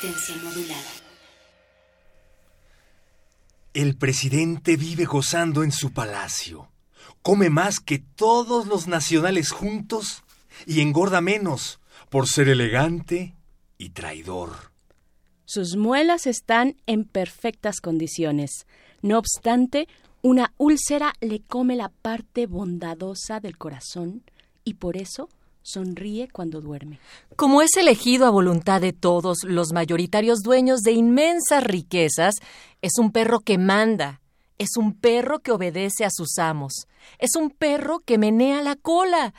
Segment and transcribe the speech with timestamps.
[0.00, 0.90] Resistencia modulada.
[3.74, 6.68] El presidente vive gozando en su palacio.
[7.22, 10.22] Come más que todos los nacionales juntos
[10.66, 13.34] y engorda menos por ser elegante
[13.76, 14.70] y traidor.
[15.46, 18.66] Sus muelas están en perfectas condiciones.
[19.02, 19.88] No obstante,
[20.22, 24.22] una úlcera le come la parte bondadosa del corazón
[24.62, 25.28] y por eso
[25.68, 26.98] sonríe cuando duerme.
[27.36, 32.36] Como es elegido a voluntad de todos los mayoritarios dueños de inmensas riquezas,
[32.80, 34.20] es un perro que manda,
[34.56, 36.86] es un perro que obedece a sus amos,
[37.18, 39.34] es un perro que menea la cola,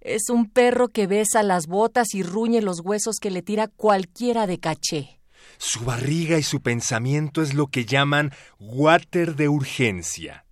[0.00, 4.46] es un perro que besa las botas y ruñe los huesos que le tira cualquiera
[4.46, 5.20] de caché.
[5.58, 10.44] Su barriga y su pensamiento es lo que llaman water de urgencia.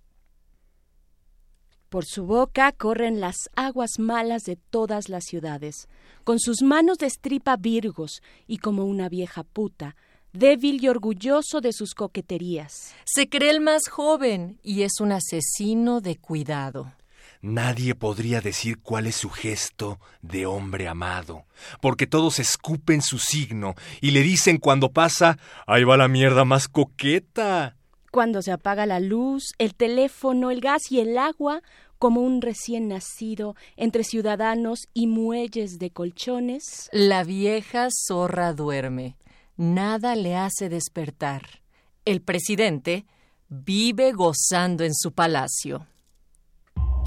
[1.91, 5.89] Por su boca corren las aguas malas de todas las ciudades.
[6.23, 9.97] Con sus manos destripa virgos y como una vieja puta,
[10.31, 12.95] débil y orgulloso de sus coqueterías.
[13.03, 16.93] Se cree el más joven y es un asesino de cuidado.
[17.41, 21.43] Nadie podría decir cuál es su gesto de hombre amado,
[21.81, 25.37] porque todos escupen su signo y le dicen cuando pasa,
[25.67, 27.75] ahí va la mierda más coqueta.
[28.11, 31.61] Cuando se apaga la luz, el teléfono, el gas y el agua,
[31.97, 36.89] como un recién nacido entre ciudadanos y muelles de colchones.
[36.91, 39.15] La vieja zorra duerme.
[39.55, 41.61] Nada le hace despertar.
[42.03, 43.05] El presidente
[43.47, 45.87] vive gozando en su palacio.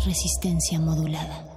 [0.07, 1.54] Resistencia modulada.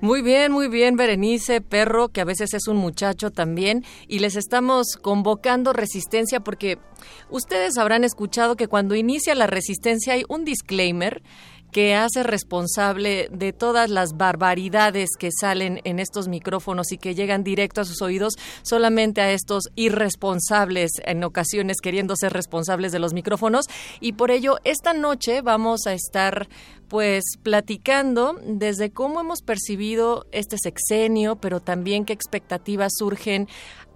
[0.00, 3.84] Muy bien, muy bien, Berenice, perro, que a veces es un muchacho también.
[4.08, 6.78] Y les estamos convocando resistencia porque
[7.30, 11.22] ustedes habrán escuchado que cuando inicia la resistencia hay un disclaimer
[11.72, 17.42] que hace responsable de todas las barbaridades que salen en estos micrófonos y que llegan
[17.42, 23.14] directo a sus oídos solamente a estos irresponsables en ocasiones queriendo ser responsables de los
[23.14, 23.66] micrófonos.
[24.00, 26.46] Y por ello esta noche vamos a estar
[26.88, 33.48] pues platicando desde cómo hemos percibido este sexenio, pero también qué expectativas surgen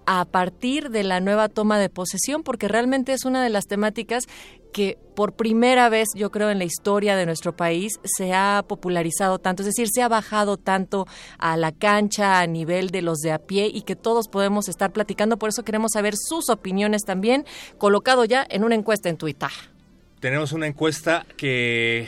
[0.07, 4.23] a partir de la nueva toma de posesión, porque realmente es una de las temáticas
[4.71, 9.37] que por primera vez, yo creo, en la historia de nuestro país se ha popularizado
[9.37, 11.07] tanto, es decir, se ha bajado tanto
[11.39, 14.91] a la cancha a nivel de los de a pie y que todos podemos estar
[14.91, 15.37] platicando.
[15.37, 17.45] Por eso queremos saber sus opiniones también,
[17.77, 19.49] colocado ya en una encuesta en Twitter.
[20.21, 22.07] Tenemos una encuesta que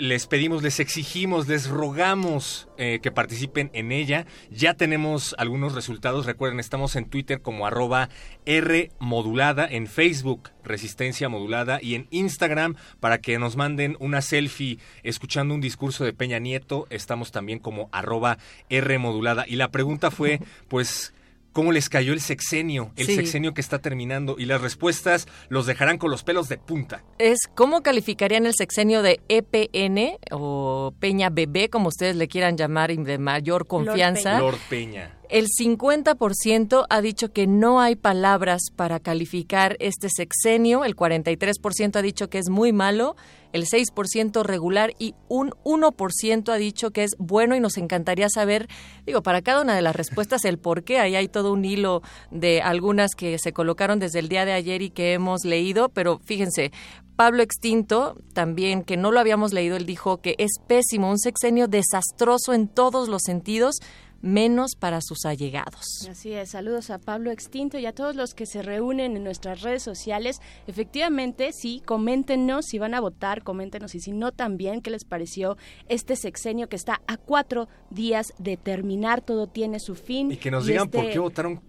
[0.00, 4.26] les pedimos, les exigimos, les rogamos eh, que participen en ella.
[4.50, 6.26] Ya tenemos algunos resultados.
[6.26, 8.08] Recuerden, estamos en Twitter como arroba
[8.46, 14.78] R modulada, en Facebook Resistencia Modulada y en Instagram para que nos manden una selfie
[15.02, 16.86] escuchando un discurso de Peña Nieto.
[16.90, 18.38] Estamos también como arroba
[18.68, 19.44] R modulada.
[19.46, 21.12] Y la pregunta fue, pues
[21.52, 23.16] cómo les cayó el sexenio, el Sí.
[23.16, 27.02] sexenio que está terminando y las respuestas los dejarán con los pelos de punta.
[27.18, 32.90] Es cómo calificarían el sexenio de EPN o Peña Bebé, como ustedes le quieran llamar,
[32.90, 34.38] y de mayor confianza.
[34.38, 35.16] Lord Peña.
[35.30, 42.02] El 50% ha dicho que no hay palabras para calificar este sexenio, el 43% ha
[42.02, 43.14] dicho que es muy malo,
[43.52, 48.66] el 6% regular y un 1% ha dicho que es bueno y nos encantaría saber,
[49.06, 50.98] digo, para cada una de las respuestas el por qué.
[50.98, 54.82] Ahí hay todo un hilo de algunas que se colocaron desde el día de ayer
[54.82, 56.72] y que hemos leído, pero fíjense,
[57.14, 61.68] Pablo Extinto, también que no lo habíamos leído, él dijo que es pésimo, un sexenio
[61.68, 63.76] desastroso en todos los sentidos,
[64.22, 66.06] menos para sus allegados.
[66.10, 69.62] Así es, saludos a Pablo Extinto y a todos los que se reúnen en nuestras
[69.62, 70.40] redes sociales.
[70.66, 75.56] Efectivamente, sí, coméntenos si van a votar, coméntenos y si no también, qué les pareció
[75.88, 80.32] este sexenio que está a cuatro días de terminar, todo tiene su fin.
[80.32, 81.60] Y que nos digan este- por qué votaron.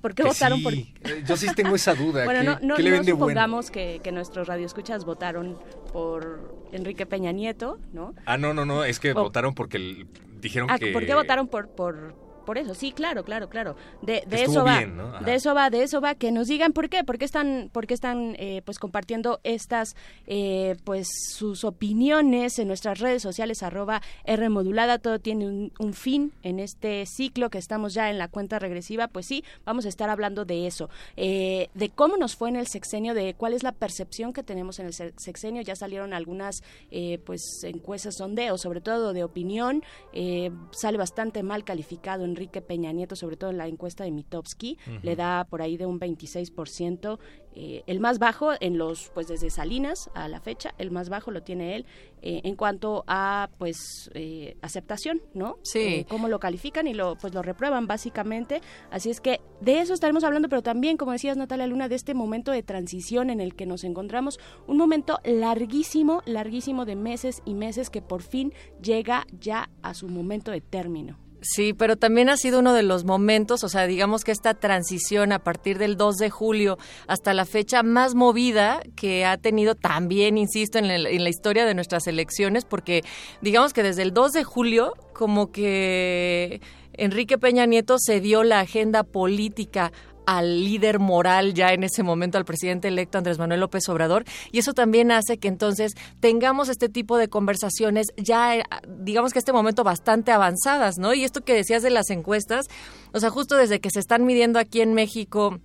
[0.00, 0.64] ¿Por qué que votaron sí.
[0.64, 2.24] por Eh, Yo sí tengo esa duda.
[2.24, 3.26] Bueno, ¿Qué, no, no, qué le no ven de bueno?
[3.26, 5.58] supongamos que, que nuestros radioescuchas votaron
[5.92, 8.14] por Enrique Peña Nieto, ¿no?
[8.24, 9.24] Ah, no, no, no, es que Oh.
[9.24, 10.06] votaron porque el-
[10.40, 10.92] dijeron Ah, que...
[10.92, 12.14] ¿por qué votaron por, por,
[12.44, 12.74] por eso?
[12.74, 13.76] Sí, claro, claro, claro.
[14.02, 15.04] De, eso va, bien, ¿no?
[15.08, 15.24] Ajá.
[15.24, 16.14] de eso va, de eso va.
[16.14, 19.94] Que nos digan por qué, por qué están, por qué están, eh, pues compartiendo estas,
[20.26, 24.98] eh, pues sus opiniones en nuestras redes sociales arroba R modulada.
[24.98, 29.08] Todo tiene un, un fin en este ciclo que estamos ya en la cuenta regresiva.
[29.08, 32.66] Pues sí, vamos a estar hablando de eso, eh, de cómo nos fue en el
[32.66, 35.62] sexenio, de cuál es la percepción que tenemos en el se- sexenio.
[35.62, 39.82] Ya salieron algunas, eh, pues encuestas, sondeos, sobre todo de opinión.
[40.12, 44.78] Eh, sale bastante mal calificado Enrique Peña Nieto, sobre todo en la encuesta de Mitofsky,
[45.02, 47.18] le da por ahí de un 26%,
[47.54, 51.30] eh, el más bajo en los, pues desde Salinas a la fecha, el más bajo
[51.30, 51.86] lo tiene él
[52.22, 55.58] eh, en cuanto a, pues, eh, aceptación, ¿no?
[55.62, 55.78] Sí.
[55.78, 58.60] Eh, cómo lo califican y lo, pues lo reprueban básicamente.
[58.90, 62.12] Así es que de eso estaremos hablando, pero también, como decías Natalia Luna, de este
[62.12, 67.54] momento de transición en el que nos encontramos, un momento larguísimo, larguísimo de meses y
[67.54, 68.52] meses que por fin
[68.82, 71.18] llega ya a su momento de término.
[71.42, 75.32] Sí, pero también ha sido uno de los momentos, o sea, digamos que esta transición
[75.32, 76.76] a partir del 2 de julio
[77.06, 81.64] hasta la fecha más movida que ha tenido también, insisto, en la, en la historia
[81.64, 83.02] de nuestras elecciones, porque
[83.40, 86.60] digamos que desde el 2 de julio como que
[86.92, 89.92] Enrique Peña Nieto se dio la agenda política
[90.30, 94.60] al líder moral ya en ese momento, al presidente electo Andrés Manuel López Obrador, y
[94.60, 99.82] eso también hace que entonces tengamos este tipo de conversaciones ya, digamos que este momento
[99.82, 101.14] bastante avanzadas, ¿no?
[101.14, 102.68] Y esto que decías de las encuestas,
[103.12, 105.58] o sea, justo desde que se están midiendo aquí en México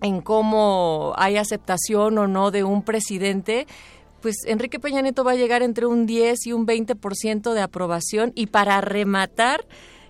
[0.00, 3.66] en cómo hay aceptación o no de un presidente,
[4.22, 8.32] pues Enrique Peña Nieto va a llegar entre un 10 y un 20% de aprobación
[8.34, 9.66] y para rematar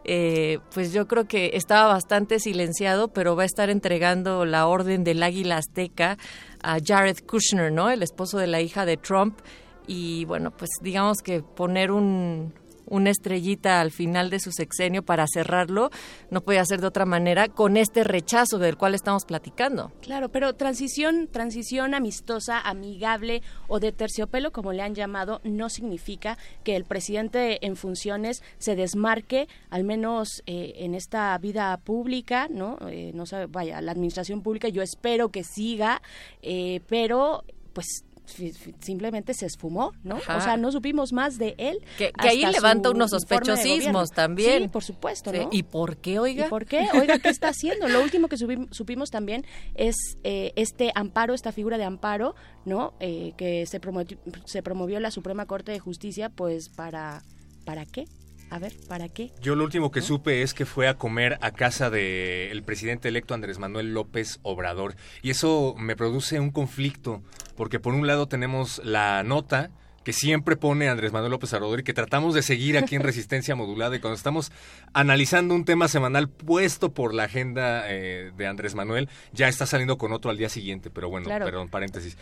[0.09, 5.03] eh, pues yo creo que estaba bastante silenciado, pero va a estar entregando la orden
[5.03, 6.17] del águila azteca
[6.63, 7.91] a Jared Kushner, ¿no?
[7.91, 9.41] El esposo de la hija de Trump.
[9.89, 12.55] Y bueno, pues digamos que poner un,
[12.87, 15.91] una estrellita al final de su sexenio para cerrarlo
[16.31, 19.93] no puede ser de otra manera con este rechazo del cual estamos platicando.
[20.01, 26.39] Claro, pero transición, transición amistosa, amigable o de terciopelo, como le han llamado, no significa
[26.65, 32.79] que el presidente en funciones se desmarque, al menos eh, en esta vida pública, ¿no?
[32.89, 36.03] Eh, no sabe, vaya, la administración pública, yo espero que siga,
[36.43, 40.17] eh, pero pues simplemente se esfumó, ¿no?
[40.17, 40.37] Ajá.
[40.37, 41.79] O sea, no supimos más de él.
[41.97, 44.65] Que, que ahí levanta unos sospechosismos también.
[44.65, 45.49] Sí, por supuesto, ¿no?
[45.53, 46.47] ¿Y por qué, oiga?
[46.47, 46.89] ¿Y por qué?
[46.95, 47.89] Oiga, ¿qué está haciendo?
[47.89, 52.95] Lo último que supimos también es eh, este amparo, esta figura de amparo, ¿no?
[53.01, 57.23] Eh, que se promovió, se promovió la Suprema Corte de Justicia, pues para,
[57.65, 58.05] ¿para qué?
[58.51, 59.33] A ver, ¿para qué?
[59.43, 63.35] Yo lo último que supe es que fue a comer a casa del presidente electo
[63.35, 64.95] Andrés Manuel López Obrador.
[65.23, 67.23] Y eso me produce un conflicto,
[67.57, 69.71] porque por un lado tenemos la nota
[70.05, 73.57] que siempre pone Andrés Manuel López Obrador y que tratamos de seguir aquí en Resistencia
[73.57, 74.53] Modulada y cuando estamos
[74.93, 79.99] analizando un tema semanal puesto por la agenda eh, de Andrés Manuel, ya está saliendo
[79.99, 81.45] con otro al día siguiente, pero bueno, Claro.
[81.45, 82.17] perdón, paréntesis.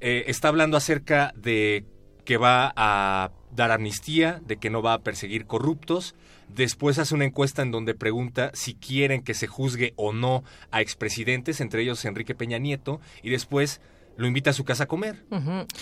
[0.00, 1.84] Eh, está hablando acerca de
[2.26, 6.14] que va a dar amnistía, de que no va a perseguir corruptos.
[6.48, 10.82] Después hace una encuesta en donde pregunta si quieren que se juzgue o no a
[10.82, 13.80] expresidentes, entre ellos Enrique Peña Nieto, y después
[14.16, 15.24] lo invita a su casa a comer.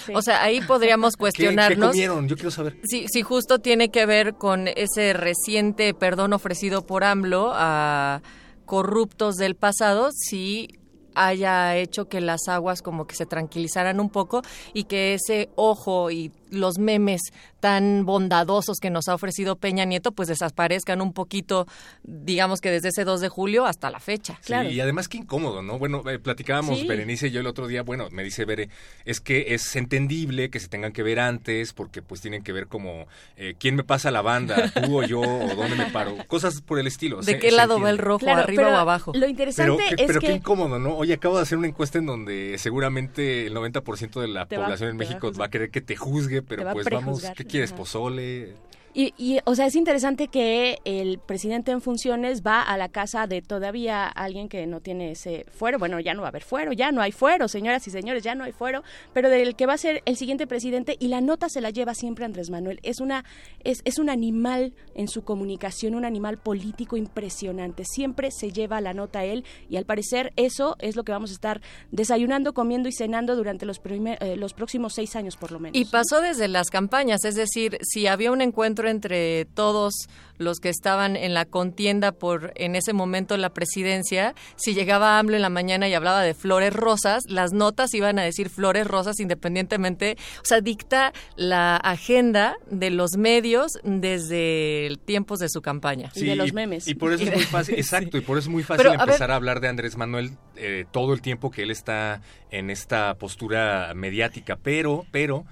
[0.06, 0.12] Sí.
[0.14, 1.90] O sea, ahí podríamos ¿Qué, cuestionarnos.
[1.90, 2.28] qué comieron?
[2.28, 2.78] Yo quiero saber.
[2.84, 8.22] Si, si justo tiene que ver con ese reciente perdón ofrecido por AMLO a
[8.66, 10.68] corruptos del pasado, si
[11.14, 14.42] haya hecho que las aguas como que se tranquilizaran un poco
[14.72, 17.20] y que ese ojo y los memes
[17.60, 21.66] tan bondadosos que nos ha ofrecido Peña Nieto pues desaparezcan un poquito,
[22.02, 24.34] digamos que desde ese 2 de julio hasta la fecha.
[24.40, 24.70] Sí, Claro.
[24.70, 25.78] y además qué incómodo, ¿no?
[25.78, 26.86] Bueno, eh, platicábamos Sí.
[26.86, 28.68] Berenice y yo el otro día, bueno, me dice Bere,
[29.04, 32.66] es que es entendible que se tengan que ver antes porque pues tienen que ver
[32.66, 33.06] como
[33.36, 36.78] eh, quién me pasa la banda, tú o yo, o dónde me paro, cosas por
[36.78, 37.18] el estilo.
[37.18, 39.12] ¿De se- qué se lado va el rojo, Claro, arriba pero o abajo?
[39.14, 40.96] Lo Pero, interesante qué- es pero que qué incómodo, ¿no?
[40.96, 44.64] Oye, acabo de hacer una encuesta en donde seguramente el 90% de la Te va-
[44.64, 46.88] población en te va a México va a, querer que te juzgue, pero va pues
[46.90, 47.72] vamos, ¿qué quieres?
[47.72, 48.54] Pozole.
[48.94, 53.26] Y, y, o sea, es interesante que el presidente en funciones va a la casa
[53.26, 55.80] de todavía alguien que no tiene ese fuero.
[55.80, 58.36] Bueno, ya no va a haber fuero, ya no hay fuero, señoras y señores, ya
[58.36, 61.48] no hay fuero, pero del que va a ser el siguiente presidente y la nota
[61.48, 62.78] se la lleva siempre Andrés Manuel.
[62.84, 63.24] Es una
[63.64, 67.84] es, es un animal en su comunicación, un animal político impresionante.
[67.84, 71.34] Siempre se lleva la nota él y al parecer eso es lo que vamos a
[71.34, 71.60] estar
[71.90, 75.76] desayunando, comiendo y cenando durante los primer- eh, los próximos seis años por lo menos.
[75.76, 79.94] Y pasó desde las campañas, es decir, si había un encuentro entre todos
[80.36, 85.36] los que estaban en la contienda por en ese momento la presidencia, si llegaba AMLO
[85.36, 89.20] en la mañana y hablaba de flores rosas, las notas iban a decir flores rosas
[89.20, 96.10] independientemente, o sea, dicta la agenda de los medios desde el tiempos de su campaña.
[96.16, 96.88] Y de los memes.
[96.88, 97.80] Y por eso es muy fácil, Sí.
[97.80, 99.96] exacto, y por eso es muy fácil Pero, a ver- empezar a hablar de Andrés
[99.96, 105.44] Manuel eh, todo el tiempo que él está en esta postura mediática, pero, pero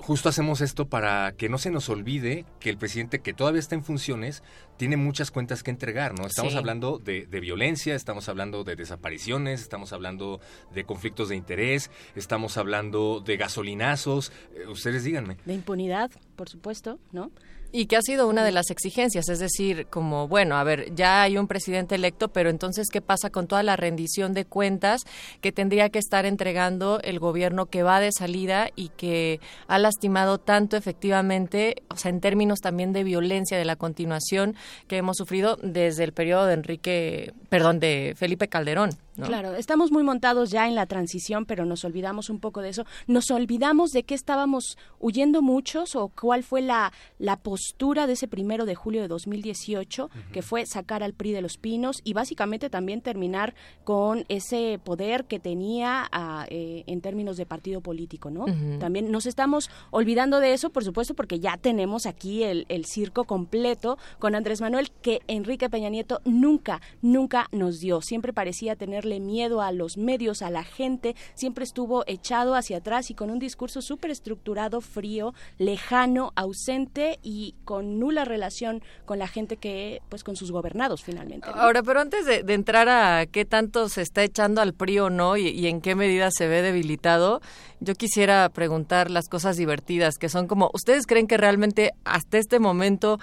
[0.00, 3.74] justo hacemos esto para que no se nos olvide que el presidente que todavía está
[3.74, 4.42] en funciones
[4.76, 6.26] tiene muchas cuentas que entregar, ¿no?
[6.26, 6.58] Estamos Sí.
[6.58, 10.40] hablando de, de violencia, estamos hablando de desapariciones, estamos hablando
[10.74, 15.36] de conflictos de interés, estamos hablando de gasolinazos, eh, ustedes díganme.
[15.44, 17.30] de impunidad, por supuesto, ¿no?
[17.72, 21.22] Y que ha sido una de las exigencias, es decir, como, bueno, a ver, ya
[21.22, 25.02] hay un presidente electo, pero entonces, ¿qué pasa con toda la rendición de cuentas
[25.40, 30.38] que tendría que estar entregando el gobierno que va de salida y que ha lastimado
[30.38, 34.56] tanto efectivamente, o sea, en términos también de violencia, de la continuación
[34.88, 38.90] que hemos sufrido desde el periodo de Enrique, perdón, de Felipe Calderón?
[39.20, 39.26] ¿No?
[39.26, 42.84] Claro, estamos muy montados ya en la transición, pero nos olvidamos un poco de eso.
[43.06, 48.28] Nos olvidamos de qué estábamos huyendo muchos o cuál fue la, la postura de ese
[48.28, 52.70] primero de julio de 2018, que fue sacar al PRI de los pinos y básicamente
[52.70, 58.46] también terminar con ese poder que tenía ah, eh, en términos de partido político, ¿no?
[58.78, 63.24] También nos estamos olvidando de eso, por supuesto, porque ya tenemos aquí el, el circo
[63.24, 68.00] completo con Andrés Manuel, que Enrique Peña Nieto nunca, nunca nos dio.
[68.00, 68.76] Siempre parecía
[69.18, 73.38] miedo a los medios, a la gente, siempre estuvo echado hacia atrás y con un
[73.38, 80.22] discurso súper estructurado, frío, lejano, ausente y con nula relación con la gente que, pues,
[80.22, 81.48] con sus gobernados finalmente.
[81.52, 85.36] Ahora, pero antes de, entrar a qué tanto se está echando al PRI o no
[85.36, 87.40] y, y en qué medida se ve debilitado,
[87.80, 92.58] yo quisiera preguntar las cosas divertidas, que son como, ¿ustedes creen que realmente hasta este
[92.58, 93.18] momento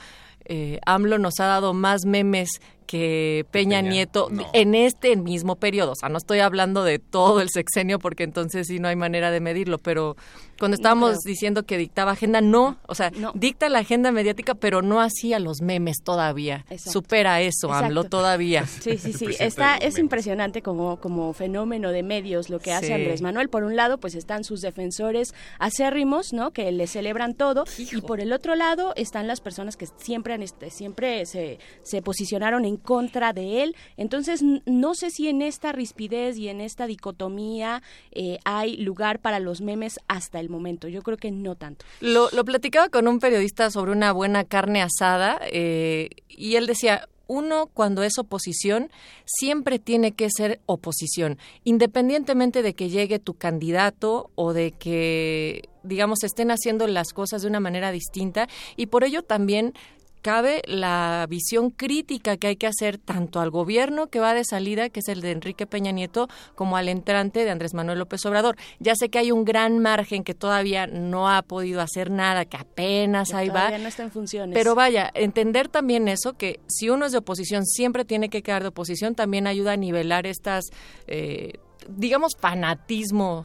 [0.50, 4.48] eh, AMLO nos ha dado más memes que Peña, Peña, Nieto no.
[4.53, 5.91] en este mismo periodo?
[5.91, 9.29] O sea, no estoy hablando de todo el sexenio porque entonces sí no hay manera
[9.29, 10.15] de medirlo, pero
[10.60, 13.32] cuando estábamos diciendo que dictaba agenda, no, o sea, No.
[13.36, 16.66] dicta la agenda mediática, pero no hacía los memes todavía.
[16.70, 16.92] Exacto.
[16.92, 18.66] Supera eso, AMLO, todavía.
[18.82, 19.28] Sí, sí, sí.
[19.40, 22.94] Está, es impresionante como, como fenómeno de medios lo que hace Sí.
[22.94, 23.50] Andrés Manuel.
[23.50, 26.52] Por un lado, pues están sus defensores acérrimos, ¿no?
[26.52, 27.66] Que le celebran todo.
[27.78, 32.02] Y por el otro lado están las personas que siempre han este, siempre se, se
[32.02, 33.76] posicionaron en contra de él.
[33.98, 39.40] Entonces, no sé si en esta rispidez y en esta dicotomía eh, hay lugar para
[39.40, 40.88] los memes hasta el momento.
[40.88, 41.86] Yo creo que no tanto.
[42.01, 47.08] Lo, lo platicaba con un periodista sobre una buena carne asada eh, y él decía,
[47.27, 48.89] uno cuando es oposición
[49.25, 56.24] siempre tiene que ser oposición, independientemente de que llegue tu candidato o de que, digamos,
[56.24, 59.74] estén haciendo las cosas de una manera distinta y por ello también
[60.22, 64.90] cabe la visión crítica que hay que hacer tanto al gobierno que va de salida,
[64.90, 68.58] que es el de Enrique Peña Nieto, como al entrante de Andrés Manuel López Obrador.
[68.80, 72.58] Ya sé que hay un gran margen que todavía no ha podido hacer nada, que
[72.58, 73.68] apenas ahí va.
[73.68, 74.54] Todavía no está en funciones.
[74.54, 78.62] Pero vaya, entender también eso, que si uno es de oposición, siempre tiene que quedar
[78.62, 80.66] de oposición, también ayuda a nivelar estas,
[81.08, 83.44] eh, digamos, fanatismo,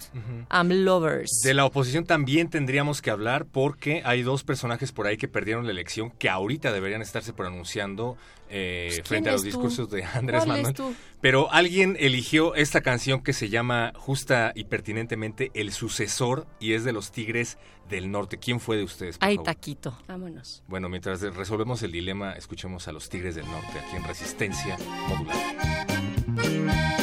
[0.48, 1.30] am lovers.
[1.44, 5.64] De la oposición también tendríamos que hablar porque hay dos personajes por ahí que perdieron
[5.66, 8.16] la elección que ahorita deberían estarse pronunciando
[8.50, 9.46] eh, Pues, ¿quién frente a los tú?
[9.46, 10.74] discursos de Andrés ¿Cuál es Manuel.
[10.74, 10.94] tú?
[11.20, 16.84] Pero alguien eligió esta canción que se llama justa y pertinentemente El sucesor y es
[16.84, 17.56] de los Tigres
[17.88, 18.38] del Norte.
[18.38, 19.18] ¿Quién fue de ustedes?
[19.18, 19.46] por Ay, favor?
[19.46, 19.98] taquito.
[20.08, 20.62] Vámonos.
[20.68, 24.76] Bueno, mientras resolvemos el dilema, escuchemos a los Tigres del Norte aquí en Resistencia
[25.08, 27.01] Modulada.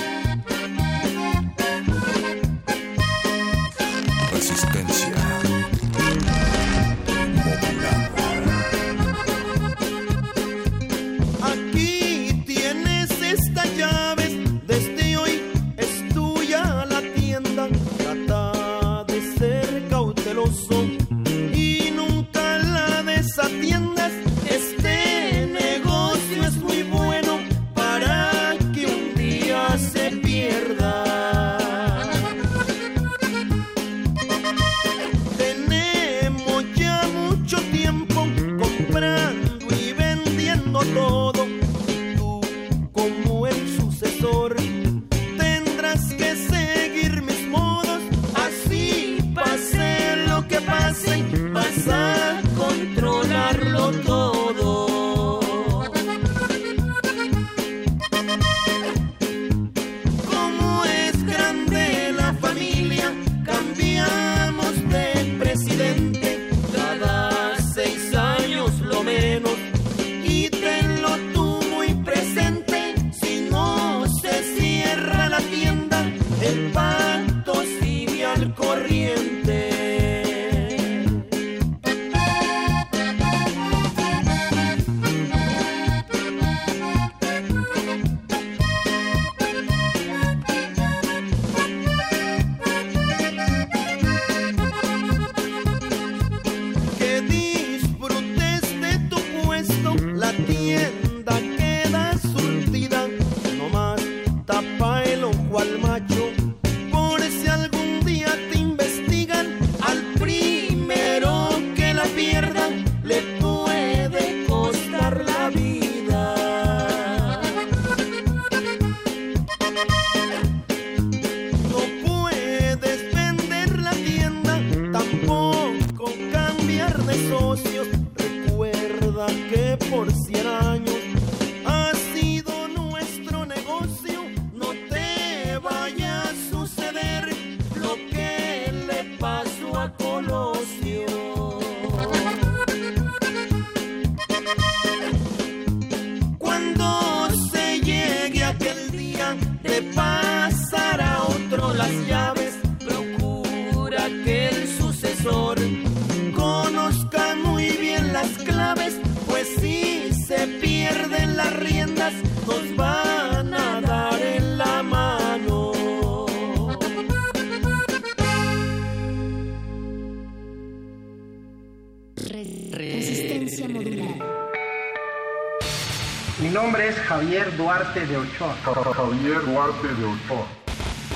[177.80, 178.54] Duarte de Ochoa.
[178.94, 180.46] Javier Duarte de Ochoa.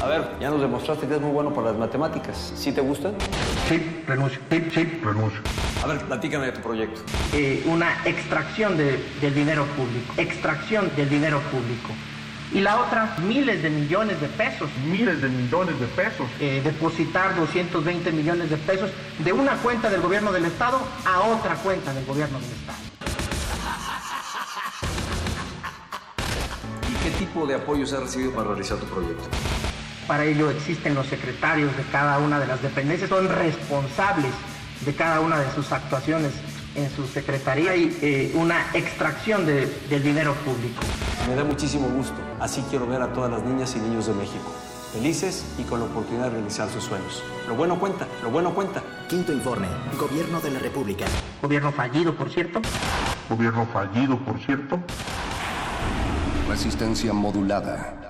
[0.02, 2.54] A ver, ya nos demostraste que es muy bueno para las matemáticas.
[2.56, 3.15] ¿Sí te gustan?
[3.67, 4.39] Sí, renuncio.
[4.49, 5.41] Sí, sí, Renuncio.
[5.84, 7.02] A ver, platícame de tu proyecto.
[7.34, 10.13] Eh, una extracción de- del dinero público.
[10.15, 11.89] Extracción del dinero público.
[12.54, 14.69] Y la otra, miles de millones de pesos.
[14.89, 16.28] Miles de millones de pesos.
[16.39, 21.56] Eh, depositar 220 millones de pesos de una cuenta del gobierno del Estado a otra
[21.56, 22.52] cuenta del gobierno del Estado.
[27.43, 29.23] Tipo de apoyos has recibido para realizar tu proyecto?
[30.08, 34.32] Para ello existen los secretarios de cada una de las dependencias, son responsables
[34.86, 36.32] de cada una de sus actuaciones
[36.75, 40.82] en su secretaría y eh, una extracción de- del dinero público.
[41.27, 42.15] Me da muchísimo gusto.
[42.39, 44.51] Así quiero ver a todas las niñas y niños de México.
[44.93, 47.23] Felices y con la oportunidad de realizar sus sueños.
[47.47, 48.82] Lo bueno cuenta, lo bueno cuenta.
[49.10, 49.67] Quinto informe.
[49.99, 51.06] Gobierno de la República.
[51.41, 52.62] Gobierno fallido, por cierto.
[53.29, 54.79] Gobierno fallido, por cierto.
[56.53, 58.03] Resistencia modulada.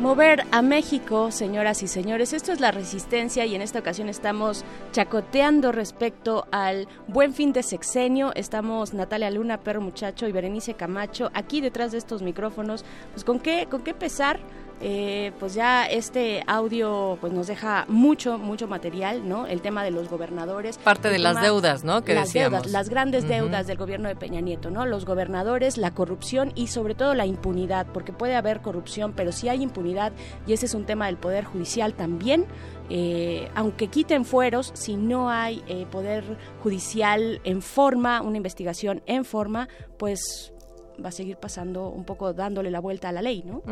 [0.00, 4.64] Mover a México, señoras y señores, esto es la resistencia y en esta ocasión estamos
[4.90, 8.32] chacoteando respecto al buen fin de sexenio.
[8.34, 12.84] Estamos Natalia Luna, Perro Muchacho y Berenice Camacho aquí detrás de estos micrófonos.
[13.12, 14.40] Pues con qué, con qué pesar
[14.84, 19.46] eh, pues ya este audio pues nos deja mucho, mucho material, ¿no?
[19.46, 20.76] El tema de los gobernadores.
[20.78, 22.02] Parte de las deudas, ¿no?
[22.02, 22.62] Que las decíamos.
[22.62, 24.84] deudas, las grandes deudas del gobierno de Peña Nieto, ¿no?
[24.84, 29.48] Los gobernadores, la corrupción y sobre todo la impunidad, porque puede haber corrupción, pero si
[29.48, 30.12] hay impunidad,
[30.48, 32.46] y ese es un tema del Poder Judicial también,
[32.90, 36.24] eh, aunque quiten fueros, si no hay eh, Poder
[36.60, 40.52] Judicial en forma, una investigación en forma, pues
[41.02, 43.62] va a seguir pasando un poco dándole la vuelta a la ley, ¿no?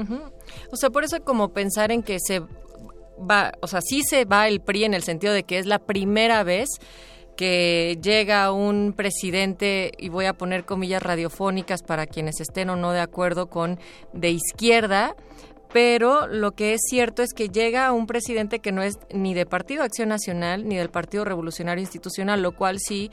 [0.70, 4.48] O sea, por eso como pensar en que se va, o sea, sí se va
[4.48, 6.68] el PRI en el sentido de que es la primera vez
[7.36, 12.92] que llega un presidente, y voy a poner comillas radiofónicas para quienes estén o no
[12.92, 13.78] de acuerdo con
[14.12, 15.16] de izquierda,
[15.72, 19.46] pero lo que es cierto es que llega un presidente que no es ni de
[19.46, 23.10] Partido Acción Nacional ni del Partido Revolucionario Institucional, lo cual sí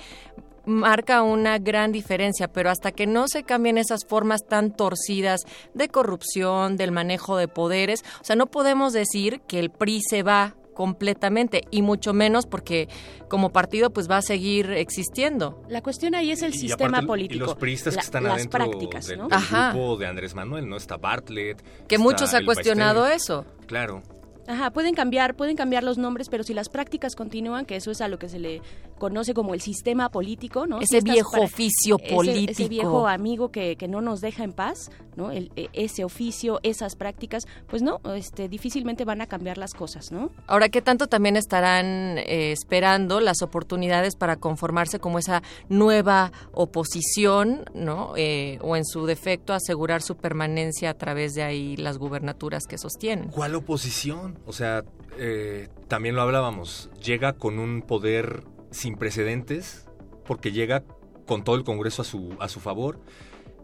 [0.68, 5.42] marca una gran diferencia, pero hasta que no se cambien esas formas tan torcidas
[5.74, 10.22] de corrupción, del manejo de poderes, o sea, no podemos decir que el PRI se
[10.24, 12.88] va completamente y mucho menos porque
[13.30, 15.64] como partido pues va a seguir existiendo.
[15.70, 17.36] La cuestión ahí es el Y sistema aparte, político.
[17.44, 19.28] Y los priistas la- que están las adentro prácticas, del, ¿no?
[19.28, 20.78] del grupo de Andrés Manuel, ¿no?
[20.78, 21.62] Está Bartlett.
[21.88, 23.44] Que está muchos ha cuestionado eso.
[23.66, 24.04] Claro.
[24.48, 28.00] Ajá, pueden cambiar, pueden cambiar los nombres, pero si las prácticas continúan, que eso es
[28.02, 28.62] a lo que se le
[28.98, 30.80] conoce como el sistema político, ¿no?
[30.80, 32.52] Ese Si viejo oficio ese- político.
[32.52, 35.32] Ese viejo amigo que, que no nos deja en paz, ¿no?
[35.32, 40.12] El- e- ese oficio, esas prácticas, pues no, este, difícilmente van a cambiar las cosas,
[40.12, 40.32] ¿no?
[40.48, 47.66] Ahora, ¿qué tanto también estarán eh, esperando las oportunidades para conformarse como esa nueva oposición,
[47.74, 48.14] ¿no?
[48.16, 52.78] Eh, o en su defecto asegurar su permanencia a través de ahí las gubernaturas que
[52.78, 53.30] sostienen.
[53.30, 54.37] ¿Cuál oposición?
[54.46, 54.84] O sea,
[55.18, 56.90] eh, también lo hablábamos.
[57.04, 59.88] Llega con un poder sin precedentes,
[60.26, 60.84] porque llega
[61.26, 63.00] con todo el Congreso a su, a su favor.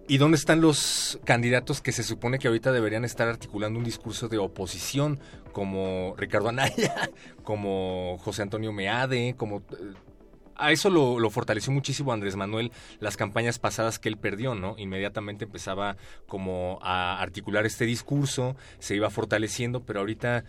[0.08, 4.28] ¿Y dónde están los candidatos que se supone que ahorita deberían estar articulando un discurso
[4.28, 5.20] de oposición,
[5.54, 7.10] como Ricardo Anaya,
[7.44, 9.64] como José Antonio Meade, como...
[10.56, 14.76] a eso lo, lo fortaleció muchísimo Andrés Manuel las campañas pasadas que él perdió, ¿no?
[14.78, 20.44] Inmediatamente empezaba como a articular este discurso, se iba fortaleciendo, pero ahorita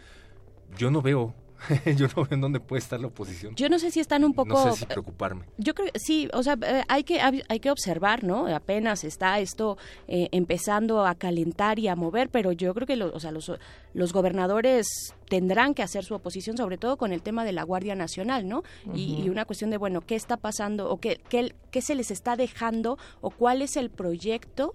[0.76, 1.34] yo no veo,
[1.96, 3.54] yo no veo en dónde puede estar la oposición.
[3.54, 4.52] Yo no sé si están un poco...
[4.52, 5.44] No sé si preocuparme.
[5.58, 8.46] Yo creo que sí, o sea, eh, hay que hay que observar, ¿no?
[8.46, 13.14] Apenas está esto eh, empezando a calentar y a mover, pero yo creo que los,
[13.14, 13.50] o sea, los,
[13.92, 14.86] los gobernadores
[15.28, 18.62] tendrán que hacer su oposición, sobre todo con el tema de la Guardia Nacional, ¿no?
[18.94, 22.10] y, y una cuestión de, bueno, ¿qué está pasando o qué, qué, qué se les
[22.10, 24.74] está dejando o cuál es el proyecto?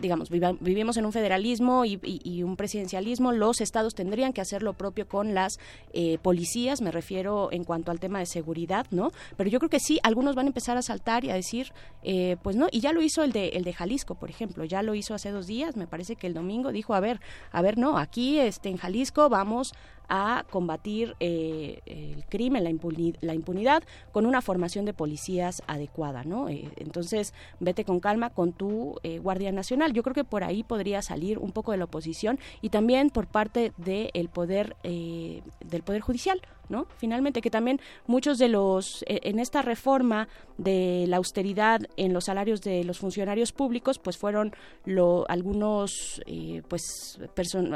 [0.00, 4.40] Digamos, viva- vivimos en un federalismo y, y- y un presidencialismo, los estados tendrían que
[4.40, 5.58] hacer lo propio con las
[5.92, 9.10] eh, policías, me refiero en cuanto al tema de seguridad, ¿no?
[9.36, 11.72] Pero yo creo que sí, algunos van a empezar a saltar y a decir,
[12.02, 14.82] eh, pues no, y ya lo hizo el de, el de Jalisco, por ejemplo, ya
[14.82, 17.20] lo hizo hace dos días, me parece que el domingo dijo, a ver,
[17.52, 19.72] a ver, no, aquí este, en Jalisco vamos
[20.08, 26.24] a combatir eh, el crimen, la, impuni- la impunidad, con una formación de policías adecuada,
[26.24, 26.48] ¿no?
[26.48, 29.92] Eh, entonces, vete con calma con tu eh, Guardia Nacional.
[29.92, 33.26] Yo creo que por ahí podría salir un poco de la oposición y también por
[33.26, 36.86] parte del poder eh, del poder judicial, ¿no?
[36.96, 42.24] Finalmente, que también muchos de los eh, en esta reforma de la austeridad en los
[42.24, 47.18] salarios de los funcionarios públicos, pues fueron lo, algunos, eh, pues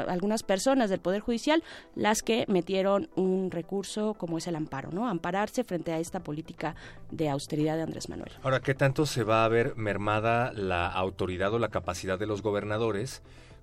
[0.07, 1.63] algunas personas del poder judicial
[1.95, 5.07] las que metieron un recurso como es el amparo, ¿no?
[5.07, 6.75] Ampararse frente a esta política
[7.11, 8.31] de austeridad de Andrés Manuel.
[8.43, 12.41] Ahora, ¿qué tanto se va a ver mermada la autoridad o la capacidad de los
[12.41, 13.21] gobernadores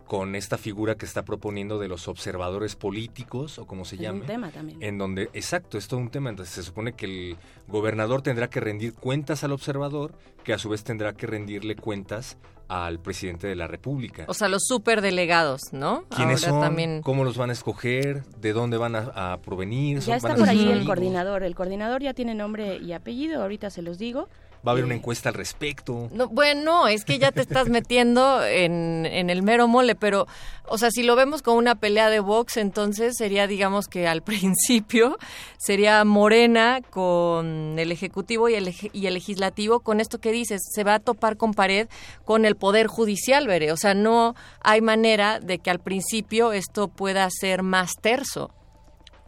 [0.09, 4.21] con esta figura que está proponiendo de los observadores políticos o como se Es llame?
[4.23, 4.83] un tema también.
[4.83, 6.31] En donde, exacto, es todo un tema.
[6.31, 7.37] Entonces se supone que el
[7.69, 12.39] gobernador tendrá que rendir cuentas al observador, que a su vez tendrá que rendirle cuentas
[12.69, 14.25] al presidente de la República.
[14.29, 16.05] O sea, los superdelegados, ¿no?
[16.15, 16.61] ¿Quiénes Ahora son?
[16.63, 18.25] también ¿Cómo los van a escoger?
[18.41, 20.01] ¿De dónde van a, a provenir?
[20.03, 21.43] ¿Son- Ya está por ahí el coordinador.
[21.43, 24.29] El coordinador ya tiene nombre y apellido, ahorita se los digo.
[24.67, 26.09] Va a haber una encuesta al respecto.
[26.13, 30.27] No, bueno, es que ya te estás metiendo en, en el mero mole, pero,
[30.67, 34.23] o sea, si lo vemos como una pelea de box, entonces sería, digamos que al
[34.29, 35.17] principio
[35.59, 40.85] sería Morena con el Ejecutivo y el, y el Legislativo, con esto que dices, se
[40.85, 41.89] va a topar con pared
[42.25, 43.73] con el Poder Judicial, veré.
[43.73, 48.51] O sea, no hay manera de que al principio esto pueda ser más terso.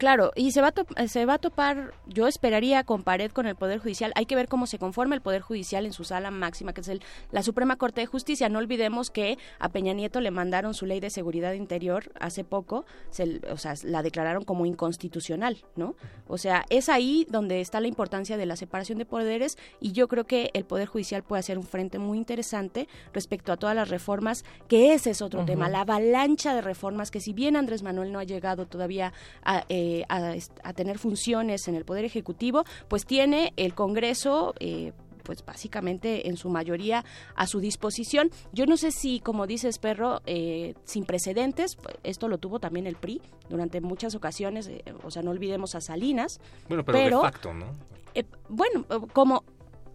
[0.01, 3.55] Claro, y se va, a se va a topar, yo esperaría con pared con el
[3.55, 4.11] Poder Judicial.
[4.15, 6.87] Hay que ver cómo se conforma el Poder Judicial en su sala máxima, que es
[6.87, 8.49] el, la Suprema Corte de Justicia.
[8.49, 12.83] No olvidemos que a Peña Nieto le mandaron su ley de seguridad interior hace poco,
[13.11, 15.93] se, o sea, la declararon como inconstitucional, ¿no?
[16.27, 20.07] O sea, es ahí donde está la importancia de la separación de poderes y yo
[20.07, 23.89] creo que el Poder Judicial puede hacer un frente muy interesante respecto a todas las
[23.89, 28.11] reformas, que ese es otro tema, la avalancha de reformas que si bien Andrés Manuel
[28.11, 32.63] no ha llegado todavía a, eh, a est- a tener funciones en el Poder Ejecutivo,
[32.87, 34.53] pues tiene el Congreso...
[34.59, 38.31] eh, pues básicamente en su mayoría a su disposición.
[38.53, 42.95] Yo no sé si, como dices, Perro, eh, sin precedentes, esto lo tuvo también el
[42.95, 46.41] PRI durante muchas ocasiones, eh, o sea, no olvidemos a Salinas.
[46.67, 47.67] Bueno, pero, de facto, ¿no?
[48.15, 49.43] eh, bueno, eh, como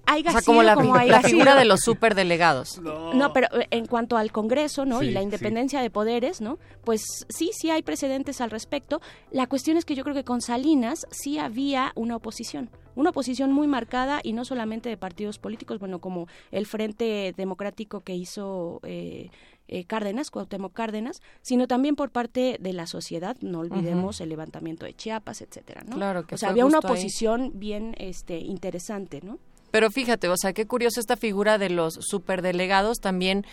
[0.07, 1.59] haya O sea, sido, como la, haya la figura sido.
[1.59, 2.81] de los superdelegados.
[2.81, 5.01] No, pero eh, en cuanto al Congreso, ¿no?
[5.01, 5.25] Sí, y la sí.
[5.25, 6.59] independencia de poderes, ¿no?
[6.85, 9.01] Pues sí, sí hay precedentes al respecto.
[9.31, 13.53] La cuestión es que yo creo que con Salinas sí había una oposición, una oposición
[13.53, 18.81] muy marcada y no solamente de partidos políticos, bueno, como el Frente Democrático que hizo
[18.85, 19.31] eh,
[19.69, 24.87] eh, Cárdenas, Cuauhtémoc Cárdenas, sino también por parte de la sociedad, no olvidemos el levantamiento
[24.87, 25.97] de Chiapas, etcétera, ¿no?
[25.97, 26.85] Claro, que o sea, había una ahí.
[26.85, 29.39] oposición bien este interesante, ¿no?
[29.71, 33.45] Pero fíjate, o sea, qué curioso esta figura de los superdelegados también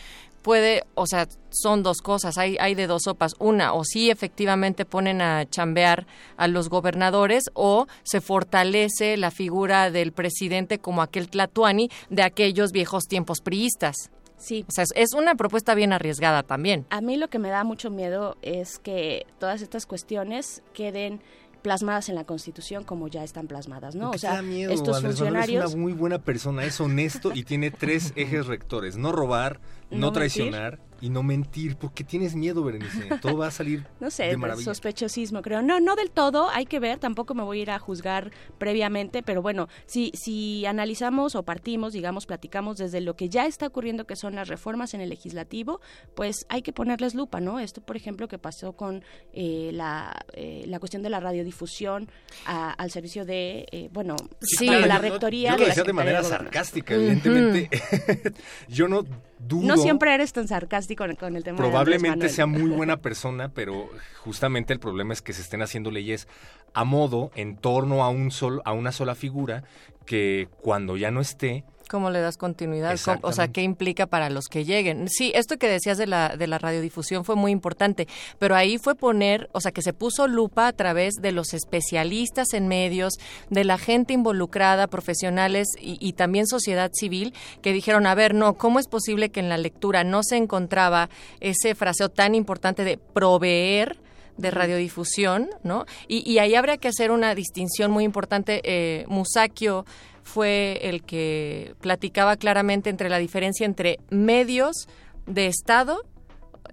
[0.42, 3.34] puede, o sea, son dos cosas, hay, hay de dos sopas.
[3.40, 6.06] Una, o sí efectivamente ponen a chambear
[6.38, 12.72] a los gobernadores o se fortalece la figura del presidente como aquel tlatuani de aquellos
[12.72, 13.96] viejos tiempos priistas.
[14.38, 14.66] Sí.
[14.68, 16.86] O sea, es- es una propuesta bien arriesgada también.
[16.90, 21.22] A mí lo que me da mucho miedo es que todas estas cuestiones queden
[21.64, 24.12] plasmadas en la Constitución como ya están plasmadas, ¿no?
[24.12, 24.72] ¿Por qué O sea, miedo?
[24.72, 28.98] estos Andrés funcionarios es una muy buena persona, es honesto y tiene tres ejes rectores.
[28.98, 31.76] No robar, no, No traicionar y no mentir.
[31.76, 33.10] ¿Por qué tienes miedo, Berenice?
[33.22, 34.64] Todo va a salir no sé, de maravilla.
[34.64, 35.62] sospechosismo, creo.
[35.62, 39.22] No, no del todo, hay que ver, tampoco me voy a ir a juzgar previamente,
[39.22, 44.06] pero bueno, si, si analizamos o partimos, digamos, platicamos desde lo que ya está ocurriendo,
[44.06, 45.82] que son las reformas en el legislativo,
[46.16, 47.60] pues hay que ponerles lupa, ¿no?
[47.60, 52.10] Esto, por ejemplo, que pasó con eh, la, eh, la cuestión de la radiodifusión
[52.46, 55.64] a- al servicio de, eh, bueno, Sí, claro, la yo no- rectoría Yo lo de
[55.64, 57.70] la decía de manera sarcástica, evidentemente.
[58.70, 59.04] yo no
[59.40, 59.68] dudo.
[59.68, 64.74] No siempre eres tan sarcástico con, el tema Probablemente sea muy buena persona, pero justamente
[64.74, 66.28] el problema es que se estén haciendo leyes
[66.74, 69.64] a modo en torno a un sol, a una sola figura
[70.06, 72.98] que cuando ya no esté ¿Cómo le das continuidad?
[73.06, 73.50] ¿Cómo- O sea.
[73.50, 75.08] ¿qué implica para los que lleguen?
[75.10, 78.08] Sí, esto que decías de la, de la radiodifusión fue muy importante,
[78.40, 82.54] pero ahí fue poner, o sea, que se puso lupa a través de los especialistas
[82.54, 83.14] en medios,
[83.52, 88.56] de la gente involucrada, profesionales y, y también sociedad civil, que dijeron, a ver, no,
[88.56, 92.98] ¿cómo es posible que en la lectura no se encontraba ese fraseo tan importante de
[92.98, 94.00] proveer?
[94.36, 95.86] de radiodifusión, ¿no?
[96.08, 98.62] Y, y ahí habría que hacer una distinción muy importante.
[98.64, 99.86] Eh, Musacchio
[100.24, 104.88] fue el que platicaba claramente entre la diferencia entre medios
[105.26, 106.02] de Estado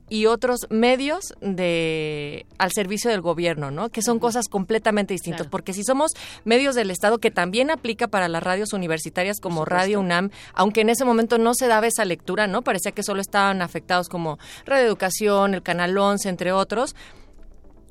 [0.08, 3.90] y otros medios de al servicio del gobierno, ¿no?
[3.90, 6.12] Que son cosas completamente distintas, porque si somos
[6.44, 10.90] medios del Estado que también aplica para las radios universitarias como Radio UNAM, aunque en
[10.90, 12.62] ese momento no se daba esa lectura, ¿no?
[12.62, 16.96] Parecía que solo estaban afectados como Radio Educación, el Canal 11, entre otros,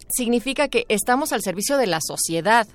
[0.10, 2.68] significa que estamos al servicio de la sociedad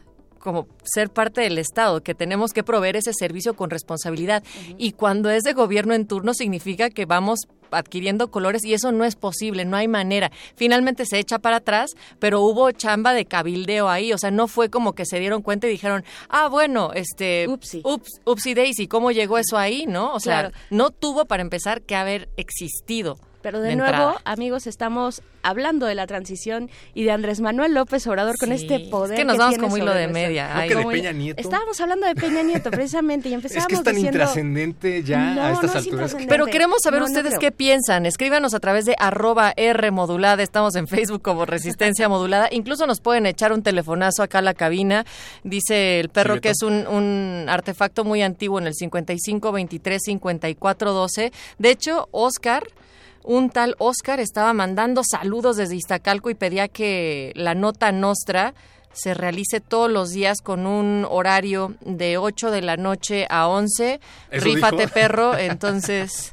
[0.44, 4.44] como ser parte del Estado, que tenemos que proveer ese servicio con responsabilidad.
[4.78, 9.04] Y cuando es de gobierno en turno significa que vamos adquiriendo colores y eso no
[9.04, 10.30] es posible, no hay manera.
[10.54, 14.68] Finalmente se echa para atrás, pero hubo chamba de cabildeo ahí, o sea, no fue
[14.68, 17.78] como que se dieron cuenta y dijeron, ah, bueno, este, ups,
[18.24, 20.12] upsi daisy, ¿cómo llegó eso ahí, no?
[20.14, 20.56] O sea, Claro.
[20.70, 23.16] no tuvo para empezar que haber existido.
[23.44, 24.20] Pero de, de nuevo, entrada.
[24.24, 29.12] amigos, estamos hablando de la transición y de Andrés Manuel López Obrador con este poder.
[29.12, 30.48] es que nos vamos como hilo de media.
[30.48, 31.42] ¿No Ay, que de Peña Nieto?
[31.42, 34.18] Estábamos hablando de Peña Nieto precisamente y Es empezamos que es tan diciendo...
[34.18, 36.16] intrascendente ya No, a estas no es alturas.
[36.26, 38.06] Pero queremos saber No, ustedes qué piensan.
[38.06, 40.42] Escríbanos a través de arroba R modulada.
[40.42, 42.48] Estamos en Facebook como Resistencia Modulada.
[42.50, 45.04] Incluso nos pueden echar un telefonazo acá a la cabina.
[45.42, 50.00] Dice el perro Sí, que es un, un artefacto muy antiguo en el 55 23
[50.02, 51.32] 54 12.
[51.58, 52.66] De hecho, Oscar...
[53.24, 58.54] Un tal Oscar estaba mandando saludos desde Iztacalco y pedía que la nota nostra
[58.92, 63.98] se realice todos los días con un horario de 8 de la noche a 11.
[64.30, 64.92] ¿Eso Rífate, dijo?
[64.94, 65.34] perro.
[65.38, 66.32] Entonces,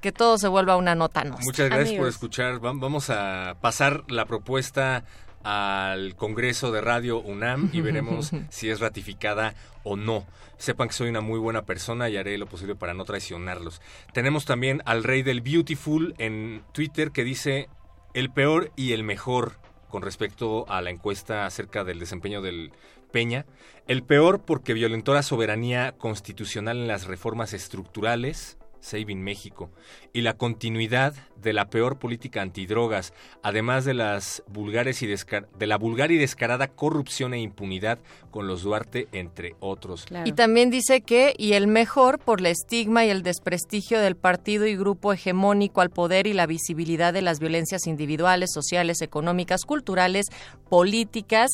[0.00, 1.44] que todo se vuelva una nota nostra.
[1.44, 2.64] Muchas gracias por escuchar.
[2.64, 5.02] Va- Vamos a pasar la propuesta
[5.48, 10.26] al Congreso de Radio UNAM y veremos si es ratificada o no.
[10.58, 13.80] Sepan que soy una muy buena persona y haré lo posible para no traicionarlos.
[14.12, 17.70] Tenemos también al rey del Beautiful en Twitter que dice
[18.12, 19.54] el peor y el mejor.
[19.88, 22.72] con respecto a la encuesta acerca del desempeño del
[23.10, 23.46] Peña.
[23.86, 29.70] El peor porque violentó la soberanía constitucional en las reformas estructurales, Saving México,
[30.12, 33.12] y la continuidad de la peor política antidrogas,
[33.42, 37.98] además de las vulgares y de la vulgar y descarada corrupción e impunidad
[38.30, 40.06] con los Duarte, entre otros.
[40.24, 44.66] Y también dice que, y el mejor por la estigma y el desprestigio del partido
[44.66, 50.26] y grupo hegemónico al poder y la visibilidad de las violencias individuales, sociales, económicas, culturales,
[50.68, 51.50] políticas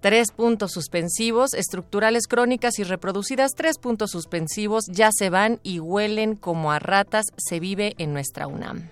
[0.00, 6.36] Tres puntos suspensivos, estructurales crónicas y reproducidas, tres puntos suspensivos, ya se van y huelen
[6.36, 8.88] como a ratas, se vive en nuestra UNAM.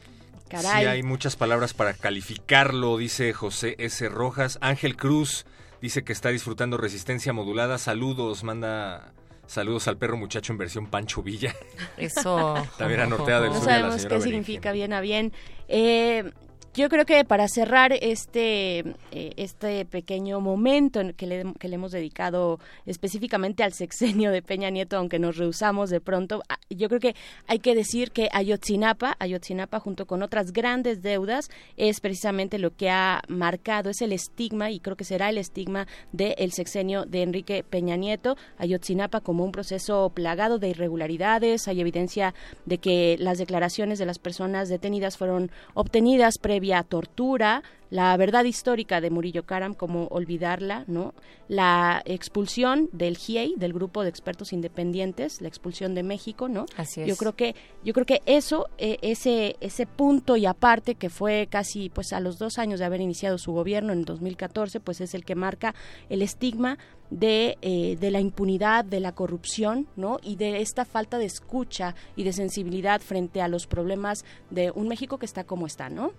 [0.49, 0.83] Caray.
[0.83, 4.09] Sí, hay muchas palabras para calificarlo, dice José S.
[4.09, 4.59] Rojas.
[4.61, 5.47] Ángel Cruz
[5.81, 7.79] dice que está disfrutando resistencia modulada.
[7.79, 9.13] Saludos, manda
[9.49, 11.55] Saludos al perro muchacho en versión Pancho Villa.
[11.97, 12.55] Eso.
[12.79, 13.65] También a Nortea del no Sur.
[13.65, 15.33] sabemos qué significa bien a bien.
[15.69, 16.31] Eh,
[16.75, 18.79] yo creo que para cerrar este,
[19.11, 24.43] eh, este pequeño momento en que le, que le hemos dedicado específicamente al sexenio de
[24.43, 27.15] Peña Nieto, aunque nos rehusamos de pronto, ah, yo creo que
[27.47, 32.91] hay que decir que Ayotzinapa, Ayotzinapa junto con otras grandes deudas, es precisamente lo que
[32.91, 37.65] ha marcado, es el estigma, y creo que será el estigma del sexenio de Enrique
[37.69, 38.37] Peña Nieto.
[38.59, 42.35] Ayotzinapa como un proceso plagado de irregularidades, hay evidencia
[42.67, 49.01] de que las declaraciones de las personas detenidas fueron obtenidas previamente tortura, la verdad histórica
[49.01, 51.15] de Murillo Karam, como olvidarla, ¿no?
[51.49, 56.67] La expulsión del GIEI, del grupo de expertos independientes, la expulsión de México, ¿no?
[56.77, 61.09] Así Yo creo que, yo creo que eso, eh, ese, ese punto y aparte que
[61.09, 65.01] fue casi, pues a los dos años de haber iniciado su gobierno en 2014, pues
[65.01, 65.75] es el que marca
[66.11, 66.79] el estigma
[67.11, 70.19] de, eh, de la impunidad, de la corrupción, ¿no?
[70.23, 74.89] Y de esta falta de escucha y de sensibilidad frente a los problemas de un
[74.89, 76.13] México que está como está, ¿no?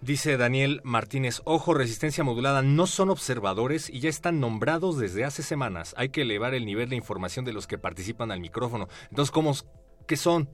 [0.00, 5.42] Dice Daniel Martínez, ojo, resistencia modulada, no son observadores y ya están nombrados desde hace
[5.42, 5.94] semanas.
[5.98, 8.88] Hay que elevar el nivel de información de los que participan al micrófono.
[9.10, 9.52] Entonces, ¿cómo,
[10.06, 10.48] ¿qué son?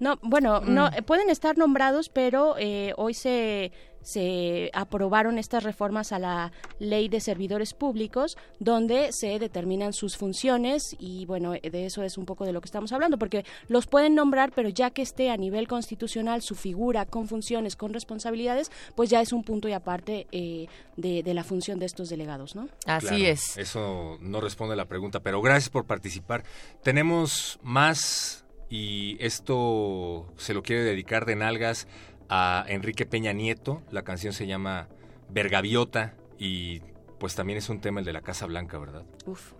[0.00, 1.04] No, bueno, no mm.
[1.04, 7.20] pueden estar nombrados, pero eh, hoy se se aprobaron estas reformas a la ley de
[7.20, 12.52] servidores públicos donde se determinan sus funciones y bueno, de eso es un poco de
[12.52, 16.42] lo que estamos hablando porque los pueden nombrar pero ya que esté a nivel constitucional
[16.42, 21.34] su figura con funciones, con responsabilidades, pues ya es un punto y aparte eh, de,
[21.34, 22.68] la función de estos delegados, ¿no?
[22.86, 23.56] Así es.
[23.56, 26.44] Eso no responde a la pregunta, pero gracias por participar.
[26.82, 31.88] Tenemos más y esto se lo quiere dedicar de nalgas
[32.30, 33.82] a Enrique Peña Nieto.
[33.90, 34.88] La canción se llama
[35.28, 36.80] Vergaviota y
[37.18, 39.04] pues también es un tema el de la Casa Blanca, ¿verdad?
[39.26, 39.52] Uf.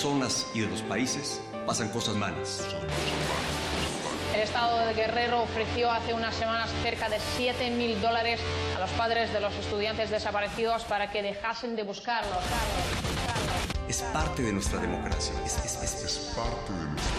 [0.00, 2.62] Personas y de los países pasan cosas malas.
[4.34, 8.40] El Estado de Guerrero ofreció hace unas semanas cerca de 7 mil dólares
[8.78, 12.38] a los padres de los estudiantes desaparecidos para que dejasen de buscarlos.
[13.88, 15.34] Es parte de nuestra democracia.
[15.44, 17.12] Es, es- es- es parte de nuestra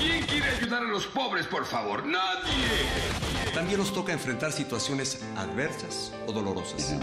[0.00, 2.04] ¿Quién quiere ayudar a los pobres, por favor?
[2.04, 3.52] ¡Nadie!
[3.54, 6.94] También nos toca enfrentar situaciones adversas o dolorosas.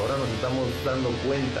[0.00, 1.60] Ahora nos estamos dando cuenta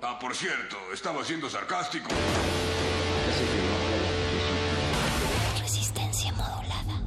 [0.00, 2.08] Ah, por cierto, estaba siendo sarcástico.
[5.60, 7.02] Resistencia modulada.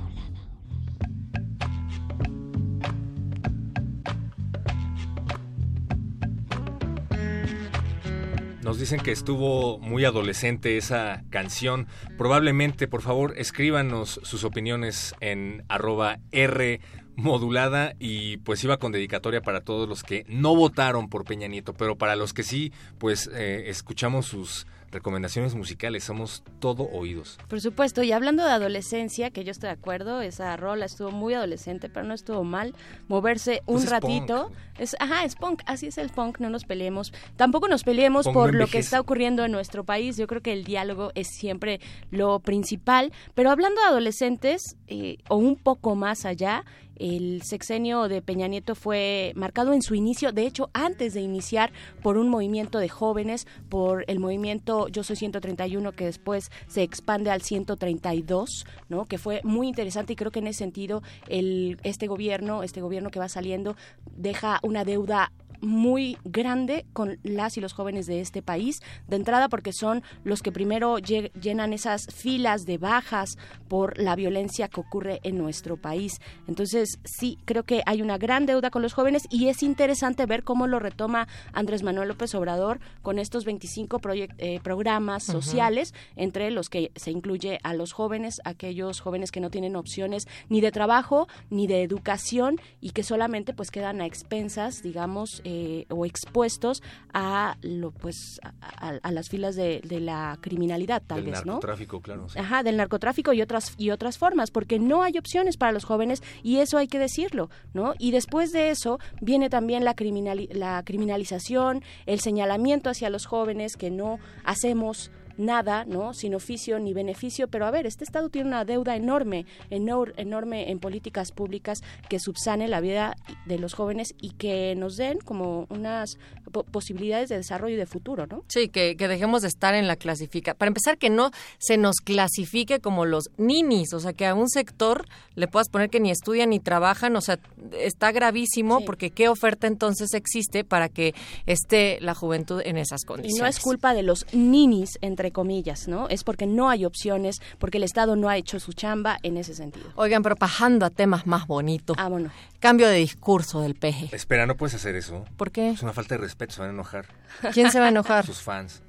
[8.62, 11.88] Nos dicen que estuvo muy adolescente esa canción.
[12.18, 16.82] Probablemente, por favor, escríbanos sus opiniones en arroba R
[17.16, 21.74] modulada y pues iba con dedicatoria para todos los que no votaron por Peña Nieto,
[21.74, 27.40] pero para los que sí, pues eh, escuchamos sus recomendaciones musicales, somos todo oídos.
[27.48, 31.34] Por supuesto, y hablando de adolescencia, que yo estoy de acuerdo, esa rola estuvo muy
[31.34, 32.76] adolescente, pero no estuvo mal
[33.08, 34.52] moverse un Pues es ratito.
[34.78, 37.14] Es, ajá, es punk, así es el punk, no nos peleemos.
[37.38, 40.18] Tampoco nos peleemos Punk por no lo que está ocurriendo en nuestro país.
[40.18, 43.14] Yo creo que el diálogo es siempre lo principal.
[43.34, 46.66] Pero hablando de adolescentes, eh, o un poco más allá,
[47.02, 51.72] el sexenio de Peña Nieto fue marcado en su inicio, de hecho, antes de iniciar,
[52.04, 57.32] por un movimiento de jóvenes, por el movimiento Yo Soy 131, que después se expande
[57.32, 59.06] al 132, ¿no?
[59.06, 63.10] Que fue muy interesante y creo que en ese sentido el, este gobierno, este gobierno
[63.10, 63.76] que va saliendo,
[64.16, 65.32] deja una deuda
[65.62, 70.42] muy grande con las y los jóvenes de este país, de entrada porque son los
[70.42, 73.38] que primero lle- llenan esas filas de bajas
[73.68, 76.20] por la violencia que ocurre en nuestro país.
[76.48, 80.44] Entonces, sí, creo que hay una gran deuda con los jóvenes y es interesante ver
[80.44, 86.52] cómo lo retoma Andrés Manuel López Obrador con estos 25 proyec- eh, programas sociales, entre
[86.52, 90.72] los que se incluye a los jóvenes, aquellos jóvenes que no tienen opciones ni de
[90.72, 95.51] trabajo ni de educación y que solamente pues quedan a expensas, digamos, eh,
[95.90, 96.82] o expuestos
[97.14, 101.54] a lo pues a, a- las filas de, de la criminalidad tal Del vez, ¿no?
[101.54, 102.30] narcotráfico, claro.
[102.30, 102.40] sí.
[102.40, 106.22] Ajá, del narcotráfico y otras y otras formas, porque no hay opciones para los jóvenes
[106.44, 107.94] y eso hay que decirlo, ¿no?
[108.00, 113.76] Y después de eso viene también la criminali- la criminalización, el señalamiento hacia los jóvenes
[113.78, 115.12] que no hacemos
[115.46, 116.14] nada, ¿no?
[116.14, 120.72] Sin oficio ni beneficio, pero a ver, este Estado tiene una deuda enorme, enor- enorme
[120.72, 121.80] en políticas públicas
[122.10, 123.16] que subsane la vida
[123.46, 126.18] de los jóvenes y que nos den como unas
[126.52, 128.44] po- posibilidades de desarrollo y de futuro, ¿no?
[128.48, 130.54] Sí, que, que dejemos de estar en la clasifica.
[130.54, 134.50] Para empezar, que no se nos clasifique como los ninis, o sea, que a un
[134.50, 137.40] sector le puedas poner que ni estudian ni trabajan, o sea,
[137.80, 141.14] está gravísimo porque qué oferta entonces existe para que
[141.46, 143.42] esté la juventud en esas Y condiciones.
[143.42, 146.08] no es culpa de los ninis, entre comillas, ¿no?
[146.10, 149.54] Es porque no hay opciones, porque el Estado no ha hecho su chamba en ese
[149.56, 149.90] sentido.
[149.96, 151.96] Oigan, pero bajando a temas más bonitos.
[152.00, 152.30] Ah, bueno.
[152.60, 154.10] Cambio de discurso del peje.
[154.16, 155.26] Espera, no puedes hacer eso.
[155.38, 155.70] ¿Por qué?
[155.72, 157.06] Es una falta de respeto, se van a enojar.
[157.54, 158.26] ¿Quién se va a enojar?
[158.26, 158.84] Sus fans.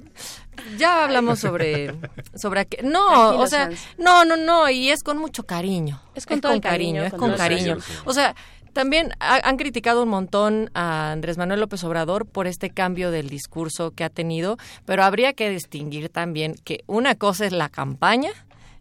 [0.76, 1.95] Ya hablamos sobre
[2.34, 6.03] sobre aqu- no, o sea, no, no, no, y es con mucho cariño.
[6.14, 7.78] Es con todo el cariño, es con con cariño.
[7.78, 8.03] cariño.
[8.05, 8.34] O sea,
[8.72, 13.28] también ha- han criticado un montón a Andrés Manuel López Obrador por este cambio del
[13.28, 18.30] discurso que ha tenido, pero habría que distinguir también que una cosa es la campaña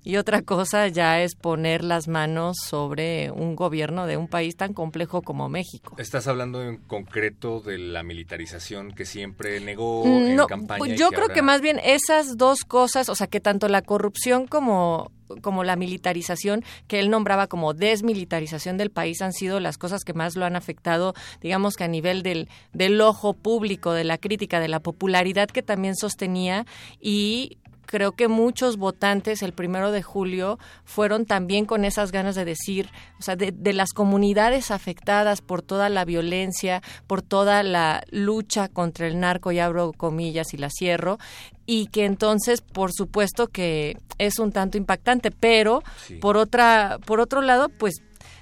[0.03, 4.73] y otra cosa ya es poner las manos sobre un gobierno de un país tan
[4.73, 5.95] complejo como México.
[5.97, 10.79] Estás hablando en concreto de la militarización que siempre negó en No, campaña.
[10.79, 13.67] pues y yo creo ahora- que más bien esas dos cosas, o sea, que tanto
[13.67, 19.61] la corrupción como como la militarización que él nombraba como desmilitarización del país han sido
[19.61, 23.93] las cosas que más lo han afectado, digamos que a nivel del, del ojo público,
[23.93, 26.65] de la crítica, de la popularidad que también sostenía
[26.99, 27.59] y
[27.91, 32.89] creo que muchos votantes el primero de julio fueron también con esas ganas de decir,
[33.19, 38.69] o sea, de, de las comunidades afectadas por toda la violencia, por toda la lucha
[38.69, 41.17] contra el narco, y abro comillas y la cierro,
[41.65, 46.15] y que entonces, por supuesto que es un tanto impactante, pero Sí.
[46.15, 48.01] por otra, por otro lado, pues,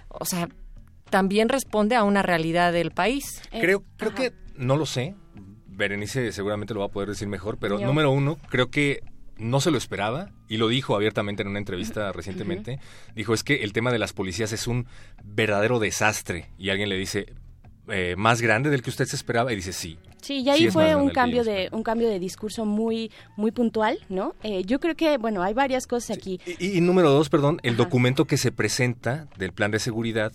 [0.09, 0.47] o sea,
[1.09, 3.41] también responde a una realidad del país.
[3.49, 5.15] Creo, creo que, no lo sé,
[5.65, 7.87] Berenice seguramente lo va a poder decir mejor, pero Yo.
[7.87, 8.99] número uno, creo que
[9.39, 12.79] no se lo esperaba y lo dijo abiertamente en una entrevista recientemente.
[13.15, 14.85] Dijo, es que el tema de las policías es un
[15.23, 16.49] verdadero desastre.
[16.57, 17.33] Y alguien le dice,
[17.87, 19.51] eh, ¿más grande del que usted se esperaba?
[19.53, 19.97] Y dice, sí.
[20.21, 23.99] Sí, y ahí Sí fue un cambio de un cambio de discurso muy muy puntual,
[24.09, 24.35] ¿no?
[24.43, 26.41] Eh, yo creo que bueno hay varias cosas aquí.
[26.59, 30.33] Y, y número dos, perdón, el documento que se presenta del plan de seguridad,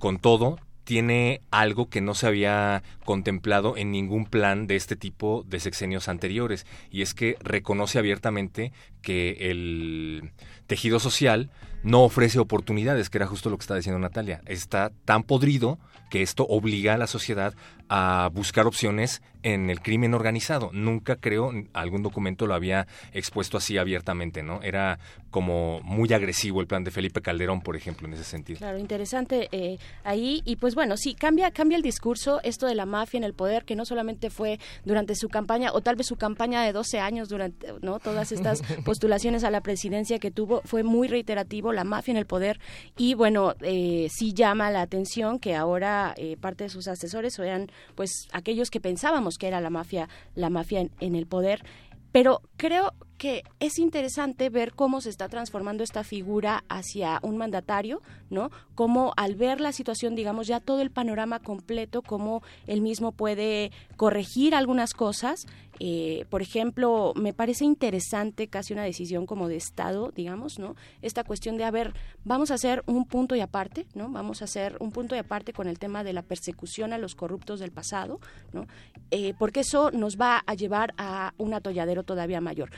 [0.00, 0.58] con todo,
[0.88, 6.08] tiene algo que no se había contemplado en ningún plan de este tipo de sexenios
[6.08, 8.72] anteriores, y es que reconoce abiertamente
[9.02, 10.30] que el
[10.66, 11.50] tejido social
[11.82, 14.40] no ofrece oportunidades, que era justo lo que está diciendo Natalia.
[14.46, 15.78] Está tan podrido
[16.08, 17.52] que esto obliga a la sociedad
[17.90, 20.70] a buscar opciones en el crimen organizado.
[20.72, 24.62] Nunca creo algún documento lo había expuesto así abiertamente, ¿no?
[24.62, 24.98] Era
[25.30, 28.58] como muy agresivo el plan de Felipe Calderón, por ejemplo, en ese sentido.
[28.58, 32.86] Claro, interesante eh, ahí y pues bueno, sí cambia cambia el discurso esto de la
[32.86, 36.16] mafia en el poder que no solamente fue durante su campaña o tal vez su
[36.16, 40.82] campaña de 12 años durante no todas estas postulaciones a la presidencia que tuvo fue
[40.82, 42.58] muy reiterativo la mafia en el poder
[42.96, 47.70] y bueno eh, sí llama la atención que ahora eh, parte de sus asesores eran
[47.94, 51.64] pues aquellos que pensábamos que era la mafia la mafia en, en el poder
[52.12, 58.00] pero creo que es interesante ver cómo se está transformando esta figura hacia un mandatario,
[58.30, 58.50] ¿no?
[58.76, 63.72] Cómo al ver la situación, digamos, ya todo el panorama completo, cómo él mismo puede
[63.96, 65.46] corregir algunas cosas.
[65.80, 70.76] Eh, por ejemplo, me parece interesante casi una decisión como de Estado, digamos, ¿no?
[71.02, 71.94] Esta cuestión de, a ver,
[72.24, 74.08] vamos a hacer un punto y aparte, ¿no?
[74.08, 77.14] Vamos a hacer un punto y aparte con el tema de la persecución a los
[77.14, 78.20] corruptos del pasado,
[78.52, 78.66] ¿no?
[79.10, 82.70] Eh, porque eso nos va a llevar a un atolladero todavía mayor.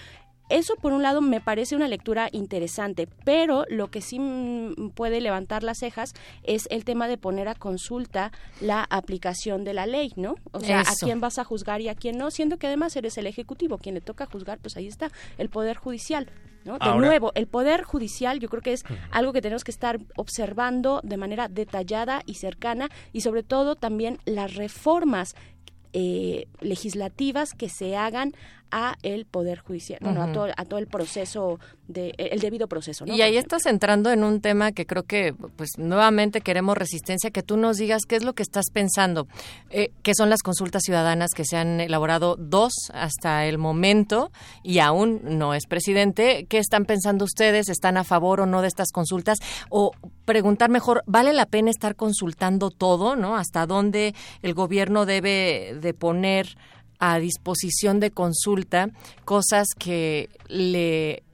[0.50, 5.20] Eso, por un lado, me parece una lectura interesante, pero lo que sí mm, puede
[5.20, 10.12] levantar las cejas es el tema de poner a consulta la aplicación de la ley,
[10.16, 10.34] ¿no?
[10.52, 10.90] O sea, Eso.
[10.90, 13.78] a quién vas a juzgar y a quién no, siendo que además eres el Ejecutivo,
[13.78, 16.28] quien le toca juzgar, pues ahí está, el Poder Judicial.
[16.64, 16.74] ¿no?
[16.74, 18.82] De Ahora- nuevo, el Poder Judicial yo creo que es
[19.12, 24.18] algo que tenemos que estar observando de manera detallada y cercana y sobre todo también
[24.26, 25.34] las reformas
[25.92, 28.32] eh, legislativas que se hagan
[28.70, 31.58] a el poder judicial, bueno, a todo, a todo el proceso
[31.88, 33.14] de el debido proceso, ¿no?
[33.14, 37.42] Y ahí estás entrando en un tema que creo que, pues, nuevamente queremos resistencia, que
[37.42, 39.26] tú nos digas qué es lo que estás pensando,
[39.70, 44.30] eh, qué son las consultas ciudadanas que se han elaborado dos hasta el momento
[44.62, 46.46] y aún no es presidente.
[46.48, 47.68] ¿Qué están pensando ustedes?
[47.68, 49.38] ¿Están a favor o no de estas consultas?
[49.68, 49.92] O
[50.24, 53.36] preguntar mejor, ¿vale la pena estar consultando todo, no?
[53.36, 56.56] ¿Hasta dónde el gobierno debe de poner
[57.00, 58.90] a disposición de consulta
[59.24, 61.24] cosas que le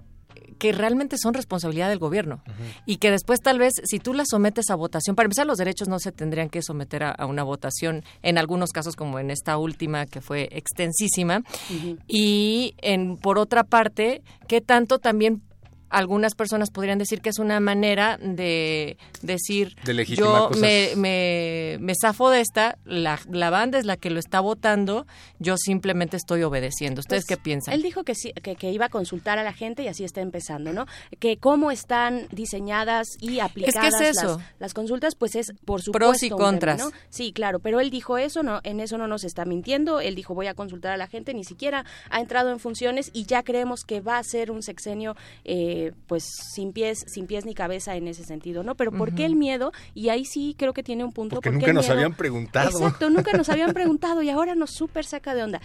[0.59, 2.43] que realmente son responsabilidad del gobierno.
[2.87, 5.89] Y que después tal vez si tú las sometes a votación, para empezar los derechos
[5.89, 9.59] no se tendrían que someter a, a una votación en algunos casos como en esta
[9.59, 11.43] última que fue extensísima.
[12.07, 15.43] Y en por otra parte, ¿qué tanto también
[15.91, 20.61] algunas personas podrían decir que es una manera de decir De legitimar yo cosas.
[20.61, 25.07] me, me, me zafo de esta, la, la banda es la que lo está votando,
[25.39, 27.01] yo simplemente estoy obedeciendo.
[27.01, 27.75] ¿Ustedes Pues, qué piensan?
[27.75, 30.21] Él dijo que, sí, que, que iba a consultar a la gente y así está
[30.21, 30.87] empezando, ¿no?
[31.19, 34.39] Que cómo están diseñadas y aplicadas eso.
[34.39, 36.79] Las, las consultas, pues es por supuesto Pros y contras.
[36.79, 36.91] ¿no?
[37.09, 40.01] Sí, claro, pero él dijo eso, no, en eso no nos está mintiendo.
[40.01, 43.25] Él dijo voy a consultar a la gente, ni siquiera ha entrado en funciones y
[43.25, 45.76] ya creemos que va a ser un sexenio, eh,
[46.07, 46.25] pues
[46.55, 48.75] sin pies, sin pies ni cabeza en ese sentido, ¿no?
[48.75, 49.73] Pero ¿por qué el miedo?
[49.95, 51.37] Y ahí sí creo que tiene un punto.
[51.37, 51.95] Porque ¿por qué nunca el nos miedo?
[51.95, 52.71] habían preguntado.
[52.71, 55.61] Exacto, nunca nos habían preguntado y ahora nos súper saca de onda.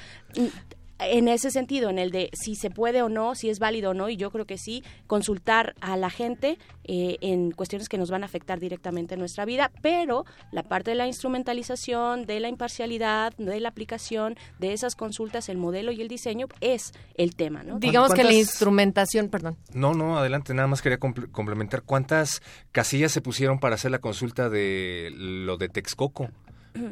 [1.02, 3.94] En ese sentido, en el de si se puede o no, si es válido o
[3.94, 8.12] no, y yo creo que sí, consultar a la gente eh, en cuestiones que nos
[8.12, 12.50] van a afectar directamente en nuestra vida, pero la parte de la instrumentalización, de la
[12.50, 17.64] imparcialidad, de la aplicación de esas consultas, el modelo y el diseño es el tema,
[17.64, 17.80] ¿no?
[17.80, 19.58] Digamos que la ¿Cuántas- instrumentación, perdón.
[19.74, 20.54] No, no, adelante.
[20.54, 21.82] Nada más quería comple- complementar.
[21.84, 22.42] ¿Cuántas
[22.72, 26.30] casillas se pusieron para hacer la consulta de lo de Texcoco?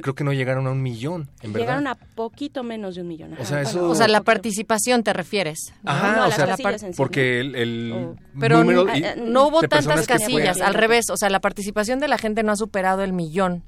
[0.01, 1.65] Creo que no llegaron a un millón, en verdad.
[1.67, 3.33] Llegaron a poquito menos de un millón.
[3.39, 3.69] O sea, Ajá.
[3.69, 5.73] eso- O sea, la participación te refieres.
[5.83, 5.91] ¿no?
[5.91, 10.05] Ajá, no, o sea, en sí, porque el, el Pero número y- no hubo tantas
[10.05, 10.67] casillas, fueron.
[10.67, 11.09] al revés.
[11.09, 13.63] O sea, la participación de la gente no ha superado el millón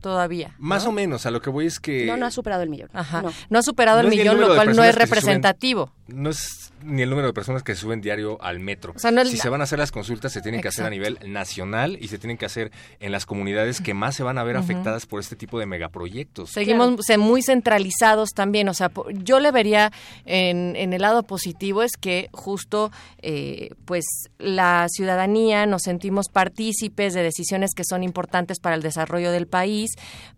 [0.00, 0.54] todavía.
[0.58, 2.06] Más o menos, a lo que voy es que...
[2.06, 2.88] No, no ha superado el millón.
[2.92, 3.22] Ajá.
[3.22, 3.30] No.
[3.50, 5.92] No ha superado No el el millón, número lo cual no es representativo.
[6.08, 8.92] No es ni el número de personas que se suben diario al metro.
[8.96, 10.66] O sea, no es si la- se van a hacer las consultas, se tienen que
[10.68, 14.24] hacer a nivel nacional y se tienen que hacer en las comunidades que más se
[14.24, 16.50] van a ver afectadas por este tipo de megaproyectos.
[16.50, 18.68] Seguimos se- muy centralizados también.
[18.68, 19.92] O sea, yo le vería
[20.24, 22.90] en, en el lado positivo es que justo
[23.22, 24.04] eh, pues
[24.38, 29.90] la ciudadanía nos sentimos partícipes de decisiones que son importantes para el desarrollo del país,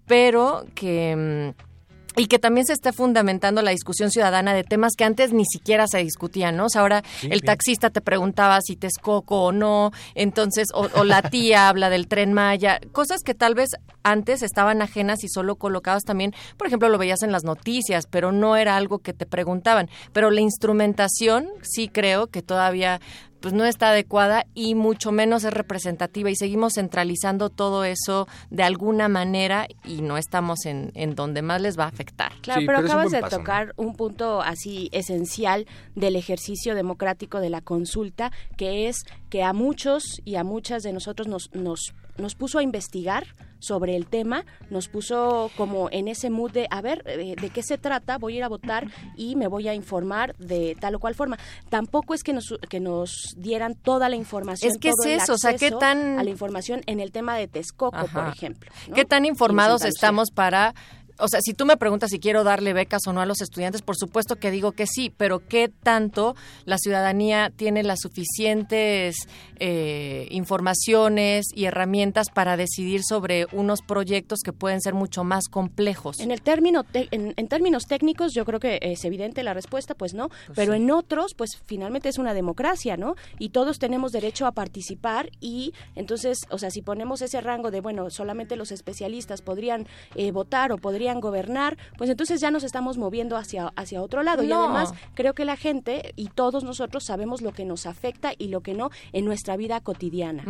[0.06, 1.52] pero que...
[1.56, 1.73] mm,
[2.16, 5.86] y que también se está fundamentando la discusión ciudadana de temas que antes ni siquiera
[5.86, 6.66] se discutían, ¿no?
[6.66, 10.68] O sea, ahora Sí, el taxista te preguntaba si te es coco o no, entonces,
[10.74, 13.70] o, o la tía habla del tren Maya, cosas que tal vez
[14.02, 18.32] antes estaban ajenas y solo colocadas también, por ejemplo, lo veías en las noticias, pero
[18.32, 19.88] no era algo que te preguntaban.
[20.12, 23.00] Pero la instrumentación sí creo que todavía
[23.44, 28.62] pues no está adecuada y mucho menos es representativa y seguimos centralizando todo eso de
[28.62, 32.32] alguna manera y no estamos en, en donde más les va a afectar.
[32.40, 38.32] Claro, pero, acabas de tocar un punto así esencial del ejercicio democrático de la consulta,
[38.56, 42.62] que es que a muchos y a muchas de nosotros nos, nos, nos puso a
[42.62, 43.26] investigar
[43.58, 47.62] sobre el tema, nos puso como en ese mood de, a ver, eh, ¿de qué
[47.62, 48.18] se trata?
[48.18, 51.38] Voy a ir a votar y me voy a informar de tal o cual forma.
[51.70, 54.70] Tampoco es que nos, que nos dieran toda la información.
[54.70, 57.36] Es que todo es eso, o sea, ¿qué tan- A la información en el tema
[57.36, 58.70] de Texcoco, por ejemplo.
[58.88, 58.94] ¿no?
[58.94, 60.74] ¿Qué tan informados estamos para...
[61.18, 63.82] O sea, si tú me preguntas si quiero darle becas o no a los estudiantes,
[63.82, 66.34] por supuesto que digo que sí, pero ¿qué tanto
[66.64, 69.16] la ciudadanía tiene las suficientes
[69.60, 76.18] eh, informaciones y herramientas para decidir sobre unos proyectos que pueden ser mucho más complejos?
[76.20, 79.94] En el término te- en, en términos técnicos yo creo que es evidente la respuesta,
[79.94, 80.78] pues no, pero sí.
[80.80, 83.14] en otros pues finalmente es una democracia, ¿no?
[83.38, 87.80] Y todos tenemos derecho a participar y entonces, o sea, si ponemos ese rango de
[87.80, 89.86] bueno, solamente los especialistas podrían
[90.16, 94.42] eh, votar o podrían gobernar, pues entonces ya nos estamos moviendo hacia hacia otro lado
[94.42, 98.48] y además creo que la gente y todos nosotros sabemos lo que nos afecta y
[98.48, 100.44] lo que no en nuestra vida cotidiana.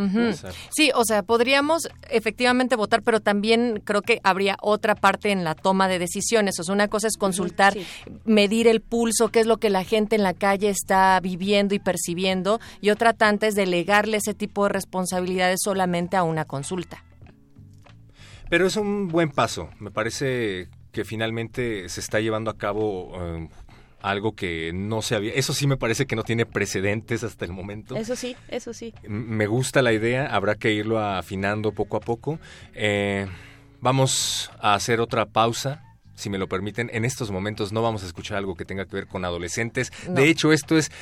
[0.70, 5.54] Sí, o sea, podríamos efectivamente votar, pero también creo que habría otra parte en la
[5.54, 6.58] toma de decisiones.
[6.60, 7.76] O sea, una cosa es consultar,
[8.24, 11.78] medir el pulso, qué es lo que la gente en la calle está viviendo y
[11.78, 17.02] percibiendo, y otra tanta es delegarle ese tipo de responsabilidades solamente a una consulta.
[18.48, 19.70] Pero es un buen paso.
[19.80, 23.48] Me parece que finalmente se está llevando a cabo eh,
[24.00, 25.32] algo que no se había...
[25.32, 27.96] Eso sí me parece que no tiene precedentes hasta el momento.
[27.96, 28.94] Eso sí, eso sí.
[29.08, 32.38] Me gusta la idea, habrá que irlo afinando poco a poco.
[32.74, 33.26] Eh,
[33.80, 35.82] vamos a hacer otra pausa.
[36.14, 38.94] Si me lo permiten, en estos momentos no vamos a escuchar algo que tenga que
[38.94, 39.90] ver con adolescentes.
[40.06, 40.14] No.
[40.14, 40.92] De hecho, esto es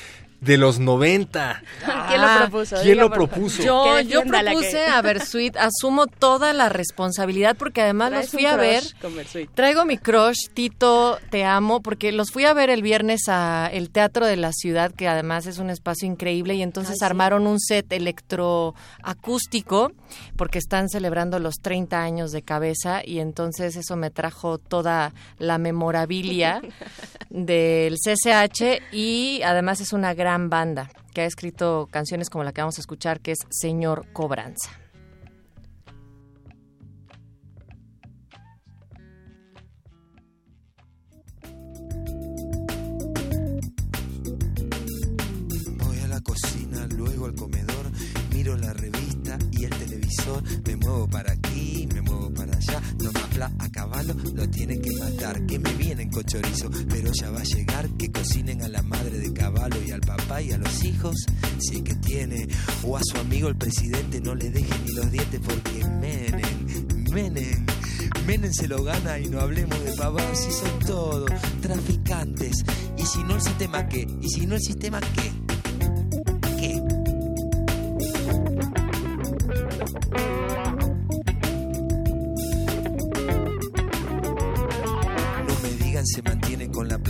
[0.43, 1.62] de los 90.
[2.09, 2.76] ¿Quién lo propuso?
[2.82, 3.62] ¿Quién Diga, lo por- propuso?
[3.62, 3.84] Yo,
[4.26, 8.82] propuse que- a Versuit, asumo toda la responsabilidad porque además los fui a ver.
[9.55, 13.90] Traigo mi crush, Tito, te amo, porque los fui a ver el viernes a el
[13.90, 17.05] Teatro de la Ciudad, que además es un espacio increíble, y entonces Ay, sí.
[17.05, 19.93] armaron un set electroacústico,
[20.36, 25.59] porque están celebrando los 30 años de cabeza, y entonces eso me trajo toda la
[25.59, 26.61] memorabilia
[27.30, 32.62] del CCH, y además es una gran banda que ha escrito canciones como la que
[32.62, 34.70] vamos a escuchar, que es Señor Cobranza.
[45.78, 47.91] Voy a la cocina, luego al comedor,
[48.33, 53.12] miro la revista y el televisor, me muevo para aquí, me muevo para allá, no
[53.12, 57.41] me a caballo, lo tienen que matar, que me vienen con chorizo, pero ya va
[57.41, 60.85] a llegar, que cocinen a la madre de caballo y al papá y a los
[60.85, 61.16] hijos,
[61.59, 62.47] si es que tiene,
[62.85, 67.66] o a su amigo el presidente, no le dejen ni los dientes porque menen, menen.
[68.26, 71.30] Menem se lo gana y no hablemos de pavados si son todos
[71.61, 72.64] traficantes.
[72.97, 74.07] Y si no el sistema qué?
[74.20, 75.01] Y si no el sistema?
[75.01, 75.41] ¿Qué?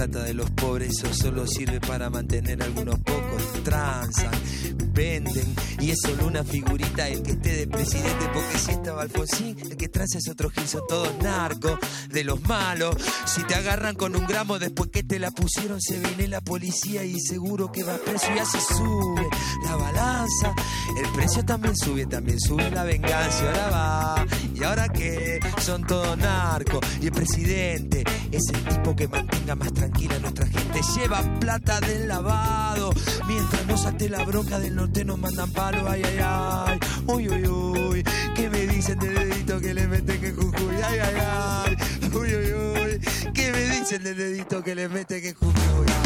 [0.06, 3.62] Plata de los pobres, eso solo sirve para mantener algunos pocos.
[3.62, 4.32] Transan,
[4.92, 9.56] venden, y es solo una figurita el que esté de presidente, porque si estaba Alfonsín,
[9.60, 11.78] el que transa es otro gil, son todos narcos,
[12.08, 12.96] de los malos.
[13.26, 17.04] Si te agarran con un gramo después que te la pusieron, se viene la policía
[17.04, 19.28] y seguro que va preso y así sube
[19.64, 20.52] la balanza.
[20.98, 24.26] El precio también sube, también sube la venganza, ahora va.
[25.64, 26.80] Son todos narcos.
[27.00, 28.02] Y el presidente
[28.32, 30.80] es el tipo que mantenga más tranquila a nuestra gente.
[30.96, 32.92] Lleva plata del lavado.
[33.28, 35.88] Mientras no salte la bronca del norte nos mandan palo.
[35.88, 36.80] Ay, ay, ay.
[37.06, 38.04] Uy, uy, uy.
[38.34, 40.74] ¿Qué me dicen del dedito que le meten que Jujuy?
[40.84, 41.76] Ay, ay, ay.
[42.12, 43.32] Uy, uy, uy.
[43.32, 46.01] ¿Qué me dicen del dedito que le meten que Jujuy?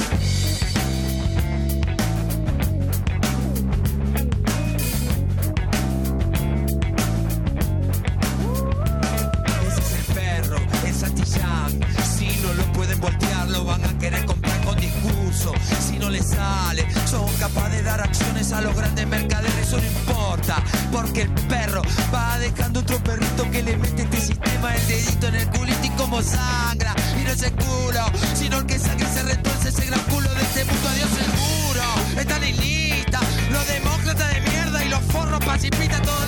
[16.27, 16.87] Sale.
[17.09, 20.63] Son capaces de dar acciones a los grandes mercaderes, eso no importa.
[20.93, 25.35] Porque el perro va dejando otro perrito que le mete este sistema el dedito en
[25.37, 26.95] el culito y como sangra.
[27.21, 28.05] Y no es el culo,
[28.35, 30.89] sino el que sangre se retuerce ese gran culo de este mundo.
[30.89, 33.21] Adiós seguro, están en lista.
[33.51, 36.27] Los demócratas de mierda y los forros pacifistas, todo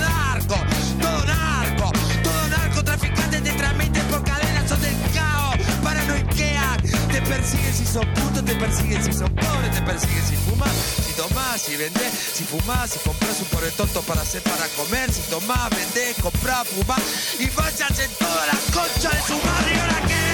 [7.43, 10.71] si son putos, te persiguen si son pobres, te persiguen si fumas,
[11.05, 15.11] si tomás, si vendés, si fumás, si compras un pobre tonto para hacer para comer,
[15.11, 17.01] si tomás, vendés, comprás, fumás
[17.39, 19.73] y vayas en toda la concha de su madre.
[19.73, 20.25] ¿Y ahora qué?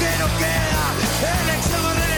[0.00, 1.42] ¿Qué nos queda?
[1.42, 2.09] Elección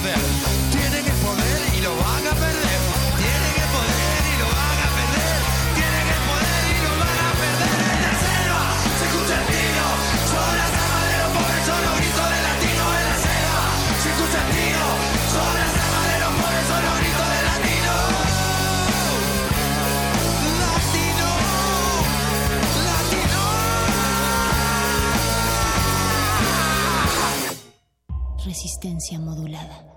[0.00, 0.18] perder.
[0.70, 2.80] Tienen el poder y lo van a perder.
[3.20, 5.40] Tienen el poder y lo van a perder.
[5.76, 7.74] Tienen el poder y lo van a perder.
[7.90, 8.62] En la selva
[8.96, 9.86] se escucha el tiro.
[10.30, 13.62] Son las armas de los pobres, son los gritos del latino en la selva.
[14.00, 14.88] Se escucha el tiro.
[15.34, 17.94] Son las armas de los pobres, son los gritos del latino.
[20.64, 21.28] Latino.
[22.88, 23.40] Latino.
[28.48, 29.89] Resistencia modulada.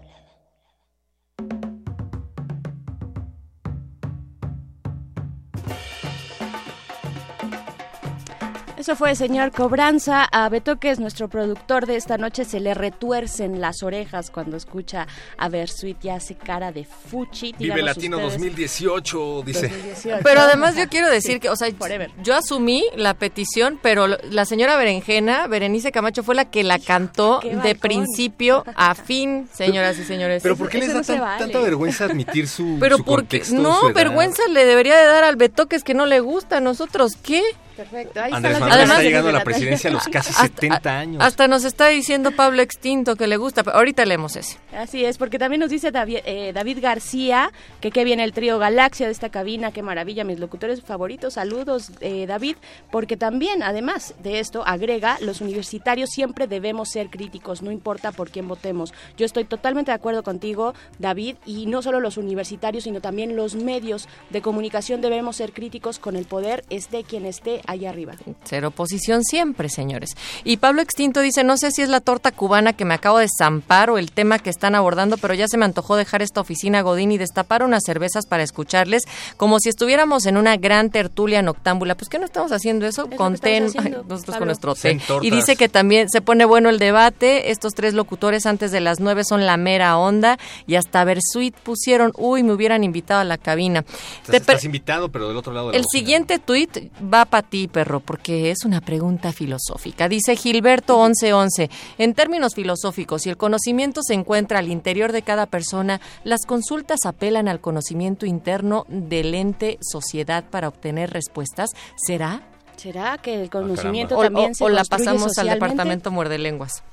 [8.93, 10.23] Eso fue señor Cobranza.
[10.31, 14.55] A Beto, que es nuestro productor de esta noche, se le retuercen las orejas cuando
[14.55, 17.55] escucha a Versuit y hace cara de fuchi.
[17.57, 18.33] Vive Latino ustedes.
[18.33, 19.67] 2018, dice.
[19.69, 20.19] 2018.
[20.23, 22.11] Pero además yo quiero decir Sí, que, o sea, forever.
[22.21, 27.39] yo asumí la petición, pero la señora Berenjena, Berenice Camacho, fue la que la cantó
[27.41, 30.43] de principio a fin, señoras y señores.
[30.43, 31.39] Pero ¿por qué les da no se tan- vale.
[31.39, 33.95] tanta vergüenza admitir su, Pero su porque contexto, no, su edad?
[33.95, 37.13] vergüenza le debería de dar al Betoques que no le gusta a nosotros.
[37.23, 37.41] ¿Qué?
[37.75, 38.21] Perfecto.
[38.21, 41.23] Ahí Andrés Manuel Además- está llegando a la presidencia a los casi 70 años.
[41.23, 43.63] Hasta nos está diciendo Pablo Extinto que le gusta.
[43.63, 44.57] pero Ahorita leemos ese.
[44.77, 47.51] Así es, porque también nos dice David, eh, David García
[47.81, 51.33] que qué viene el trío Galaxia de esta cabina, qué maravilla, mis locutores favoritos.
[51.33, 52.57] Saludos, eh, David,
[52.91, 58.29] porque también, además de esto, agrega, los universitarios siempre debemos ser críticos, no importa por
[58.29, 58.93] quién votemos.
[59.17, 63.55] Yo estoy totalmente de acuerdo contigo, David, y no solo los universitarios, sino también los
[63.55, 68.13] medios de comunicación debemos ser críticos con el poder, esté quien esté allá arriba.
[68.43, 70.11] Cero oposición siempre, señores.
[70.43, 73.27] Y Pablo Extinto dice, no sé si es la torta cubana que me acabo de
[73.37, 76.81] zampar o el tema que están abordando, pero ya se me antojó dejar esta oficina
[76.81, 79.03] Godín y destapar unas cervezas para escucharles,
[79.37, 81.95] como si estuviéramos en una gran tertulia noctámbula.
[81.95, 84.37] Pues que no estamos haciendo eso, Es con haciendo, ay, nosotros Pablo.
[84.39, 84.99] con nuestro té.
[85.21, 87.51] Y dice que también se pone bueno el debate.
[87.51, 90.37] Estos tres locutores antes de las nueve son la mera onda
[90.67, 93.79] y hasta Versuit pusieron, uy, me hubieran invitado a la cabina.
[93.79, 97.25] Estás, Te per- estás invitado, pero del otro lado de la el siguiente tuit va
[97.25, 100.09] para ti, perro, porque es una pregunta filosófica.
[100.09, 105.45] Dice Gilberto 1111, en términos filosóficos, si el conocimiento se encuentra al interior de cada
[105.45, 111.69] persona, las consultas apelan al conocimiento interno del ente sociedad para obtener respuestas.
[111.95, 112.41] ¿Será?
[112.75, 116.83] ¿Será que el conocimiento O, también o- se o la pasamos al departamento muerde lenguas.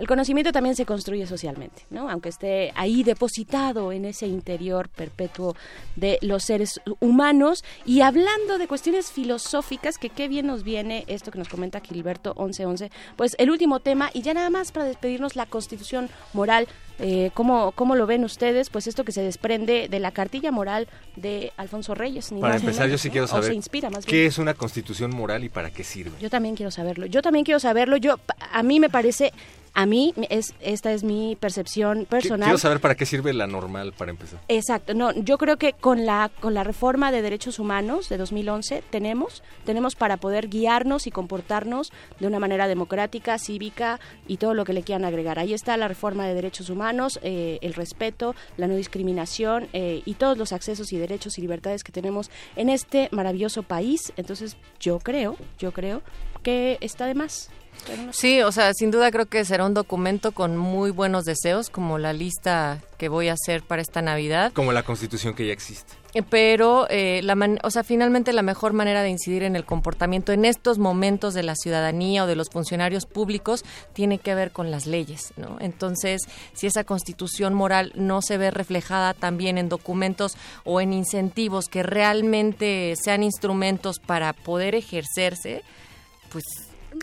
[0.00, 2.08] El conocimiento también se construye socialmente, ¿no?
[2.08, 5.54] Aunque esté ahí depositado en ese interior perpetuo
[5.94, 7.62] de los seres humanos.
[7.84, 12.34] Y hablando de cuestiones filosóficas, que qué bien nos viene esto que nos comenta Gilberto
[12.34, 16.66] 1111, pues el último tema, y ya nada más para despedirnos, la constitución moral.
[17.02, 18.68] Eh, ¿cómo, ¿Cómo lo ven ustedes?
[18.68, 20.86] Pues esto que se desprende de la cartilla moral
[21.16, 22.30] de Alfonso Reyes.
[22.30, 23.12] ni Para más ni empezar, yo sí ¿no?
[23.12, 24.10] quiero O saber se inspira más bien.
[24.10, 26.12] qué es una constitución moral y para qué sirve.
[26.20, 27.06] Yo también quiero saberlo.
[27.06, 27.96] Yo también quiero saberlo.
[27.96, 28.16] Yo
[28.52, 29.32] a mí me parece
[29.74, 32.46] A mí, es, esta es mi percepción personal.
[32.46, 34.40] Quiero saber para qué sirve la normal para empezar.
[34.48, 38.82] Exacto, no, yo creo que con la, con la reforma de derechos humanos de 2011
[38.90, 44.64] tenemos, tenemos para poder guiarnos y comportarnos de una manera democrática, cívica y todo lo
[44.64, 45.38] que le quieran agregar.
[45.38, 50.14] Ahí está la reforma de derechos humanos, eh, el respeto, la no discriminación eh, y
[50.14, 54.12] todos los accesos y derechos y libertades que tenemos en este maravilloso país.
[54.16, 56.02] Entonces, yo creo, yo creo
[56.42, 57.50] que está de más.
[58.12, 61.98] Sí, o sea, sin duda creo que será un documento con muy buenos deseos, como
[61.98, 64.52] la lista que voy a hacer para esta Navidad.
[64.52, 65.94] Como la constitución que ya existe.
[66.12, 70.32] Eh, pero, eh, la o sea, finalmente la mejor manera de incidir en el comportamiento
[70.32, 74.70] en estos momentos de la ciudadanía o de los funcionarios públicos tiene que ver con
[74.70, 75.56] las leyes, ¿no?
[75.60, 76.22] Entonces,
[76.52, 81.82] si esa constitución moral no se ve reflejada también en documentos o en incentivos que
[81.82, 85.62] realmente sean instrumentos para poder ejercerse,
[86.30, 86.44] pues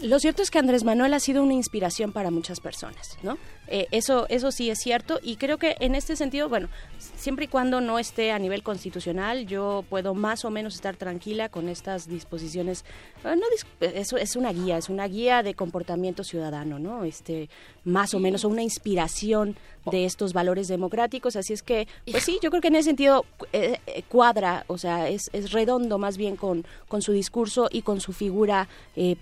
[0.03, 3.37] lo cierto es que Andrés Manuel ha sido una inspiración para muchas personas, ¿no?
[3.67, 7.47] Eh, eso, eso sí es cierto y creo que en este sentido, bueno, siempre y
[7.47, 12.07] cuando no esté a nivel constitucional, yo puedo más o menos estar tranquila con estas
[12.07, 12.85] disposiciones.
[13.23, 13.43] Ah, no,
[13.81, 17.03] eso es una guía, es una guía de comportamiento ciudadano, ¿no?
[17.03, 17.49] Este,
[17.83, 19.57] más o menos, o una inspiración
[19.91, 21.35] de estos valores democráticos.
[21.35, 24.77] Así es que, pues sí, yo creo que en ese sentido eh, eh, cuadra, o
[24.77, 28.67] sea, es, es redondo más bien con, con su discurso y con su figura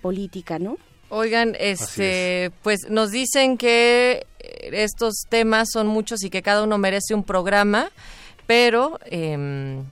[0.00, 0.78] política, ¿no?
[1.08, 7.14] Oigan, este, pues nos dicen que estos temas son muchos y que cada uno merece
[7.14, 7.90] un programa,
[8.46, 9.82] pero eh,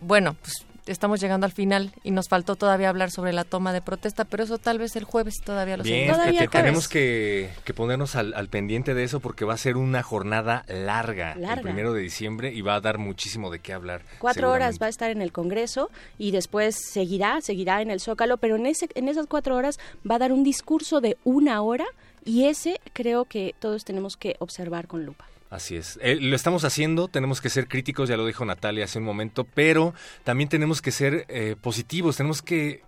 [0.00, 3.80] bueno, pues estamos llegando al final y nos faltó todavía hablar sobre la toma de
[3.80, 8.48] protesta, pero eso tal vez el jueves todavía lo Bien, todavía tenemos que, ponernos al,
[8.48, 12.60] pendiente de eso porque va a ser una jornada larga, el primero de diciembre y
[12.60, 14.02] va a dar muchísimo de qué hablar.
[14.18, 18.36] Cuatro horas va a estar en el Congreso y después seguirá, seguirá en el Zócalo,
[18.36, 19.78] pero en, ese, en esas cuatro horas
[20.08, 21.86] va a dar un discurso de una hora
[22.24, 25.26] y ese creo que todos tenemos que observar con lupa.
[25.50, 25.98] Así es.
[26.02, 29.44] Eh, lo estamos haciendo, tenemos que ser críticos, ya lo dijo Natalia hace un momento,
[29.44, 32.82] pero también tenemos que ser eh, positivos, tenemos que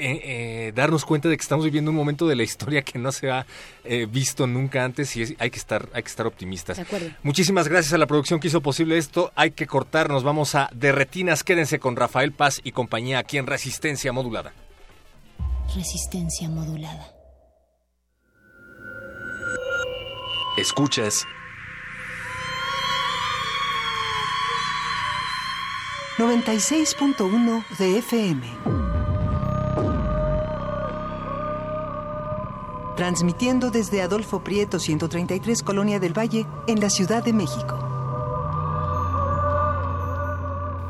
[0.00, 3.30] eh, darnos cuenta de que estamos viviendo un momento de la historia que no se
[3.30, 3.46] ha
[4.08, 6.76] visto nunca antes y hay que estar hay que estar optimistas.
[6.76, 7.10] De acuerdo.
[7.22, 9.32] Muchísimas gracias a la producción que hizo posible esto.
[9.34, 11.44] Hay que cortarnos, vamos a Derretinas.
[11.44, 14.52] Quédense con Rafael Paz y compañía aquí en Resistencia Modulada.
[15.74, 17.12] Resistencia Modulada.
[20.56, 21.24] Escuchas
[26.18, 28.42] 96.1 de FM.
[32.96, 37.78] Transmitiendo desde Adolfo Prieto 133 Colonia del Valle en la Ciudad de México.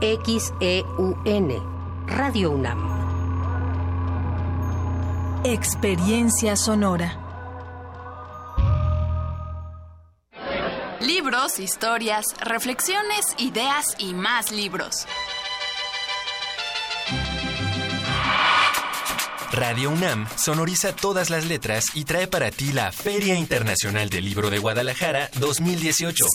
[0.00, 1.62] XEUN
[2.06, 2.78] Radio UNAM.
[5.44, 7.27] Experiencia sonora.
[11.01, 15.07] Libros, historias, reflexiones, ideas y más libros.
[19.53, 24.51] Radio UNAM sonoriza todas las letras y trae para ti la Feria Internacional del Libro
[24.51, 26.26] de Guadalajara 2018.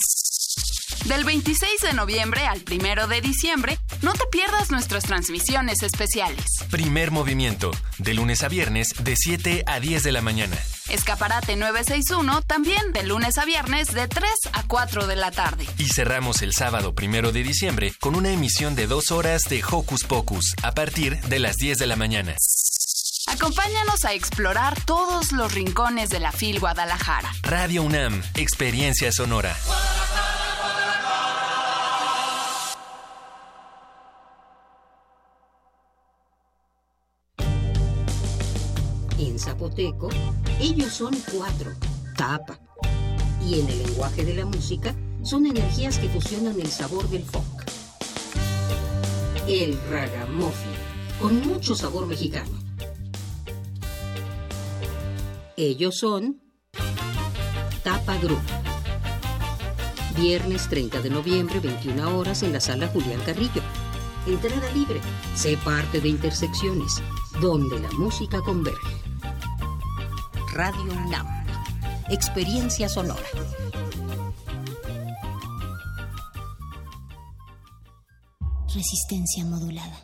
[1.04, 6.46] Del 26 de noviembre al 1 de diciembre, no te pierdas nuestras transmisiones especiales.
[6.70, 10.56] Primer movimiento, de lunes a viernes, de 7 a 10 de la mañana.
[10.88, 15.66] Escaparate 961, también de lunes a viernes, de 3 a 4 de la tarde.
[15.76, 20.04] Y cerramos el sábado 1 de diciembre con una emisión de dos horas de Hocus
[20.04, 22.34] Pocus, a partir de las 10 de la mañana.
[23.26, 27.30] Acompáñanos a explorar todos los rincones de la FIL Guadalajara.
[27.42, 29.54] Radio UNAM, Experiencia Sonora.
[39.44, 40.08] Zapoteco,
[40.58, 41.72] ellos son cuatro,
[42.16, 42.58] tapa.
[43.46, 47.64] Y en el lenguaje de la música, son energías que fusionan el sabor del folk.
[49.46, 50.72] El ragamuffin,
[51.20, 52.58] con mucho sabor mexicano.
[55.56, 56.40] Ellos son
[57.82, 58.40] Tapa Group.
[60.16, 63.62] Viernes 30 de noviembre, 21 horas, en la sala Julián Carrillo.
[64.26, 65.00] Entrada libre.
[65.34, 67.02] Sé parte de Intersecciones,
[67.40, 69.04] donde la música converge.
[70.54, 71.26] Radio UNAM.
[72.10, 73.20] Experiencia sonora.
[78.72, 80.03] Resistencia modulada.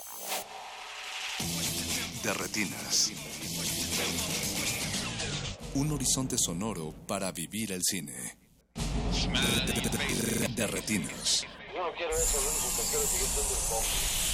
[2.23, 3.11] De retinas.
[5.73, 8.37] Un horizonte sonoro para vivir el cine.
[10.55, 11.45] De retinas.
[11.73, 14.30] Yo no quiero eso, lo único que quiero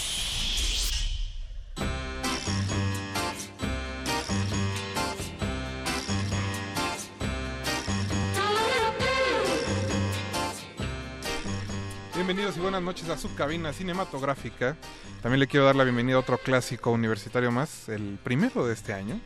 [12.38, 14.78] Bienvenidos y buenas noches a su cabina cinematográfica.
[15.24, 18.94] También le quiero dar la bienvenida a otro clásico universitario más, el primero de este
[18.94, 19.20] año.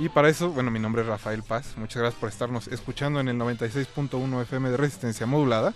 [0.00, 1.74] Y para eso, bueno, mi nombre es Rafael Paz.
[1.76, 5.74] Muchas gracias por estarnos escuchando en el 96.1 FM de Resistencia Modulada.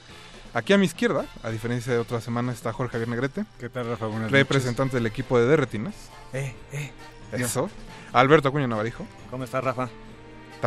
[0.52, 3.44] Aquí a mi izquierda, a diferencia de otras semanas, está Jorge Javier Negrete.
[3.60, 4.06] ¿Qué tal, Rafa?
[4.06, 5.94] Buenas Representante del equipo de Derretinas.
[6.32, 6.90] Eh, eh.
[7.30, 7.70] Eso.
[8.12, 9.06] Alberto Acuña Navarijo.
[9.30, 9.90] ¿Cómo estás, Rafa?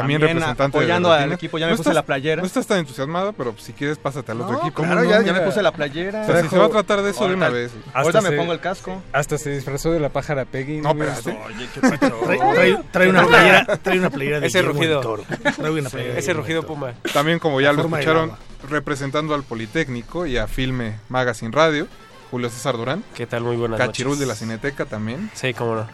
[0.02, 2.42] También, representante apoyando de al equipo, ya me No puse estás- la playera.
[2.42, 4.84] No estás tan entusiasmado, pero si quieres pásate al otro No, equipo.
[4.84, 6.22] claro, ya- ya me puse la playera.
[6.24, 7.72] O sea, si se va a tratar de eso de una vez.
[7.94, 9.02] Ahorita me pongo el casco.
[9.14, 10.82] Hasta se disfrazó de la pájara Peggy.
[10.82, 11.40] No, espérate.
[11.46, 12.20] Oye, qué pacho.
[12.26, 15.02] Trae- trae- trae una playera- trae una playera de Ese rugido.
[15.02, 15.24] Toro.
[15.56, 16.94] Trae una playera Ese rugido puma.
[17.14, 18.32] También, como ya lo escucharon,
[18.70, 21.88] representando al Politécnico y a Filme Magazine Radio,
[22.32, 23.04] Julio César Durán.
[23.16, 23.44] ¿Qué tal?
[23.44, 24.20] Muy buenas Cachirul noches.
[24.20, 25.30] de la Cineteca también.
[25.34, 25.88] Sí, cómo no.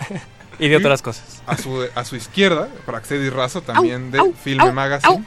[0.60, 1.42] y de otras cosas.
[1.46, 5.24] A su, a su izquierda, Praxedis Razo, también Au, de au, Filme au, Magazine.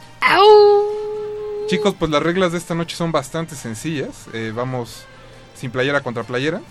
[1.68, 4.28] Chicos, pues las reglas de esta noche son bastante sencillas.
[4.34, 5.06] Eh, vamos
[5.56, 6.62] sin playera contra playera.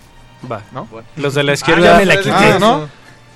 [0.51, 0.63] Va.
[0.73, 0.89] ¿No?
[1.17, 2.31] Los de la izquierda- Ah, ya me la quité.
[2.33, 2.89] Ah, ¿no?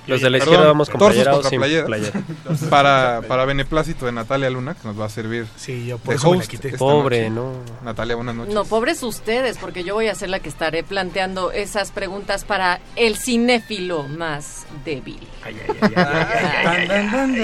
[0.07, 1.85] Los de la Perdón, izquierda vamos con playera o sin playera.
[1.85, 2.21] playera.
[2.69, 6.31] para, para beneplácito de Natalia Luna, que nos va a servir Sí, yo por eso
[6.31, 6.69] me la quité.
[6.77, 7.51] Pobre, noche.
[7.81, 7.85] no.
[7.85, 8.53] Natalia, buenas noches.
[8.53, 12.79] No, pobres ustedes, porque yo voy a ser la que estaré planteando esas preguntas para
[12.95, 15.19] el cinéfilo más débil.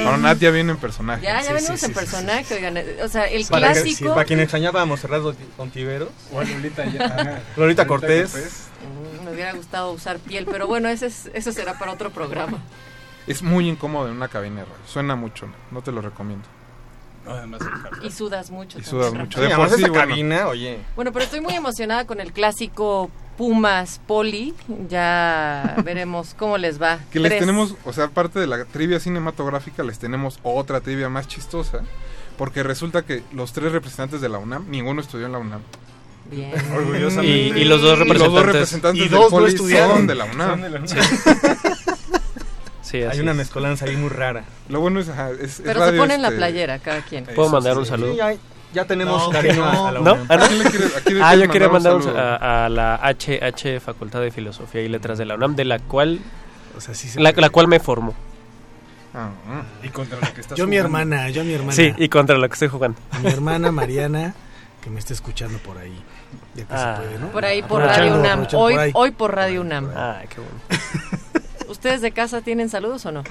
[0.06, 1.24] Ahora Nat ya viene en personaje.
[1.24, 3.98] Ya, ya venimos en personaje, oigan, o sea, el Para, que- clásico...
[3.98, 5.22] sí, para quien extrañaba a Monserrat
[5.58, 6.10] Contiveros.
[6.32, 7.40] O a Lolita ya- ajá.
[7.58, 8.34] Lolita Cortés.
[8.36, 8.73] Mm,
[9.24, 12.58] Me hubiera gustado usar piel, pero bueno, ese, es- eso será para otro programa.
[13.28, 14.78] Es muy incómodo en una cabina de radio.
[14.86, 16.46] Suena mucho, no te lo recomiendo.
[18.04, 18.78] Y sudas mucho.
[18.80, 19.40] Y sudas también, mucho.
[19.42, 20.08] De Sí, por sí, esa bueno.
[20.10, 20.80] cabina, oye.
[20.96, 24.54] Bueno, pero estoy muy emocionada con el clásico Pumas Poli.
[24.90, 27.00] Ya veremos cómo les va.
[27.12, 27.40] Que les Tres.
[27.40, 31.80] tenemos, o sea, aparte de la trivia cinematográfica, les tenemos otra trivia más chistosa.
[32.38, 35.62] Porque resulta que los tres representantes de la UNAM, ninguno estudió en la UNAM.
[36.32, 36.52] Bien.
[37.24, 37.28] Y-
[37.60, 39.98] y los dos representantes- representantes Y del dos no estudiaron.
[39.98, 40.50] son de la UNAM.
[40.50, 40.98] Son de la UNAM.
[42.82, 43.38] Sí, así Hay una es.
[43.38, 44.44] mezcolanza ahí muy rara.
[44.70, 47.26] Lo bueno es, ajá, es, es Pero se ponen la este, playera cada quien.
[47.26, 48.12] ¿Puedo mandar un saludo?
[48.12, 48.34] Sí, ya,
[48.74, 49.88] ya tenemos No, cariño no.
[49.88, 50.14] a la ¿No?
[50.14, 50.28] UNAM.
[50.30, 50.34] ¿Ah?
[50.36, 52.20] ¿A quién le quieres- a quién le Ah, yo quería mandar un saludo?
[52.20, 56.20] a, a la HH Facultad de Filosofía y Letras de la UNAM, de la cual,
[56.78, 58.14] O sea, sí se la, la cual me formó.
[59.16, 59.30] Ah.
[59.84, 61.74] Y contra lo que estás Yo mi hermana, yo mi hermana.
[61.74, 63.00] Sí, y contra lo que estoy jugando.
[63.12, 64.34] a mi hermana Mariana,
[64.84, 65.94] que me está escuchando por ahí.
[66.56, 66.98] Ya que Ah.
[66.98, 67.28] se puede, ¿no?
[67.32, 68.48] Por ahí por Radio UNAM.
[68.54, 69.90] Hoy, por hoy por Radio UNAM.
[69.96, 70.60] Ay, qué bueno.
[71.70, 73.24] ¿Ustedes de casa tienen saludos o no?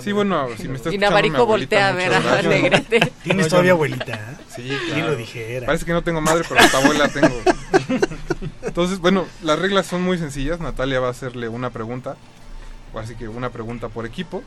[0.00, 2.42] Sí, bueno, si me está Y escuchando mi Navarico voltea a ver a.
[2.42, 3.12] Negrete.
[3.22, 4.12] ¿Tienes No, todavía abuelita?
[4.14, 4.36] ¿eh?
[4.48, 5.08] Sí, ¿Quién claro.
[5.10, 5.66] lo dijera?
[5.66, 7.36] Parece que no tengo madre, pero hasta abuela tengo.
[8.62, 10.58] Entonces, bueno, las reglas son muy sencillas.
[10.60, 12.16] Natalia va a hacerle una pregunta.
[12.94, 14.42] Así que una pregunta por equipo.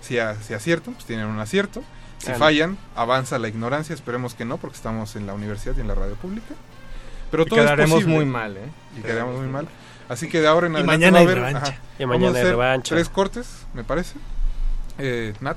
[0.00, 1.84] Si, a- si aciertan, pues tienen un acierto.
[2.18, 3.94] Si fallan, avanza la ignorancia.
[3.94, 6.54] Esperemos que no, porque estamos en la universidad y en la radio pública.
[7.30, 8.14] Pero Y todo es quedaremos posible.
[8.14, 8.60] muy mal, ¿eh?
[8.98, 9.66] Y quedaremos muy mal.
[10.08, 11.58] Así que de ahora en Y adelante mañana va a haber, revancha.
[11.72, 12.94] ajá, Y vamos mañana a hay hacer revancha.
[12.94, 14.14] Tres cortes, me parece.
[14.98, 15.56] Eh, Nat,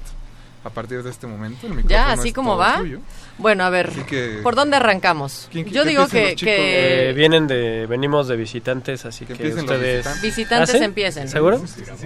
[0.63, 1.67] a partir de este momento.
[1.67, 2.77] El Ya, micrófono así es como todo va.
[2.79, 2.99] tuyo.
[3.37, 5.47] Bueno, a ver, que- ¿por dónde arrancamos?
[5.51, 9.65] ¿Quién- Yo que digo que, que Eh, vienen de, venimos de visitantes, así que, empiecen
[9.65, 9.97] los ustedes...
[9.97, 10.21] visitantes.
[10.23, 10.83] visitantes ¿Ah, sí?
[10.83, 11.29] empiecen.
[11.29, 11.61] ¿Seguro?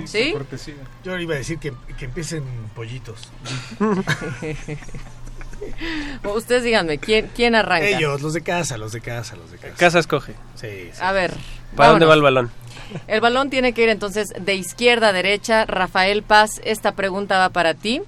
[0.06, 0.36] ¿Sí?
[1.04, 2.44] Yo iba a decir que, que empiecen
[2.76, 3.30] pollitos.
[6.24, 7.88] Ustedes díganme, ¿quién, quién arranca?
[7.88, 9.76] Ellos, los de casa, los de casa, los de casa.
[9.76, 10.34] Casa escoge.
[10.56, 11.00] Sí, sí.
[11.02, 11.34] A ver.
[11.76, 12.52] ¿Para dónde va el balón?
[13.08, 15.66] El balón tiene que ir entonces de izquierda a derecha.
[15.66, 18.02] Rafael Paz, esta pregunta va para ti.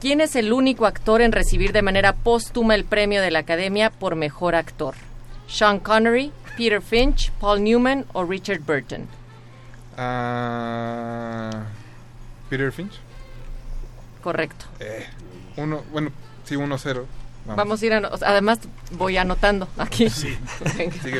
[0.00, 3.90] ¿Quién es el único actor en recibir de manera póstuma el premio de la Academia
[3.90, 4.94] por Mejor Actor?
[5.46, 9.06] ¿Sean Connery, Peter Finch, Paul Newman o Richard Burton?
[9.96, 11.66] Ah,
[12.50, 12.94] Peter Finch.
[14.22, 14.66] Correcto.
[14.80, 15.06] Eh,
[15.56, 16.10] uno, bueno,
[16.44, 17.04] sí, 1-0.
[17.44, 17.98] Vamos a ir a...
[18.08, 18.60] o sea, además,
[18.92, 20.08] voy anotando aquí.
[20.10, 20.36] Sí.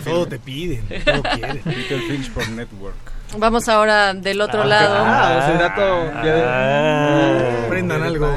[0.04, 1.58] Todo te piden, todo quieren.
[1.64, 2.94] Peter Finch por Network.
[3.38, 4.94] Vamos ahora del otro Ah, lado.
[4.98, 7.66] ah, el dato ya de- Ah.
[7.68, 8.28] Prendan algo.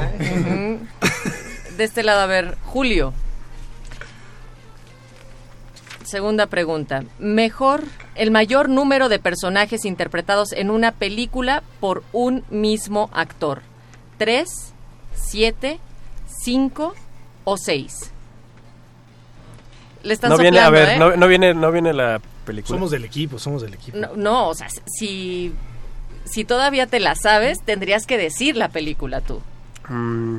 [1.76, 3.12] De este lado, a ver, Julio.
[6.04, 7.02] Segunda pregunta.
[7.18, 7.82] Mejor,
[8.14, 13.62] el mayor número de personajes interpretados en una película por un mismo actor.
[14.16, 14.72] ¿Tres,
[15.14, 15.78] siete,
[16.46, 16.94] cinco
[17.44, 18.12] o seis?
[20.04, 20.98] Le están No viene, a ver, ¿eh?
[20.98, 22.76] no, no viene, no viene la película.
[22.76, 23.98] Somos del equipo, somos del equipo.
[23.98, 25.52] No, no, o sea, si,
[26.24, 29.42] si todavía te la sabes, tendrías que decir la película tú.
[29.88, 30.36] Mm,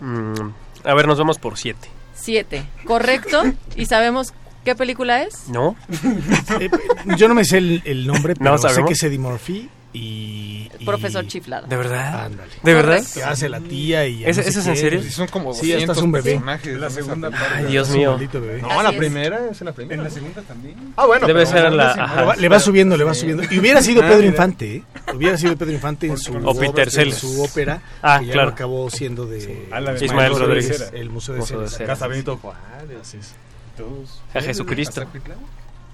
[0.00, 0.54] mm,
[0.84, 1.88] a ver, nos vamos por siete.
[2.14, 3.42] Siete, ¿correcto?
[3.76, 4.32] ¿Y sabemos
[4.64, 5.48] qué película es?
[5.48, 5.76] ¿No?
[6.60, 6.70] Eh,
[7.16, 10.70] yo no me sé el, el nombre, No pero sé que es Eddie Murphy y...
[10.78, 11.66] y- Profesor Chiflado.
[11.66, 12.26] ¿De verdad?
[12.26, 12.50] Ándale.
[12.62, 13.02] ¿De verdad?
[13.12, 14.24] Que hace la tía y...
[14.24, 15.02] ¿Ese- no sé ese es en serio?
[15.02, 16.30] Sí, son como Sí, hasta es 200 un bebé.
[16.32, 17.48] personajes La segunda película.
[17.50, 17.64] parte.
[17.66, 18.18] Ay, Dios mío.
[18.18, 18.62] bebé.
[18.62, 18.96] No, Así la es.
[18.96, 19.94] primera es en la primera.
[19.96, 20.76] ¿En la segunda también?
[20.96, 22.36] Ah, bueno, Debe ser la- ajá.
[22.36, 23.42] Le va, subiendo, le va subiendo.
[23.50, 24.26] Y hubiera sido Ah, Pedro.
[24.26, 24.82] Infante, ¿eh?
[25.14, 28.48] Hubiera sido Pedro Infante en su, O Peter en su ópera, Ah, que ya claro.
[28.50, 30.90] lo acabó siendo de de Ismael Rodríguez.
[30.94, 31.78] El Museo de Ceres.
[31.84, 32.60] Casa Benito Juárez.
[33.00, 33.32] Así es.
[33.76, 34.22] Todos.
[34.34, 35.04] A Jesucristo.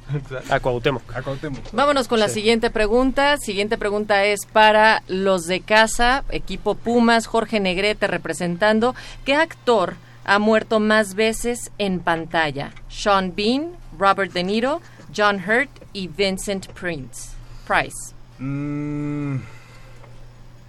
[0.51, 1.03] A Cuauhtémoc.
[1.17, 1.61] A Cuauhtémoc.
[1.73, 2.35] Vámonos con la Sí.
[2.35, 3.37] siguiente pregunta.
[3.39, 8.95] Siguiente pregunta es para los de casa, equipo Pumas, Jorge Negrete representando.
[9.25, 9.95] ¿Qué actor
[10.25, 12.73] ha muerto más veces en pantalla?
[12.89, 14.81] Sean Bean, Robert De Niro,
[15.17, 17.31] John Hurt y Vincent Prince.
[17.67, 18.15] Price.
[18.39, 19.39] Mm,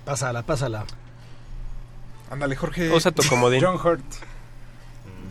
[0.05, 0.85] Pásala, pásala.
[2.31, 2.91] Ándale, Jorge.
[2.91, 3.61] Usa tu comodín.
[3.63, 4.03] John Hurt.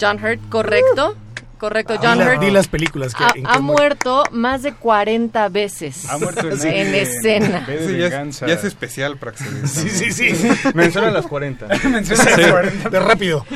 [0.01, 1.17] John Hurt, correcto.
[1.59, 4.75] Correcto, Di John Hurt di las películas que ha, en ha que muerto más de
[4.75, 7.67] 40 veces Ha muerto en, en escena.
[7.67, 9.67] Ese ya, es, ya es especial para acceder.
[9.67, 10.49] Sí, sí, sí.
[10.75, 11.67] Menciona las 40.
[11.89, 12.91] Menciona las 40.
[12.91, 13.47] De rápido.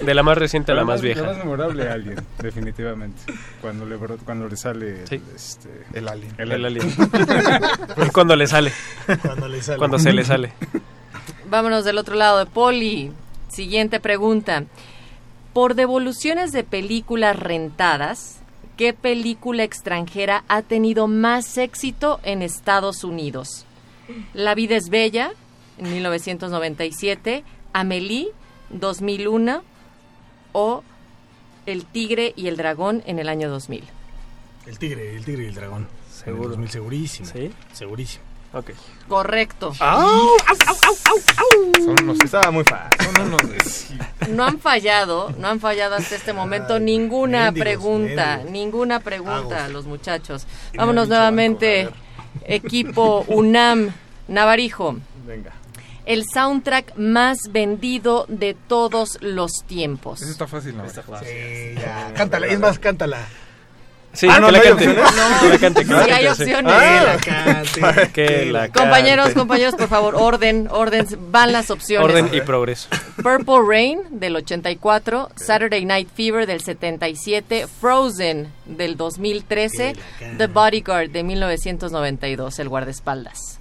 [0.00, 1.44] De la más reciente a la Pero más La más vieja.
[1.44, 3.20] memorable Alien, definitivamente.
[3.60, 5.22] Cuando le, cuando le sale Sí.
[5.34, 6.32] este, El alien.
[6.38, 6.88] el El alien.
[8.04, 8.72] Y cuando le sale.
[9.22, 9.78] Cuando le sale.
[9.78, 10.52] Cuando se le sale.
[11.48, 13.12] Vámonos del otro lado de Poli.
[13.48, 14.64] Siguiente pregunta.
[15.58, 18.38] Por devoluciones de películas rentadas,
[18.76, 23.66] ¿qué película extranjera ha tenido más éxito en Estados Unidos?
[24.34, 25.32] La vida es bella,
[25.78, 27.42] en 1997,
[27.72, 28.28] Amélie,
[28.70, 29.64] 2001,
[30.52, 30.84] o
[31.66, 33.82] El tigre y el dragón en el año 2000.
[34.64, 35.88] El tigre, el tigre y el dragón.
[36.08, 36.44] Seguro.
[36.44, 37.28] En el 2000, segurísimo.
[37.32, 37.50] ¿Sí?
[37.72, 38.27] Segurísimo.
[38.52, 38.70] Ok.
[39.08, 39.74] Correcto.
[39.74, 39.96] Son
[42.02, 43.06] unos, Estaba muy fácil.
[43.14, 43.40] son unos
[44.28, 48.52] No han fallado, no han fallado hasta este momento ninguna mendigos, pregunta, mendigos.
[48.52, 50.46] ninguna pregunta, los muchachos.
[50.74, 51.96] Vámonos nuevamente, banco,
[52.44, 53.92] equipo UNAM,
[54.28, 54.96] Navarijo.
[55.26, 55.52] Venga.
[56.06, 60.22] El soundtrack más vendido de todos los tiempos.
[60.22, 60.88] Eso está fácil, ¿no?
[60.88, 62.14] Sí, ya.
[62.14, 63.18] Cántala, es más, cántala.
[64.14, 64.88] Sí, Ah, no, que la no cante.
[64.88, 65.12] opciones.
[65.40, 65.84] Que la cante.
[65.84, 66.72] que la Sí hay opciones.
[66.74, 68.12] Ah, cante.
[68.12, 69.38] Que la Compañeros, cante.
[69.38, 72.04] compañeros, por favor, orden, orden, van las opciones.
[72.08, 72.88] Orden y progreso.
[73.22, 79.94] Purple Rain del 84, Saturday Night Fever del 77, Frozen del 2013,
[80.38, 83.60] The Bodyguard de 1992, el guardaespaldas.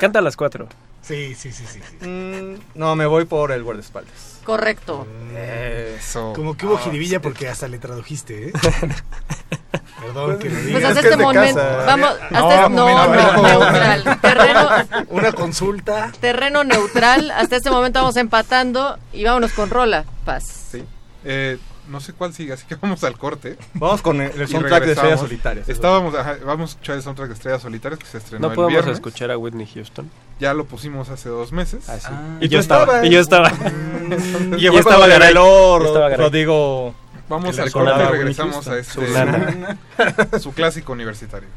[0.00, 0.68] Canta a las cuatro.
[1.02, 1.80] Sí, sí, sí, sí.
[2.00, 2.06] sí.
[2.06, 4.35] Mm, no, me voy por el guardaespaldas.
[4.46, 5.06] Correcto.
[5.36, 6.32] Eso.
[6.34, 8.52] Como que hubo jiribilla porque hasta le tradujiste, ¿eh?
[10.00, 10.72] Perdón que lo diga.
[10.72, 13.48] Pues hasta es que este es momento, vamos, No, hasta no, momento, no, no.
[13.48, 14.68] neutral, terreno,
[15.08, 16.12] Una consulta.
[16.20, 20.44] terreno neutral, hasta este momento vamos empatando y vámonos con Rola, Paz.
[20.70, 20.84] Sí.
[21.24, 21.58] Eh,
[21.88, 23.56] no sé cuál sigue, así que vamos al corte.
[23.74, 25.20] Vamos con el, soundtrack de Estrellas.
[25.20, 25.68] Solitarias.
[25.68, 28.54] Estábamos, ajá, vamos a escuchar el soundtrack de Estrellas Solitarias que se estrenó No el
[28.54, 28.94] podemos viernes.
[28.94, 30.10] escuchar a Whitney Houston.
[30.40, 31.88] Ya lo pusimos hace dos meses.
[31.88, 32.08] Ah, sí.
[32.10, 33.06] Ah, y y yo estaba.
[33.06, 33.50] Y yo estaba.
[34.06, 35.34] Y Y llegó estaba Garay.
[35.34, 36.16] Garay.
[36.16, 36.94] Rodrigo...
[37.28, 39.04] Vamos al corte y regresamos a este
[40.40, 41.48] Su clásico universitario.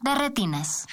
[0.00, 0.86] De retinas.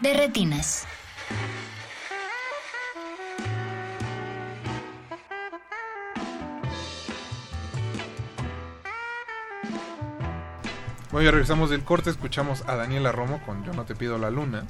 [0.00, 0.86] De retinas.
[11.10, 14.30] Bueno, ya regresamos del corte, escuchamos a Daniela Romo con Yo no te pido la
[14.30, 14.64] luna,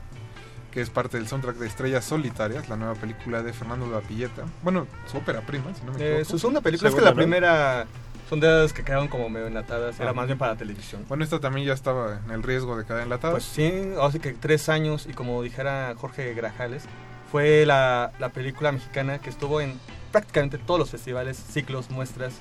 [0.71, 4.45] que es parte del soundtrack de Estrellas Solitarias, la nueva película de Fernando Lapilleta.
[4.63, 6.25] Bueno, su ópera prima, si no me Eh, equivoco.
[6.31, 7.87] su segunda película es que la primera
[8.31, 10.15] son de esas que quedaron como medio enlatadas, era Ah.
[10.15, 11.05] más bien para televisión.
[11.09, 13.33] Bueno, esta también ya estaba en el riesgo de quedar enlatada.
[13.35, 16.85] Pues sí, así que tres años y como dijera Jorge Grajales,
[17.31, 19.79] fue la, la película mexicana que estuvo en
[20.13, 22.35] prácticamente todos los festivales, ciclos, muestras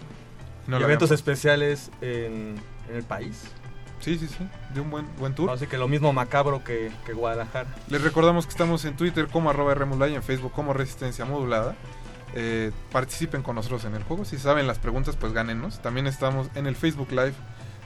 [0.67, 2.55] No y la eventos especiales en,
[2.87, 3.43] en el país.
[3.99, 5.49] Sí, sí, sí, de un buen, buen tour.
[5.49, 7.67] Así que lo mismo macabro que, que Guadalajara.
[7.89, 9.73] Les recordamos que estamos en Twitter como arroba
[10.07, 11.75] en Facebook como Resistencia Modulada.
[12.35, 14.25] Eh, participen con nosotros en el juego.
[14.25, 15.79] Si saben las preguntas, pues gánenos.
[15.81, 17.33] También estamos en el Facebook Live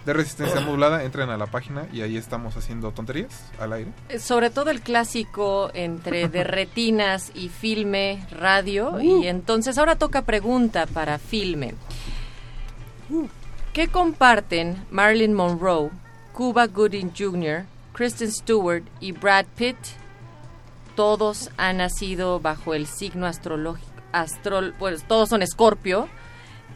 [0.05, 1.03] de Resistencia Modulada.
[1.03, 3.91] Entren a la página y ahí estamos haciendo tonterías al aire.
[4.09, 8.99] Eh, Sobre todo el clásico entre de retinas y filme, radio.
[9.01, 11.75] Y entonces ahora toca pregunta para filme.
[13.73, 15.89] ¿Qué comparten Marilyn Monroe,
[16.31, 19.77] Cuba Gooding Jr., Kristen Stewart y Brad Pitt?
[20.95, 23.92] Todos han nacido bajo el signo astrológico.
[24.13, 26.07] Astrol, pues todos son Escorpio.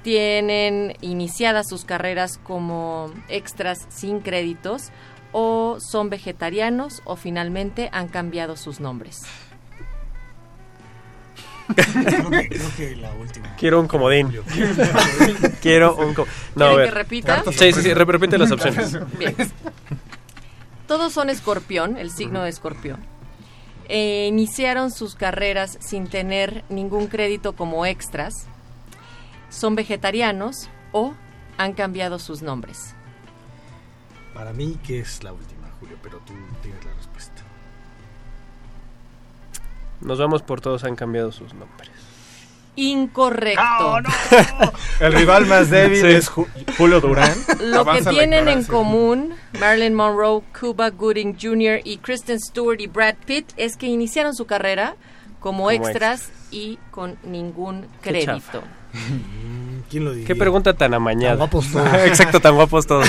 [0.03, 4.89] Tienen iniciadas sus carreras como extras sin créditos
[5.31, 9.22] o son vegetarianos o finalmente han cambiado sus nombres.
[11.76, 13.55] Creo que, creo que la última.
[13.57, 14.31] Quiero un comodín.
[15.61, 16.34] Quiero un comodín.
[16.55, 16.85] No, a ¿Quieren ver.
[16.89, 17.43] que repita?
[17.51, 18.97] Sí, sí, sí, rep- repite las opciones.
[19.19, 19.35] Bien.
[20.88, 22.99] Todos son escorpión, el signo de escorpión.
[23.89, 28.34] Eh, iniciaron sus carreras sin tener ningún crédito como extras.
[29.49, 31.14] Son vegetarianos o
[31.57, 32.93] han cambiado sus nombres.
[34.34, 37.41] Para mí, que es la última, Julio, pero tú tienes la respuesta.
[40.01, 41.96] Nos vamos por todos, han cambiado sus nombres.
[42.77, 43.97] Incorrecto.
[45.01, 46.07] El rival más débil Sí.
[46.07, 46.47] es Ju-
[46.77, 47.33] Julio Durán.
[47.59, 51.81] Lo que Avanza tienen en común Marilyn Monroe, Cuba Gooding Jr.
[51.83, 54.95] y Kristen Stewart y Brad Pitt es que iniciaron su carrera
[55.39, 58.33] como, Como extras y con ningún crédito.
[58.33, 58.59] chafa.
[59.89, 60.27] ¿Quién lo diría?
[60.27, 61.31] Qué pregunta tan amañada.
[61.31, 61.93] Tan guapos todos.
[62.05, 63.07] Exacto, tan guapos todos.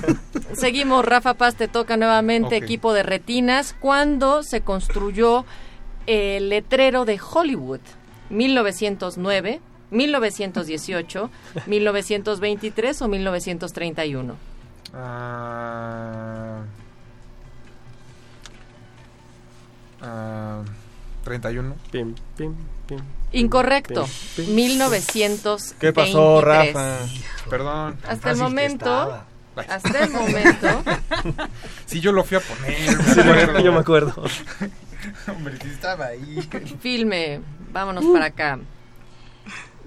[0.54, 3.74] Seguimos, Rafa Paz te toca nuevamente equipo de retinas.
[3.80, 5.44] ¿Cuándo se construyó
[6.06, 7.80] el letrero de Hollywood?
[8.30, 11.30] 1909, 1918,
[11.66, 14.34] 1923 o 1931.
[14.94, 16.62] Ah,
[20.02, 20.62] ah,
[21.24, 21.74] 31.
[21.90, 22.54] Pim, pim,
[22.86, 22.98] pim.
[23.32, 24.06] Incorrecto.
[24.36, 24.54] Pim, pim.
[24.54, 25.74] 1923.
[25.78, 26.98] ¿Qué pasó, Rafa?
[27.48, 27.96] Perdón.
[28.08, 29.22] Hasta el momento,
[29.68, 30.82] hasta el momento,
[31.86, 32.96] Sí, yo lo fui a poner.
[32.96, 33.60] me Sí, acuerdo.
[33.60, 34.24] yo me acuerdo.
[35.28, 36.48] Hombre, sí estaba ahí.
[36.80, 37.40] filme,
[37.72, 38.58] vámonos para acá.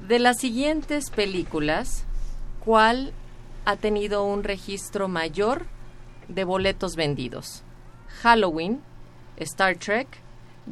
[0.07, 2.03] De las siguientes películas,
[2.63, 3.13] ¿cuál
[3.65, 5.65] ha tenido un registro mayor
[6.27, 7.63] de boletos vendidos?
[8.21, 8.81] Halloween,
[9.37, 10.07] Star Trek,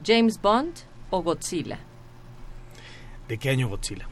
[0.05, 0.73] James Bond
[1.09, 1.79] o Godzilla.
[3.27, 4.07] ¿De qué año Godzilla?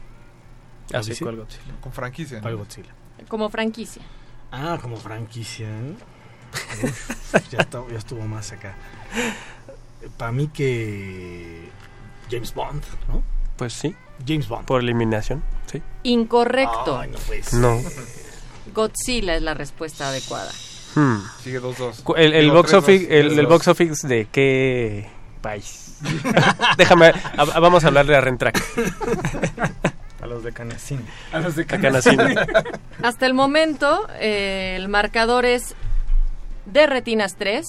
[0.92, 1.14] Ah, sí.
[1.22, 1.74] ¿cuál Godzilla?
[1.80, 2.40] Con franquicia.
[2.40, 2.90] ¿Cuál Godzilla?
[3.28, 4.02] Como franquicia.
[4.50, 5.68] Ah, como franquicia.
[5.68, 5.94] ¿eh?
[6.84, 8.74] Uf, ya, está- ya estuvo más acá.
[10.16, 11.68] Para mí que
[12.30, 13.22] James Bond, ¿no?
[13.56, 13.94] Pues sí.
[14.26, 14.66] James Bond.
[14.66, 15.82] Por eliminación, sí.
[16.04, 16.98] Incorrecto.
[16.98, 17.58] Ay, no puede ser.
[17.60, 17.78] No.
[18.74, 20.50] Godzilla es la respuesta adecuada.
[20.94, 21.18] Hmm.
[21.42, 22.02] Sigue 2-2.
[22.02, 23.48] Cu- El, el box 3-2, office, el, el 3-2.
[23.48, 25.08] box office de qué
[25.40, 25.98] país.
[26.78, 28.60] Déjame, a- a- vamos a hablarle a Rentrack.
[30.22, 31.04] A los de Canacín.
[31.32, 32.18] A los de Canacín.
[33.02, 35.74] Hasta el momento, eh, el marcador es
[36.66, 37.64] de Retinas 3,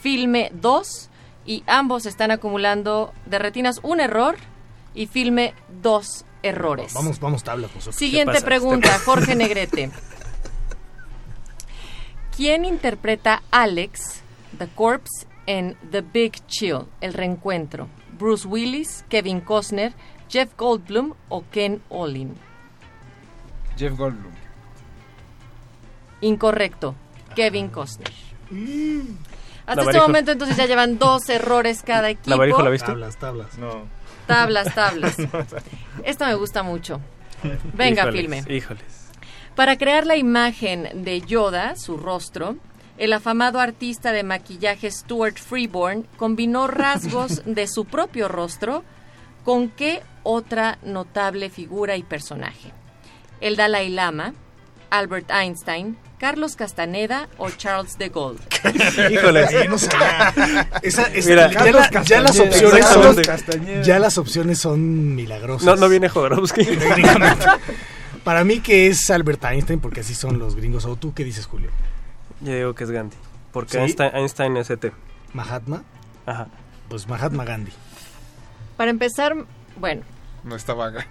[0.00, 1.10] Filme 2,
[1.46, 4.36] y ambos están acumulando de Retinas un error
[4.94, 6.92] y Filme dos errores.
[6.94, 7.96] Vamos, vamos tablas nosotros.
[7.96, 9.90] Siguiente pregunta, Jorge Negrete.
[12.36, 14.22] ¿Quién interpreta a Alex,
[14.58, 17.88] The Corpse, en The Big Chill, El Reencuentro?
[18.18, 19.92] ¿Bruce Willis, Kevin Costner,
[20.28, 22.34] Jeff Goldblum o Ken Olin?
[23.76, 24.32] Jeff Goldblum.
[26.20, 26.94] Incorrecto,
[27.34, 28.12] Kevin Costner.
[29.66, 32.30] Hasta este momento entonces ya llevan dos errores cada equipo.
[32.30, 32.86] Navarijo, ¿la viste?
[32.86, 33.58] Tablas, tablas.
[33.58, 33.84] No.
[34.26, 35.16] Tablas, tablas.
[36.04, 37.00] Esta me gusta mucho.
[37.74, 38.44] Venga, Híjoles, filme.
[38.48, 39.10] Híjoles.
[39.54, 42.56] Para crear la imagen de Yoda, su rostro,
[42.96, 48.82] el afamado artista de maquillaje Stuart Freeborn combinó rasgos de su propio rostro
[49.44, 52.72] con qué otra notable figura y personaje.
[53.40, 54.32] El Dalai Lama,
[54.90, 58.38] Albert Einstein, Carlos Castaneda o Charles de Gaulle.
[59.10, 59.68] Híjole.
[59.68, 59.74] No.
[60.82, 62.30] Esa- esa- Mira, ya, la- ya las Castañeda.
[62.30, 63.82] opciones son, Exactamente.
[63.84, 65.66] ya las opciones son milagrosas.
[65.66, 66.66] No, no viene Jodorowsky.
[68.22, 70.86] Para mí que es Albert Einstein, porque así son los gringos.
[70.86, 71.70] ¿O tú qué dices, Julio?
[72.40, 73.16] Yo digo que es Gandhi.
[73.52, 73.78] Porque ¿Sí?
[73.78, 74.92] Einstein, Einstein es ET.
[75.34, 75.82] ¿Mahatma?
[76.26, 76.48] Ajá.
[76.88, 77.72] Pues Mahatma Gandhi.
[78.76, 79.34] Para empezar,
[79.78, 80.02] bueno,
[80.44, 81.06] No está vaga.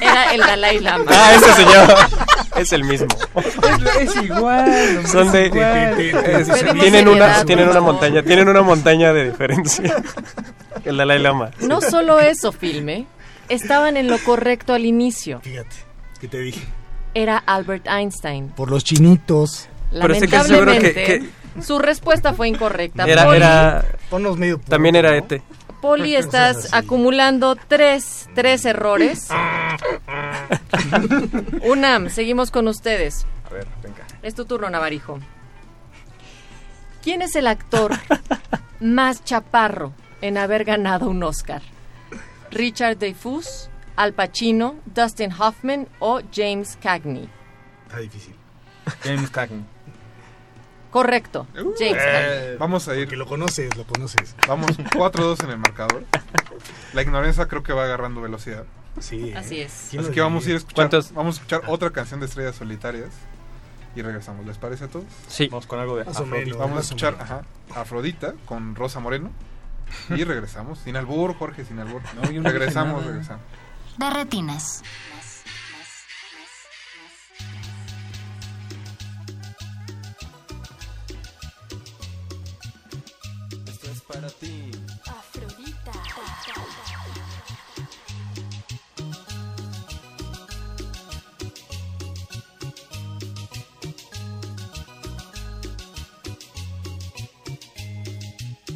[0.00, 1.04] era el Dalai Lama.
[1.08, 1.94] Ah, ese señor.
[2.56, 3.08] es el mismo.
[4.00, 5.06] Es igual.
[5.06, 6.00] Son de, igual.
[6.00, 9.96] es- Pedimos tienen una tienen montaña tienen una montaña de diferencia.
[10.84, 11.50] El Dalai Lama.
[11.60, 13.06] No solo eso, Filme,
[13.48, 15.40] estaban en lo correcto al inicio.
[15.40, 15.76] Fíjate,
[16.20, 16.60] ¿qué te dije?
[17.14, 18.48] Era Albert Einstein.
[18.50, 19.68] Por los chinitos.
[19.90, 21.22] Pero seguro que- Lamentablemente,
[21.62, 23.04] su respuesta fue incorrecta.
[23.04, 25.40] Era era Ponnos medio también era ET.
[25.84, 29.28] Poli, estás acumulando tres, tres errores.
[31.62, 33.26] Unam, seguimos con ustedes.
[33.44, 34.06] A ver, venga.
[34.22, 35.20] Es tu turno, Navarijo.
[37.02, 37.92] ¿Quién es el actor
[38.80, 39.92] más chaparro
[40.22, 41.60] en haber ganado un Oscar?
[42.50, 47.28] ¿Richard Dreyfuss, Al Pacino, Dustin Hoffman o James Cagney?
[47.88, 48.34] Está difícil.
[49.02, 49.73] James Cagney.
[50.94, 51.96] Correcto, James Cagney.
[51.96, 53.08] Eh, vamos a ir.
[53.08, 54.36] Que lo conoces, lo conoces.
[54.46, 56.04] Vamos 4-2 en el marcador.
[56.92, 58.62] La ignorancia creo que va agarrando velocidad.
[59.00, 59.30] Sí.
[59.30, 59.36] ¿eh?
[59.36, 59.88] Así es.
[59.90, 61.12] ¿Quién Así que vamos a ir a escuchar, ¿Cuántos?
[61.12, 63.10] vamos a escuchar otra canción de Estrellas Solitarias
[63.96, 64.46] y regresamos.
[64.46, 65.06] ¿Les parece a todos?
[65.26, 65.48] Sí.
[65.48, 66.58] Vamos con algo de Afrodita.
[66.58, 67.42] Vamos a escuchar ajá,
[67.74, 69.32] Afrodita con Rosa Moreno
[70.10, 70.78] y regresamos.
[70.78, 72.02] Sin albur, Jorge, sin albur.
[72.14, 73.42] No, regresamos, regresamos.
[73.98, 74.84] De retinas.
[84.14, 84.70] Para ti.
[85.06, 85.92] Afrodita.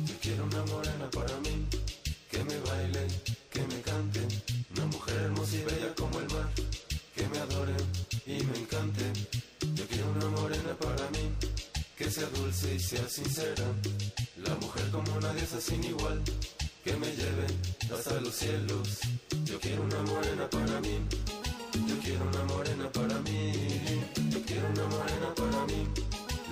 [0.07, 1.67] Yo quiero una morena para mí,
[2.31, 3.07] que me baile,
[3.51, 4.21] que me cante,
[4.77, 6.49] una mujer hermosa y bella como el mar,
[7.15, 7.77] que me adore
[8.27, 9.05] y me encante.
[9.75, 11.31] Yo quiero una morena para mí,
[11.97, 13.65] que sea dulce y sea sincera,
[14.49, 16.23] la mujer como una diosa sin igual,
[16.83, 17.47] que me lleve
[17.93, 19.01] hasta los cielos.
[19.45, 20.97] Yo quiero una morena para mí,
[21.87, 23.53] yo quiero una morena para mí,
[24.31, 25.81] yo quiero una morena para mí,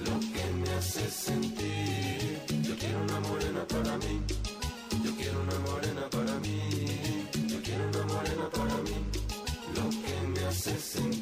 [0.06, 2.40] lo que me hace sentir.
[2.68, 4.20] Yo quiero una morena para mí,
[5.04, 6.58] yo quiero una morena para mí,
[7.48, 8.96] yo quiero una morena para mí,
[9.76, 11.15] lo que me hace sentir.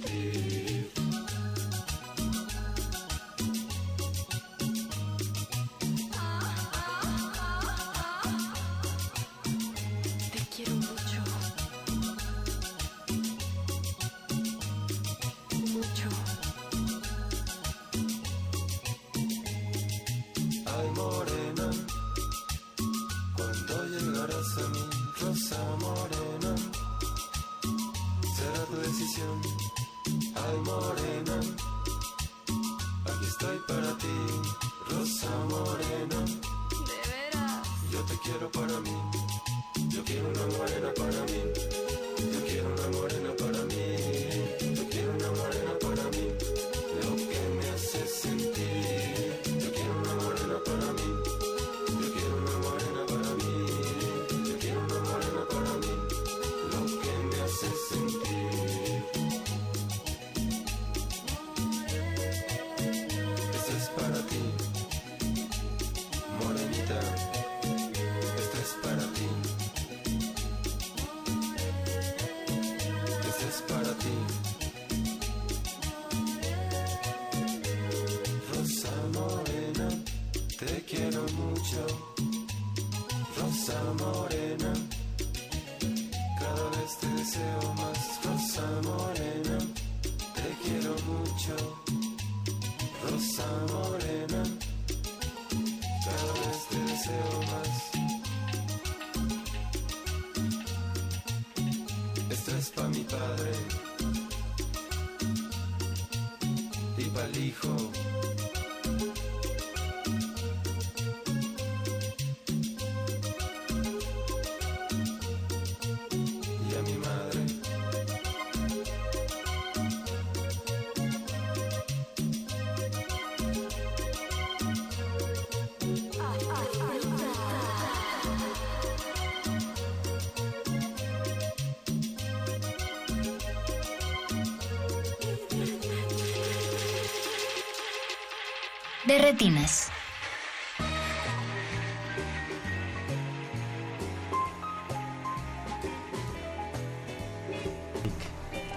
[139.07, 139.91] De retinas.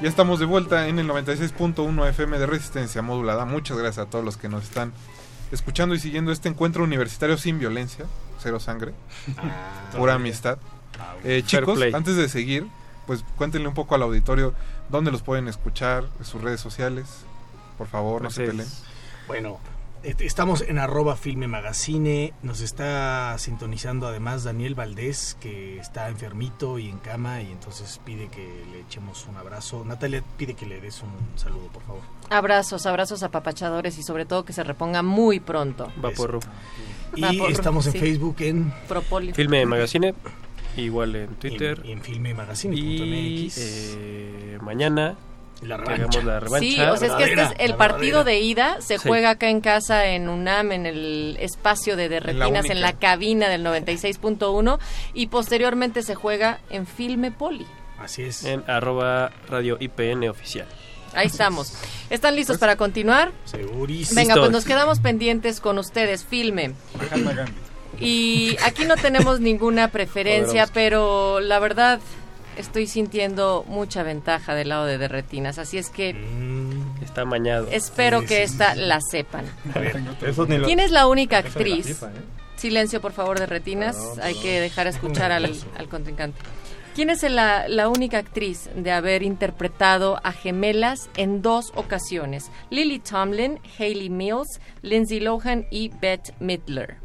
[0.01, 3.45] Ya estamos de vuelta en el 96.1 FM de Resistencia Modulada.
[3.45, 4.93] Muchas gracias a todos los que nos están
[5.51, 8.05] escuchando y siguiendo este encuentro universitario sin violencia,
[8.37, 8.93] cero sangre,
[9.97, 10.59] pura amistad.
[11.23, 11.93] Eh, Fair chicos, play.
[11.93, 12.67] antes de seguir,
[13.07, 14.53] pues cuéntenle un poco al auditorio
[14.89, 17.05] dónde los pueden escuchar, sus redes sociales.
[17.77, 18.67] Por favor, no se peleen.
[19.27, 19.59] Bueno,
[20.19, 22.33] estamos en arroba Filme Magazine.
[22.41, 28.27] Nos está sintonizando además Daniel Valdés, que está enfermito y en cama, y entonces pide
[28.27, 29.83] que le echemos un abrazo.
[29.85, 32.01] Natalia pide que le des un saludo, por favor.
[32.29, 35.91] Abrazos, abrazos apapachadores y sobre todo que se reponga muy pronto.
[35.97, 36.39] Vaporru.
[37.15, 37.99] Y Vaporru, estamos en sí.
[37.99, 39.33] Facebook en Propolio.
[39.33, 40.13] Filme Magazine,
[40.77, 41.81] igual en Twitter.
[41.83, 42.01] Y en.
[42.73, 45.17] Y eh, mañana
[45.61, 46.21] La revancha.
[46.21, 46.59] la revancha.
[46.67, 48.39] Sí, o sea, es que este es el la partido verdadera.
[48.39, 49.07] de ida, se Sí.
[49.07, 53.63] juega acá en casa en UNAM, en el espacio de Derretinas, en la, cabina del
[53.63, 54.79] 96.1
[55.13, 57.65] y posteriormente se juega en Filme Poli.
[57.99, 58.43] Así es.
[58.43, 60.67] En arroba radio IPN oficial.
[61.13, 61.73] Ahí estamos.
[62.11, 63.31] ¿Están listos para continuar?
[63.45, 64.19] Segurísimo.
[64.21, 66.73] Venga, pues nos quedamos pendientes con ustedes, Filme.
[67.99, 71.99] Y aquí no tenemos ninguna preferencia, pero la verdad
[72.57, 77.67] estoy sintiendo mucha ventaja del lado de Derretinas, así es que Mm, Está mañado.
[77.71, 79.45] espero Sí, que sí, esta la sepan.
[79.73, 81.85] a ver, Eso ni lo- ¿Quién es la única la actriz?
[81.87, 82.21] FIFA, ¿eh?
[82.57, 83.97] Silencio, por favor, de Retinas.
[84.21, 85.45] Hay que dejar escuchar al,
[85.77, 86.39] al contrincante.
[86.95, 92.49] ¿Quién es la, la única actriz de haber interpretado a gemelas en dos ocasiones?
[92.71, 96.95] Lily Tomlin, Hayley Mills, Lindsay Lohan y Bette Midler.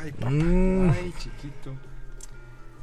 [0.00, 1.74] Ay, Mm, Ay, chiquito.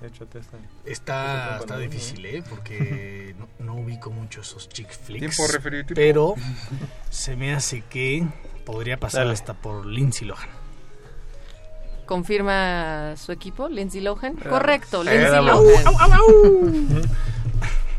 [0.03, 0.57] Échate esta.
[0.85, 2.43] está, está difícil, ¿eh?
[2.47, 5.35] Porque no, no ubico mucho esos chick flicks.
[5.35, 5.95] Tiempo referido, tiempo.
[5.95, 6.35] Pero
[7.09, 8.25] se me hace que
[8.65, 9.33] podría pasar Dale.
[9.33, 10.49] hasta por Lindsay Lohan.
[12.05, 14.37] ¿Confirma su equipo, Lindsay Lohan?
[14.45, 15.43] Ah, Correcto, sí, Lindsay.
[15.43, 17.01] Lohan.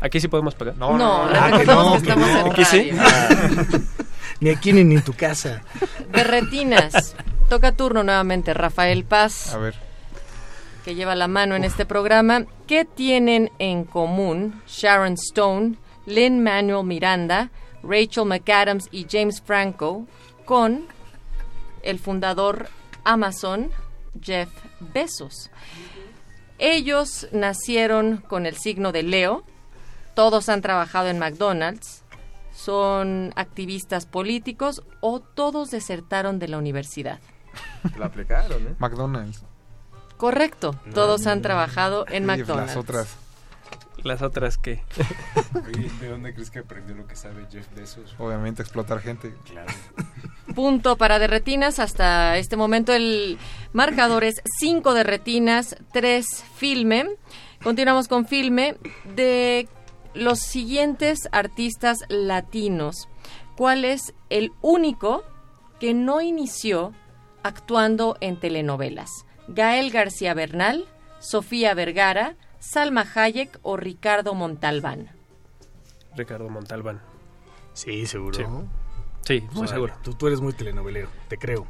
[0.01, 0.77] Aquí sí podemos pagar.
[0.77, 2.39] No, No, no, Ah, que no, que estamos no.
[2.45, 2.91] en Aquí sí.
[4.39, 5.61] Ni aquí ni en tu casa.
[6.13, 7.13] De Retinas.
[7.49, 9.53] Toca turno nuevamente, Rafael Paz.
[9.53, 9.75] A ver.
[10.89, 12.45] Que lleva la mano en este programa.
[12.65, 15.75] ¿Qué tienen en común Sharon Stone,
[16.07, 17.51] Lynn Manuel Miranda,
[17.83, 20.07] Rachel McAdams y James Franco
[20.45, 20.87] con
[21.83, 22.69] el fundador
[23.03, 23.69] Amazon,
[24.19, 24.49] Jeff
[24.79, 25.51] Bezos?
[26.57, 29.43] Ellos nacieron con el signo de Leo,
[30.15, 32.03] todos han trabajado en McDonald's,
[32.51, 37.19] son activistas políticos o todos desertaron de la universidad.
[37.99, 38.75] La aplicaron, ¿eh?
[38.79, 39.43] McDonald's.
[40.19, 42.75] Correcto, todos han trabajado en McDonald's.
[42.75, 43.15] Las otras.
[44.03, 44.83] Las otras que.
[45.55, 48.15] Oye, ¿de dónde crees que aprendió lo que sabe Jeff Bezos?
[48.19, 49.33] Obviamente explotar gente.
[49.45, 49.71] Claro.
[50.53, 51.79] Punto para derretinas.
[51.79, 53.37] Hasta este momento el
[53.71, 57.05] marcador es 5 derretinas, 3 filme.
[57.63, 58.75] Continuamos con filme
[59.15, 59.69] de
[60.13, 63.07] los siguientes artistas latinos.
[63.55, 65.23] ¿Cuál es el único
[65.79, 66.91] que no inició
[67.41, 69.25] actuando en telenovelas?
[69.53, 70.85] Gael García Bernal,
[71.19, 75.09] Sofía Vergara, Salma Hayek o Ricardo Montalbán.
[76.15, 77.01] Ricardo Montalbán.
[77.73, 78.37] Sí, seguro.
[78.37, 78.43] Sí.
[79.25, 79.93] Sí, muy seguro.
[80.03, 81.67] Tú, tú eres muy telenovelero, te creo.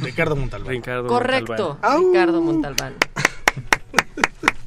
[0.00, 0.70] Ricardo Montalbán.
[0.70, 2.02] Ricardo Correcto, Montalbán.
[2.04, 2.94] Ricardo Montalbán.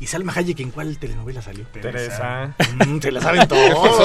[0.00, 1.66] ¿Y Salma Hayek en cuál telenovela salió?
[1.66, 2.54] Teresa.
[2.86, 3.98] Mm, se la saben todos.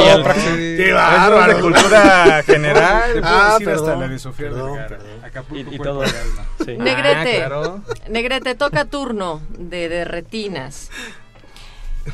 [0.58, 1.56] ¡Qué bárbaro!
[1.56, 3.22] de cultura general.
[3.24, 5.08] Ah, perdón, hasta la de Sofía perdón, perdón.
[5.24, 6.04] Acapulco, Y- y todo.
[6.06, 6.78] Sí.
[6.78, 7.82] Negrete, Ah, claro.
[8.10, 10.90] Negrete, toca turno de, de retinas.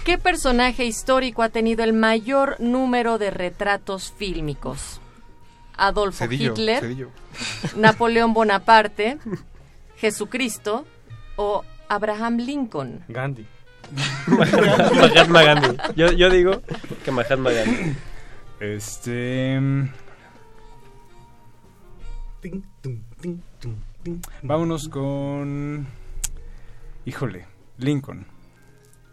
[0.06, 5.02] ¿Qué personaje histórico ha tenido el mayor número de retratos fílmicos?
[5.76, 6.52] Adolfo Cedillo.
[6.53, 7.10] Hitler, Cedillo.
[7.76, 9.18] Napoleón Bonaparte,
[9.98, 10.86] Jesucristo
[11.36, 13.03] o Abraham Lincoln.
[13.08, 13.45] Gandhi.
[14.28, 15.78] Mahatma Gandhi.
[15.96, 16.62] Yo, yo digo
[17.04, 17.96] que Mahatma Gandhi.
[18.60, 19.60] Este.
[24.42, 25.88] Vámonos con.
[27.06, 27.48] Híjole,
[27.78, 28.26] Lincoln.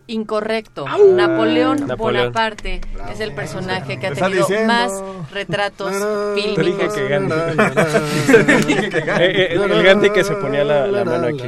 [0.09, 0.87] Incorrecto.
[0.87, 1.97] Napoleón, Napoleón.
[2.33, 2.81] Bonaparte
[3.13, 4.67] es el personaje que ha tenido diciendo.
[4.73, 4.91] más
[5.31, 6.95] retratos Te dije fílmicos.
[6.95, 7.35] que Gandhi.
[9.21, 11.45] Eh, eh, el Gandhi que se ponía la, la mano aquí.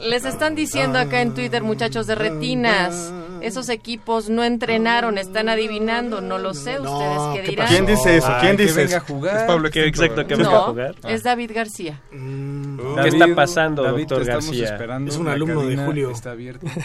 [0.00, 3.12] Les están diciendo acá en Twitter, muchachos de retinas,
[3.42, 7.68] esos equipos no entrenaron, están adivinando, no lo sé, ustedes qué ¿qué dirán.
[7.68, 8.32] ¿Quién dice eso?
[8.40, 9.06] ¿Quién dice venga a eso?
[9.06, 9.36] jugar.
[9.36, 10.94] Es Pablo exacto, que venga a jugar.
[11.08, 12.00] es David García.
[12.12, 14.64] Mm, ¿Qué está pasando, David, doctor García?
[14.64, 15.10] esperando.
[15.10, 16.10] Es un alumno de Julio.
[16.10, 16.66] Está abierta.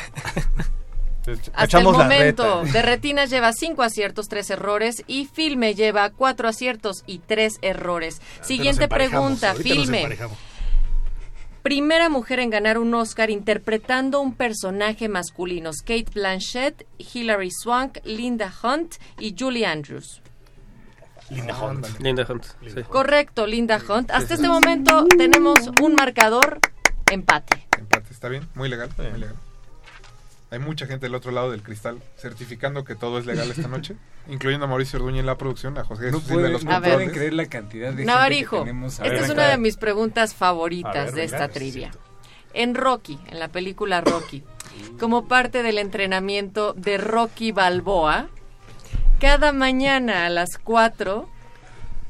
[1.22, 2.74] Hasta el echamos momento, reta.
[2.74, 8.22] de Retinas lleva 5 aciertos, 3 errores y Filme lleva 4 aciertos y 3 errores.
[8.42, 10.18] Siguiente pregunta, Filme.
[11.64, 15.70] Primera mujer en ganar un Oscar interpretando un personaje masculino.
[15.86, 20.22] Kate Blanchett, Hilary Swank, Linda Hunt y Julie Andrews.
[21.30, 22.00] Linda Hunt.
[22.00, 22.46] Linda Hunt.
[22.46, 22.84] sí.
[22.84, 24.10] Correcto, Linda Hunt.
[24.12, 26.60] Hasta este momento tenemos un marcador
[27.12, 27.68] empate.
[27.78, 29.36] Empate, está bien, muy legal, muy legal.
[30.52, 33.96] Hay mucha gente del otro lado del cristal certificando que todo es legal esta noche,
[34.28, 36.72] incluyendo a Mauricio Orduña en la producción, a José No Jesús en pueden, los no
[36.72, 36.94] A ver.
[36.96, 39.00] pueden creer la cantidad de gente que tenemos.
[39.00, 41.92] esta es una de mis preguntas favoritas A ver, de esta venga, trivia.
[42.54, 44.44] En Rocky, en la película Rocky,
[45.00, 48.28] como parte del entrenamiento de Rocky Balboa,
[49.22, 51.30] cada mañana a las 4,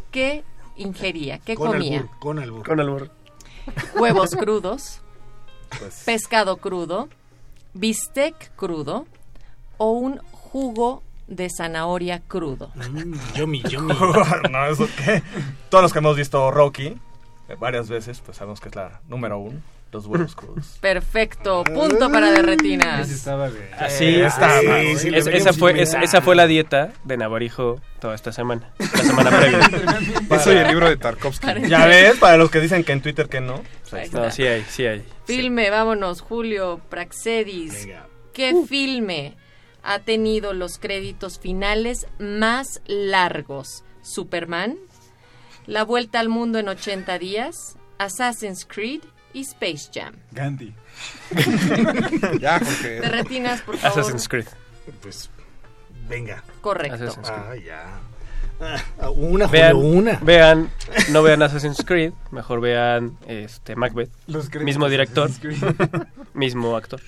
[0.09, 0.43] ¿qué
[0.77, 1.37] ingería?
[1.37, 1.99] ¿Qué Con comía?
[1.99, 2.65] albur, con albur.
[2.65, 3.11] Con albur.
[3.99, 4.99] Huevos crudos,
[5.79, 7.07] Pues, pescado crudo,
[7.73, 9.05] bistec crudo
[9.77, 12.71] o un jugo de zanahoria crudo.
[12.75, 13.93] Mm, yummy, yummy.
[14.49, 15.23] no, eso qué.
[15.69, 16.97] Todos los que hemos visto Rocky
[17.47, 19.59] eh, varias veces, pues sabemos que es la número uno,
[19.91, 20.77] los huevos crudos.
[20.79, 23.01] Perfecto, punto para Derretinas.
[23.77, 27.17] Así, Eh, está, así, sí, es- sí, esa, fue, es- esa fue la dieta de
[27.17, 28.73] Navarijo toda esta semana.
[28.79, 29.69] La semana previa.
[30.31, 31.47] Eso y el libro de Tarkovsky.
[31.67, 33.61] Ya ves, para los que dicen que en Twitter que no.
[33.89, 34.11] pues.
[34.13, 35.03] No, sí hay, sí hay.
[35.25, 37.87] Filme, vámonos, Julio Praxedis.
[38.33, 39.35] ¿Qué filme
[39.83, 43.83] ha tenido los créditos finales más largos?
[44.01, 44.77] ¿Superman?
[45.67, 47.77] ¿La Vuelta al Mundo en 80 días?
[47.99, 49.01] ¿Assassin's Creed?
[49.33, 50.15] Y Space Jam?
[50.31, 50.73] Gandhi.
[52.39, 53.01] ya, Jorge.
[53.01, 53.99] De retinas, por favor.
[53.99, 54.47] Assassin's Creed.
[55.01, 55.29] Pues,
[56.07, 56.43] venga.
[56.61, 56.95] Correcto.
[56.95, 57.43] Assassin's Creed.
[57.47, 57.99] Ah, ya.
[58.99, 60.19] Ah, una, Vean, Julio, una.
[60.21, 60.69] vean,
[61.09, 64.11] no vean Assassin's Creed, mejor vean este Macbeth.
[64.27, 65.31] Los mismo director,
[66.35, 67.01] mismo actor.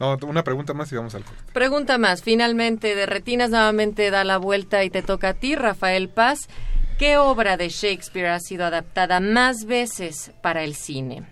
[0.00, 1.40] No, una pregunta más y vamos al corte.
[1.52, 6.08] Pregunta más, finalmente, de retinas nuevamente da la vuelta y te toca a ti, Rafael
[6.08, 6.48] Paz.
[6.98, 11.22] ¿Qué obra de Shakespeare ha sido adaptada más veces para el cine?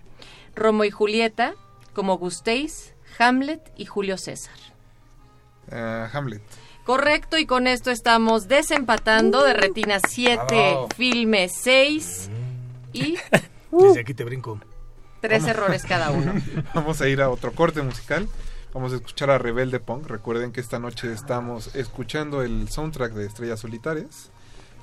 [0.55, 1.53] Romo y Julieta,
[1.93, 4.55] como gustéis, Hamlet y Julio César.
[5.71, 6.41] Eh, Hamlet.
[6.85, 10.89] Correcto, y con esto estamos desempatando de retina 7, Bravo.
[10.95, 12.29] filme 6
[12.91, 13.17] y
[13.71, 14.59] Desde aquí te brinco.
[15.21, 16.33] tres errores cada uno.
[16.73, 18.27] Vamos a ir a otro corte musical.
[18.73, 20.07] Vamos a escuchar a Rebelde Punk.
[20.07, 24.31] Recuerden que esta noche estamos escuchando el soundtrack de Estrellas Solitarias,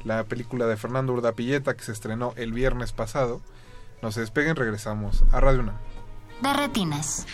[0.04, 3.42] la película de Fernando Urdapilleta que se estrenó el viernes pasado.
[4.02, 5.74] No se despeguen, regresamos a Radio Una.
[6.40, 7.26] De retinas.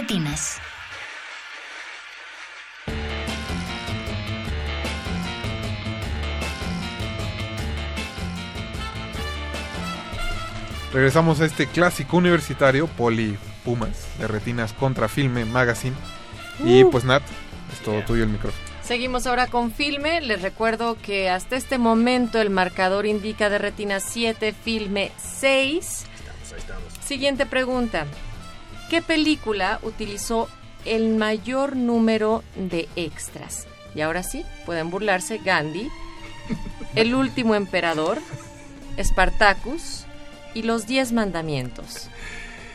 [0.00, 0.60] Retinas.
[10.92, 15.94] Regresamos a este clásico universitario, Poli Pumas, de Retinas contra Filme Magazine.
[16.64, 16.90] Y Uh.
[16.90, 17.22] pues Nat,
[17.72, 18.62] es todo tuyo el micrófono.
[18.82, 20.20] Seguimos ahora con Filme.
[20.22, 26.06] Les recuerdo que hasta este momento el marcador indica de retina 7, Filme 6.
[27.04, 28.06] Siguiente pregunta.
[28.90, 30.48] ¿Qué película utilizó
[30.84, 33.66] el mayor número de extras?
[33.94, 35.88] Y ahora sí, pueden burlarse Gandhi,
[36.94, 38.18] El último emperador,
[39.02, 40.04] Spartacus
[40.54, 42.08] y los Diez Mandamientos.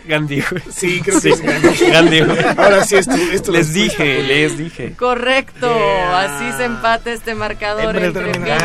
[0.06, 0.42] Gandhi.
[0.50, 0.62] güey.
[0.70, 1.86] Sí, creo que es Gandhi.
[1.92, 2.22] Gandhi.
[2.22, 2.38] güey.
[2.58, 4.94] Ahora sí, esto- esto Les dije, les dije.
[4.96, 6.20] Correcto, Yeah.
[6.38, 8.60] así se empata este marcador Hembra, entre hembra.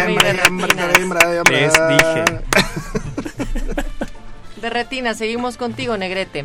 [1.50, 2.24] Les dije.
[4.60, 6.44] De retina, seguimos contigo, Negrete.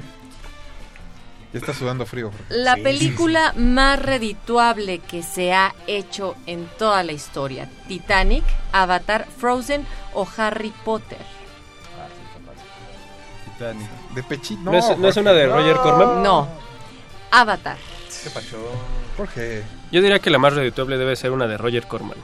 [1.53, 2.31] Ya está sudando frío.
[2.49, 7.69] La Sí, película más redituable que se ha hecho en toda la historia.
[7.87, 11.19] Titanic, Avatar, Frozen o Harry Potter.
[14.15, 14.61] De pechito.
[14.63, 16.23] ¿No es- no es una de Roger Corman?
[16.23, 16.47] No.
[17.31, 17.77] Avatar.
[18.23, 18.57] ¿Qué pasó?
[19.17, 19.63] Jorge.
[19.91, 22.17] Yo diría que la más redituable debe ser una de Roger Corman.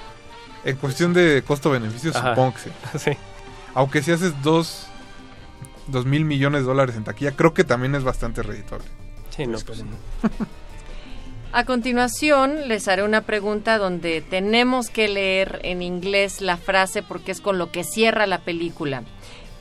[0.65, 2.72] En cuestión de costo-beneficio, supongo que sí.
[2.97, 3.11] Sí.
[3.76, 4.88] Aunque si haces dos,
[5.88, 8.88] dos mil millones de dólares en taquilla, creo que también es bastante redituable.
[9.40, 9.86] Sí, no, pues,
[11.53, 17.32] A continuación, les haré una pregunta donde tenemos que leer en inglés la frase porque
[17.32, 19.03] es con lo que cierra la película.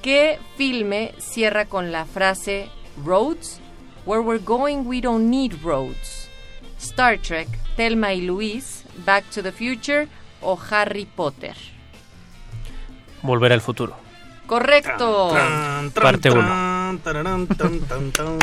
[0.03, 2.69] ¿Qué filme cierra con la frase
[3.05, 3.61] Roads?
[4.05, 6.29] Where we're going, we don't need roads.
[6.81, 7.47] Star Trek,
[7.77, 10.09] Thelma y Luis, Back to the Future
[10.41, 11.55] o Harry Potter.
[13.23, 14.08] Volver al futuro.
[14.49, 15.35] Correcto.
[15.95, 16.41] Parte 1.
[16.41, 18.39] Tan, tararán, tan, tan, tan.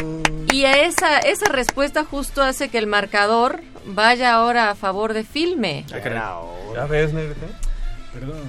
[0.53, 5.23] Y a esa, esa respuesta justo hace que el marcador vaya ahora a favor de
[5.23, 5.83] filme.
[5.89, 7.47] ¿Ya ves, Negrete?
[8.13, 8.47] Perdón.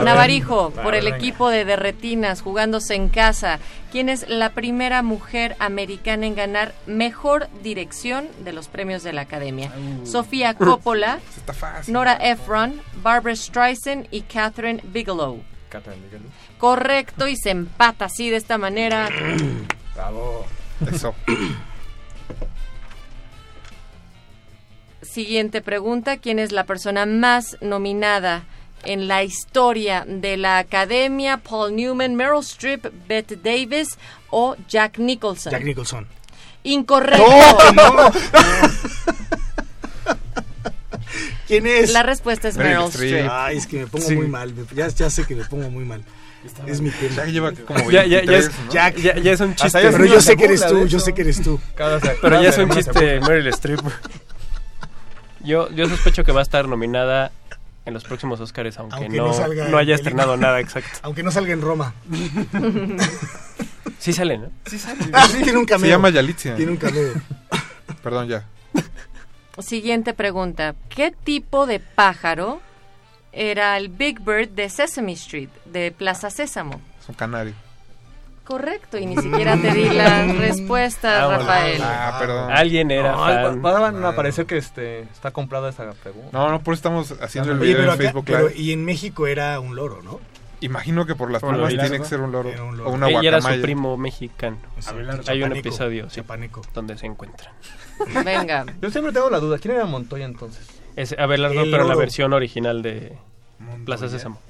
[0.04, 3.60] Navarijo, por el equipo de Derretinas, jugándose en casa.
[3.92, 9.20] ¿Quién es la primera mujer americana en ganar mejor dirección de los premios de la
[9.20, 9.70] Academia?
[10.04, 11.20] Sofía Coppola,
[11.52, 11.92] fácil.
[11.92, 15.42] Nora Ephron, Barbara Streisand y Catherine Bigelow.
[16.58, 19.08] Correcto, y se empata así de esta manera.
[19.94, 20.46] Bravo.
[20.90, 21.14] Eso.
[25.02, 28.44] Siguiente pregunta, ¿quién es la persona más nominada
[28.84, 31.38] en la historia de la Academia?
[31.38, 33.98] Paul Newman, Meryl Streep, Bette Davis
[34.30, 35.50] o Jack Nicholson.
[35.52, 36.06] Jack Nicholson.
[36.62, 37.26] Incorrecto.
[37.74, 38.10] No, no.
[41.50, 41.92] ¿Quién es?
[41.92, 43.28] La respuesta es Meryl Streep.
[43.30, 44.14] Ay, es que me pongo Sí.
[44.14, 44.54] muy mal.
[44.74, 46.02] Ya, ya sé que me pongo muy mal.
[46.66, 47.16] Es mi tema.
[47.16, 48.72] Jack lleva como Ya, ya, ya, es, 23, ¿no?
[48.72, 48.96] Jack.
[48.96, 49.78] ya, ya es un chiste.
[49.90, 51.60] Pero yo sé que eres tú, yo sé que eres tú.
[51.74, 53.20] Cada Pero cada ya es un chiste.
[53.20, 53.80] Meryl Streep.
[55.42, 57.32] Yo, yo sospecho que va a estar nominada
[57.84, 60.90] en los próximos Oscars, aunque, Aunque no, no salga no haya en estrenado nada exacto.
[61.02, 61.94] Aunque no salga en Roma.
[63.98, 64.50] Sí sale, ¿no?
[64.66, 64.98] Sí, sale.
[65.12, 65.84] Ah, sí, tiene un cameo.
[65.86, 66.54] Se llama Yalitza.
[66.54, 67.12] Tiene un cameo.
[68.02, 68.44] Perdón, ya.
[69.62, 70.74] Siguiente pregunta.
[70.88, 72.60] ¿Qué tipo de pájaro
[73.32, 76.80] era el Big Bird de Sesame Street, de Plaza Sésamo?
[77.00, 77.54] Es un canario.
[78.44, 81.38] Correcto, y ni siquiera te di la respuesta, Ah.
[81.38, 81.80] Rafael.
[81.84, 82.50] Ah, perdón.
[82.50, 83.64] Alguien era No, fan.
[83.64, 86.30] va- van a parecer que este, está comprada esa pregunta.
[86.32, 88.60] No, no, por eso estamos haciendo el Oye, video pero en acá- Facebook pero- Live.
[88.60, 90.18] y en México era un loro, ¿no?
[90.60, 92.48] Imagino que por las Por plumas lo tiene que ser un loro.
[92.50, 92.90] Era un loro.
[92.90, 94.58] O una Ella era su primo mexicano.
[94.86, 95.22] Abelardo.
[95.30, 96.62] Hay un episodio sí, Chapaneco.
[96.74, 97.52] donde se encuentran.
[98.24, 98.66] Venga.
[98.80, 100.66] Yo siempre tengo la duda, ¿quién era Montoya entonces?
[100.96, 103.16] Es Abelardo, El pero la versión original de
[103.84, 104.40] Plaza Sésamo.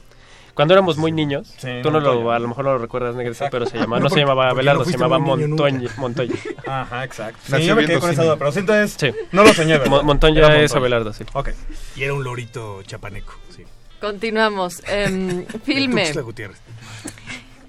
[0.54, 3.48] Cuando éramos muy niños, Sí, tú no lo, a lo mejor no lo recuerdas, Negrete,
[3.50, 5.90] pero se llamaba, No, no se llamaba Abelardo, no se llamaba Montoya.
[5.96, 6.34] Montoya.
[6.66, 7.38] Ajá, exacto.
[7.44, 9.10] Sí, Nació yo me quedé con esa duda, pero entonces Sí.
[9.32, 9.86] no lo soñé, ¿verdad?
[9.90, 11.24] Mo- Montoya Era es Abelardo, sí.
[11.34, 11.50] Ok.
[11.96, 13.34] Y era un lorito chapaneco.
[13.56, 13.64] Sí.
[14.00, 14.82] Continuamos.
[14.88, 16.12] Em, filme.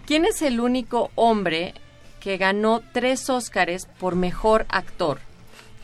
[0.05, 1.73] ¿Quién es el único hombre
[2.19, 5.19] que ganó tres Óscares por mejor actor?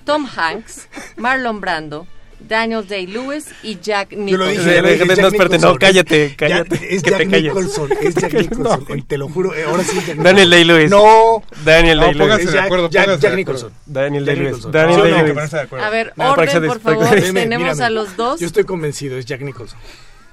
[0.06, 0.88] Tom Hanks,
[1.18, 2.08] Marlon Brando,
[2.40, 4.50] Daniel Day-Lewis y Jack Yo lo Nicholson.
[4.58, 4.76] dije.
[4.76, 5.78] Yo lo dije, no, Jack espérate, no, Nicholson.
[5.78, 7.44] cállate, cállate, ya- Es que Jack te calles.
[7.44, 7.90] Nicholson.
[8.02, 8.40] Es Jack No.
[8.40, 8.86] Nicholson.
[9.00, 9.54] eh, Te lo juro.
[9.54, 10.00] eh, Ahora sí.
[10.06, 10.90] Jack Daniel Day-Lewis.
[10.90, 11.44] No.
[11.66, 12.22] Daniel No, Day-Lewis.
[12.22, 13.74] pónganse Es de Jack, acuerdo, Jack, Jack Nicholson.
[13.86, 14.48] Daniel Jack Day-Lewis.
[14.66, 14.72] Nicholson.
[14.72, 15.16] Daniel ¿Sí o no?
[15.24, 15.54] Day-Lewis.
[15.54, 15.86] acuerdo.
[15.86, 17.10] A ver, No, orden, por favor.
[17.10, 17.84] Tenemos mírame.
[17.84, 18.40] a los dos.
[18.40, 19.18] Yo estoy convencido.
[19.18, 19.78] Es Jack Nicholson.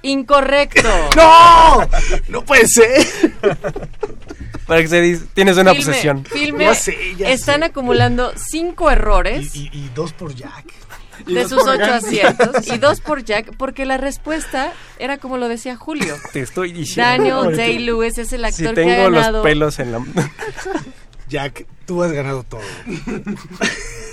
[0.05, 0.89] Incorrecto.
[1.17, 1.89] ¡No!
[2.29, 3.07] ¡No puede ser!
[4.67, 6.25] Para que se dis- tienes una Filme, obsesión.
[6.25, 7.67] filme, Ya sé, ya están sé.
[7.67, 10.65] acumulando cinco errores Y, y- y dos por Jack.
[11.27, 15.77] de sus ocho aciertos y dos por Jack porque la respuesta era como lo decía
[15.77, 16.17] Julio.
[16.33, 17.43] Te estoy diciendo.
[17.43, 20.05] Daniel Day-Lewis es el actor Si que ha tengo los ganado pelos en la...
[21.29, 22.61] Jack Tú has ganado todo.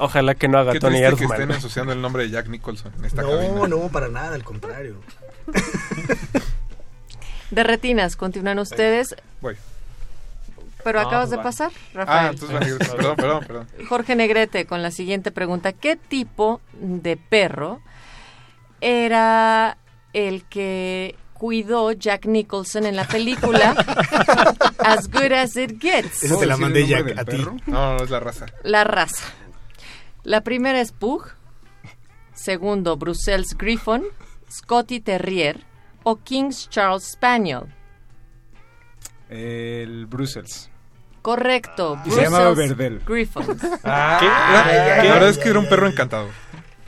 [0.00, 1.40] Ojalá que no haga Qué Tony triste que Erdman.
[1.40, 3.68] estén ensuciando el nombre de Jack Nicholson en esta No, cabina.
[3.68, 4.96] no, para nada, al contrario.
[7.50, 9.16] De retinas, continúan ustedes.
[9.40, 9.56] Voy.
[10.84, 11.42] Pero No, acabas pues de va.
[11.42, 12.30] pasar, Ah, Rafael.
[12.34, 12.86] entonces va Negrete.
[12.96, 13.66] Perdón, perdón, perdón.
[13.88, 15.72] Jorge Negrete con la siguiente pregunta.
[15.72, 17.80] ¿Qué tipo de perro
[18.80, 19.76] era
[20.12, 23.70] el que cuidó Jack Nicholson en la película
[24.78, 26.24] As Good As It Gets?
[26.24, 27.38] Esa te la mandé ya a ti.
[27.66, 28.46] No, no, es la raza.
[28.62, 29.24] La raza.
[30.28, 31.24] La primera es Pug.
[32.34, 34.04] Segundo, Brussels Griffon,
[34.50, 35.64] Scotty Terrier
[36.02, 37.62] o King's Charles Spaniel.
[39.30, 40.68] El Brussels.
[41.22, 41.98] Correcto.
[42.04, 43.00] Y se llamaba Brussels Verdel.
[43.06, 43.62] Griffons.
[43.84, 46.28] Ah, la verdad es que era un perro encantador.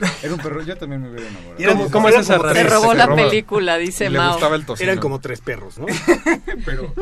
[0.23, 1.57] Era un perro, yo también me hubiera enamorado.
[1.77, 2.61] ¿Cómo- cómo es esa como raza?
[2.61, 3.23] Se robó se la roba.
[3.23, 4.31] película, dice Y le Mao.
[4.33, 4.91] gustaba el tocino.
[4.91, 5.85] Eran como tres perros, ¿no?
[6.65, 6.93] Pero,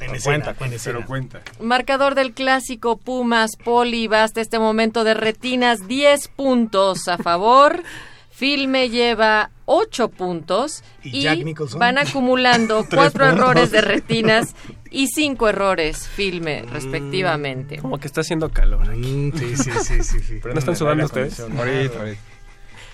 [0.00, 0.22] En escena,
[0.54, 1.40] cuenta, en pero cuenta.
[1.60, 7.82] Marcador del clásico Pumas, Poli, va hasta este momento de retinas, 10 puntos a favor.
[8.34, 11.78] Filme lleva 8 puntos ¿Y y, Jack Nicholson?
[11.78, 13.38] van acumulando Tres 4 puntos.
[13.38, 14.54] errores de retinas
[14.90, 17.78] y 5 errores Filme, respectivamente.
[17.78, 18.98] Como que está haciendo calor aquí.
[19.00, 20.40] Mm, sí, sí, sí, sí, sí.
[20.44, 21.38] ¿No están sudando ustedes?
[21.40, 22.20] Ahorita, ahorita.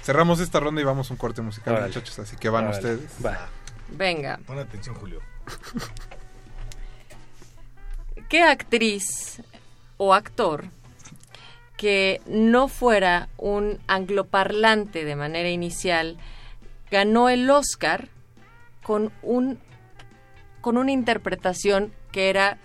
[0.02, 1.88] Cerramos esta ronda y vamos a un corte musical, Órale.
[1.88, 2.94] muchachos, así que van Órale.
[2.94, 3.10] ustedes.
[3.24, 3.48] Va.
[3.96, 5.20] Venga, Pon atención, Julio.
[8.28, 9.42] ¿qué actriz
[9.96, 10.64] o actor
[11.80, 16.18] que no fuera un angloparlante de manera inicial
[16.90, 18.08] ganó el Oscar
[18.82, 19.58] con un
[20.60, 22.58] con una interpretación que era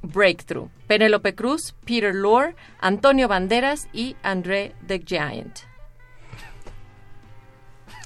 [0.00, 0.70] breakthrough.
[0.86, 5.58] Penélope Cruz, Peter Lorre, Antonio Banderas y André the Giant.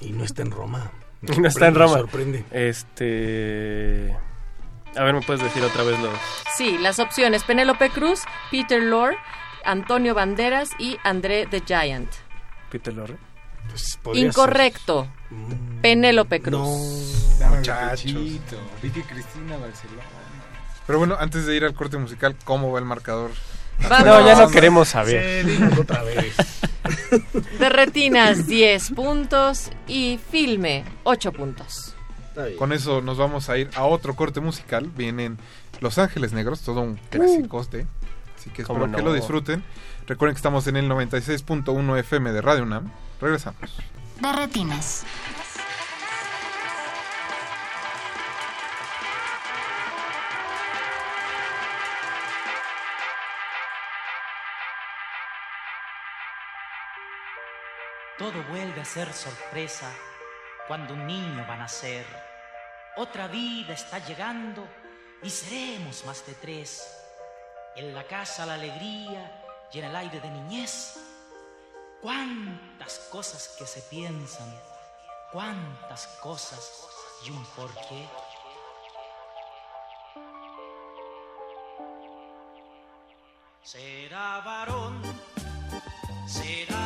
[0.01, 0.91] Y no está en Roma.
[1.21, 1.93] Me Y no está en Roma.
[1.93, 2.43] me sorprende.
[2.51, 4.13] Este.
[4.93, 6.11] A ver, ¿me puedes decir otra vez los.
[6.57, 9.15] Sí, las opciones Penélope Cruz, Peter Lorre,
[9.67, 12.09] Antonio Banderas y André the Giant.
[12.71, 13.17] Peter Lorre?
[14.03, 15.07] Pues Incorrecto.
[15.81, 17.37] Penélope Cruz.
[17.49, 18.13] Muchachos.
[18.81, 20.03] Vicky Cristina Barcelona.
[20.85, 23.31] Pero bueno, antes de ir al corte musical, ¿cómo va el marcador?
[23.89, 24.05] Vamos.
[24.05, 25.45] No, ya no queremos saber.
[25.45, 26.35] Sí, otra vez.
[27.59, 31.93] De retinas 10 puntos y filme 8 puntos.
[32.57, 34.91] Con eso nos vamos a ir a otro corte musical.
[34.95, 35.37] Vienen
[35.79, 37.87] Los Ángeles Negros, todo un clásico de.
[38.47, 39.63] Así que ¿Cómo espero que lo disfruten.
[40.07, 42.89] Recuerden que estamos en el 96.1 FM de Radio UNAM.
[43.19, 43.77] Regresamos.
[44.21, 45.05] De retinas.
[58.17, 59.91] Todo vuelve a ser sorpresa
[60.69, 62.05] cuando un niño va a nacer.
[62.95, 64.65] Otra vida está llegando
[65.21, 66.96] y seremos más de tres.
[67.77, 70.99] En la casa la alegría y en el aire de niñez.
[72.01, 74.51] Cuántas cosas que se piensan,
[75.31, 76.87] cuántas cosas
[77.23, 78.07] y un porqué.
[83.61, 85.01] Será varón,
[86.27, 86.76] será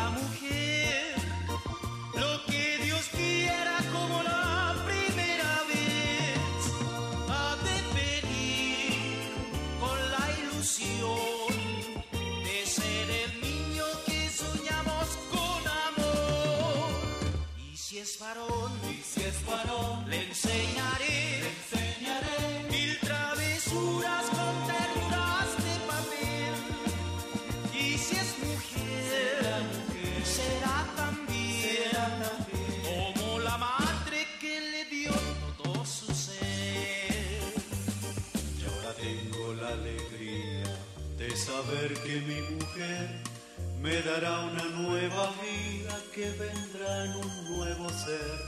[18.14, 26.56] y si es varón, le enseñaré, le enseñaré mil travesuras con ternuras de papel.
[27.74, 29.64] Y si es mujer,
[30.26, 31.92] será, también,
[32.84, 35.14] como la madre que le dio
[35.64, 37.54] todo su ser.
[38.60, 40.78] Y ahora tengo la alegría
[41.18, 43.22] de saber que mi mujer
[43.82, 45.81] me dará una nueva vida
[46.14, 48.40] que vendrá en un nuevo ser.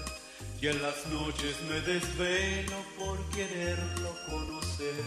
[0.62, 5.04] Y en las noches me desvelo por quererlo conocer.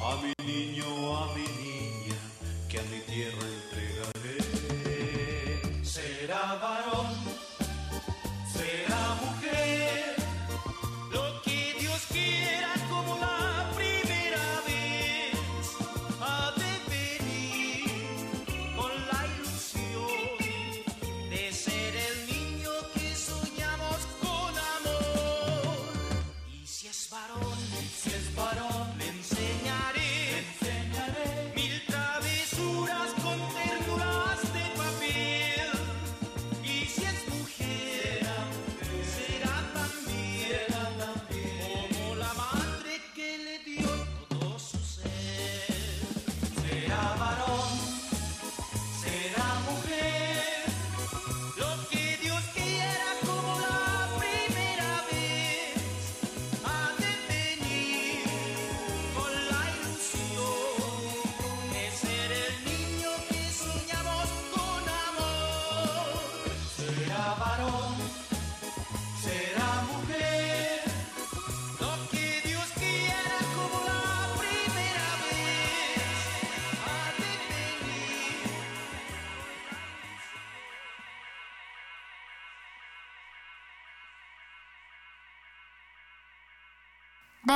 [0.00, 2.16] A mi niño, a mi niña,
[2.68, 4.38] que a mi tierra entregaré.
[5.84, 7.21] Será varón,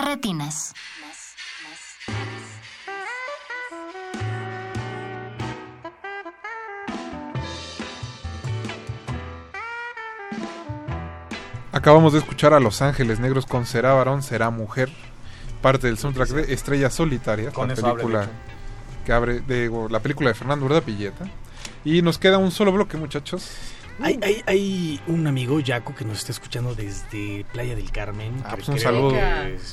[0.06, 0.72] retinas.
[11.72, 14.90] Acabamos de escuchar a Los Ángeles Negros con Será Varón, Será Mujer,
[15.60, 18.28] parte del soundtrack de Estrella Solitaria, Con la abre, película
[19.04, 21.26] que abre de la película de Fernando Urdapilleta.
[21.84, 23.50] Y nos queda un solo bloque, muchachos.
[24.00, 28.42] Hay, hay, hay un amigo, Jaco, que nos está escuchando desde Playa del Carmen.
[28.44, 29.14] Ah, que pues un saludo.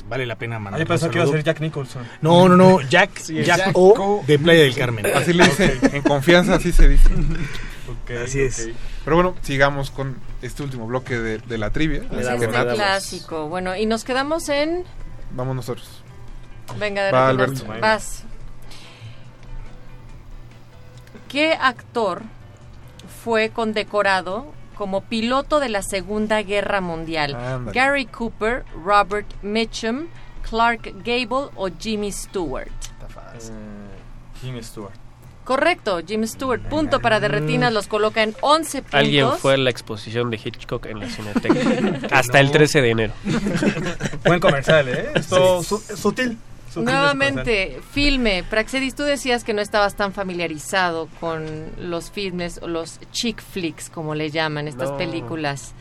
[0.08, 2.06] vale la pena mandar Ah, yo pensaba que iba a ser Jack Nicholson.
[2.22, 5.06] No, no, no, Jack, Sí, Jack, Jack O de Playa del Carmen.
[5.14, 7.10] Así le dice, en confianza así se dice.
[8.22, 8.70] Así es.
[9.04, 12.02] Pero bueno, sigamos con este último bloque de, de la trivia.
[12.10, 13.48] Así que este nada, clásico.
[13.48, 14.84] Bueno, y nos quedamos en...
[15.32, 16.02] Vamos nosotros.
[16.78, 17.28] Venga, de Va.
[17.28, 17.64] Alberto.
[17.80, 18.24] Vas.
[21.28, 22.22] ¿Qué actor
[23.24, 27.36] fue condecorado como piloto de la Segunda Guerra Mundial?
[27.72, 30.08] Gary Cooper, Robert Mitchum,
[30.48, 32.68] Clark Gable o Jimmy Stewart.
[32.68, 33.50] Eh,
[34.42, 34.92] Jimmy Stewart.
[35.44, 36.60] Correcto, Jimmy Stewart.
[36.68, 38.98] Punto para de retinas, los coloca en 11 puntos.
[39.00, 42.08] Alguien fue a la exposición de Hitchcock en la Cineteca.
[42.16, 43.12] Hasta el 13 de enero.
[44.24, 45.10] Buen comercial, ¿eh?
[45.14, 46.38] Esto su- sutil.
[46.82, 48.42] Nuevamente, filme.
[48.44, 51.44] Praxedis, tú decías que no estabas tan familiarizado con
[51.78, 54.96] los filmes o los chick flicks, como le llaman, estas No.
[54.96, 55.72] películas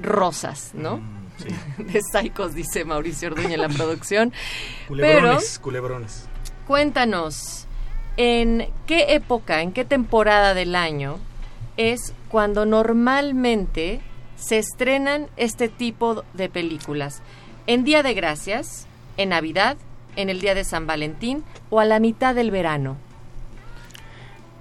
[0.00, 1.00] rosas, ¿no?
[1.78, 4.30] De psychos, dice Mauricio Orduña en la producción.
[4.30, 6.24] Pero Culebrones, culebrones.
[6.66, 7.66] cuéntanos,
[8.16, 11.18] ¿en qué época, en qué temporada del año
[11.76, 14.00] es cuando normalmente
[14.36, 17.22] se estrenan este tipo de películas?
[17.68, 18.86] ¿En Día de Gracias?
[19.18, 19.76] ¿En Navidad?
[20.16, 21.44] ¿En el Día de San Valentín?
[21.68, 22.96] ¿O a la mitad del verano?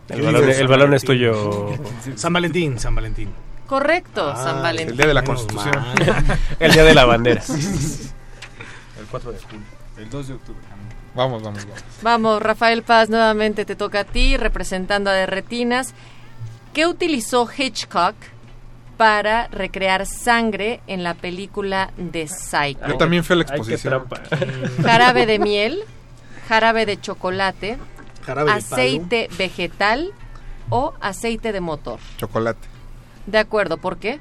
[0.10, 1.70] El balón, el balón es tuyo.
[2.16, 3.30] San Valentín, San Valentín.
[3.68, 4.92] Correcto, Ah, San Valentín.
[4.92, 5.86] El día de la Menos Constitución.
[6.60, 7.42] El día de la bandera.
[9.00, 9.66] El 4 de julio.
[9.98, 10.62] El 2 de octubre.
[11.16, 11.84] Vamos, vamos, vamos.
[12.02, 15.94] Vamos, Rafael Paz, nuevamente te toca a ti, representando a De Retinas.
[16.74, 18.16] ¿Qué utilizó Hitchcock
[18.98, 22.86] para recrear sangre en la película de Psycho?
[22.88, 24.06] Yo también fui a la exposición.
[24.84, 25.80] Jarabe de miel,
[26.48, 27.78] jarabe de chocolate,
[28.26, 30.12] Jarabe de aceite vegetal
[30.70, 32.00] o aceite de motor.
[32.18, 32.68] Chocolate.
[33.28, 34.20] De acuerdo, ¿por qué?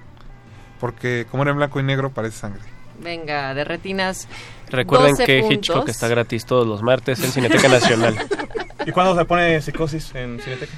[0.79, 2.63] Porque como era en blanco y negro, parece sangre.
[3.01, 4.29] Venga, de retinas.
[4.69, 5.57] Recuerden 12 que puntos.
[5.57, 8.17] Hitchcock está gratis todos los martes en Cineteca Nacional.
[8.87, 10.73] ¿Y cuándo se pone psicosis en Cineteca?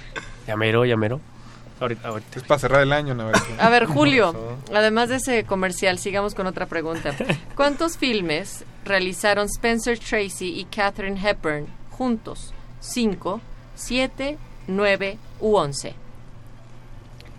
[0.47, 1.21] Llamero, llamero.
[1.81, 2.39] Ahorita, ahorita.
[2.39, 3.31] Es para cerrar el año, ¿no?
[3.59, 4.35] A ver, Julio,
[4.75, 7.15] además de ese comercial, sigamos con otra pregunta.
[7.55, 12.53] ¿Cuántos filmes realizaron Spencer Tracy y Katherine Hepburn juntos?
[12.81, 13.41] ¿Cinco,
[13.75, 15.95] siete, nueve u once?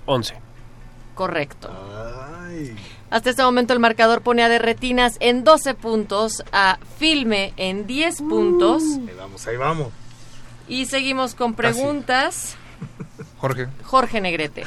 [0.05, 0.35] 11.
[1.15, 1.69] Correcto.
[3.09, 8.21] Hasta este momento el marcador pone a Derretinas en 12 puntos, a Filme en 10
[8.23, 8.83] puntos.
[8.83, 9.87] Ahí vamos, ahí vamos.
[10.67, 12.55] Y seguimos con preguntas.
[13.39, 14.65] Jorge, Jorge Negrete.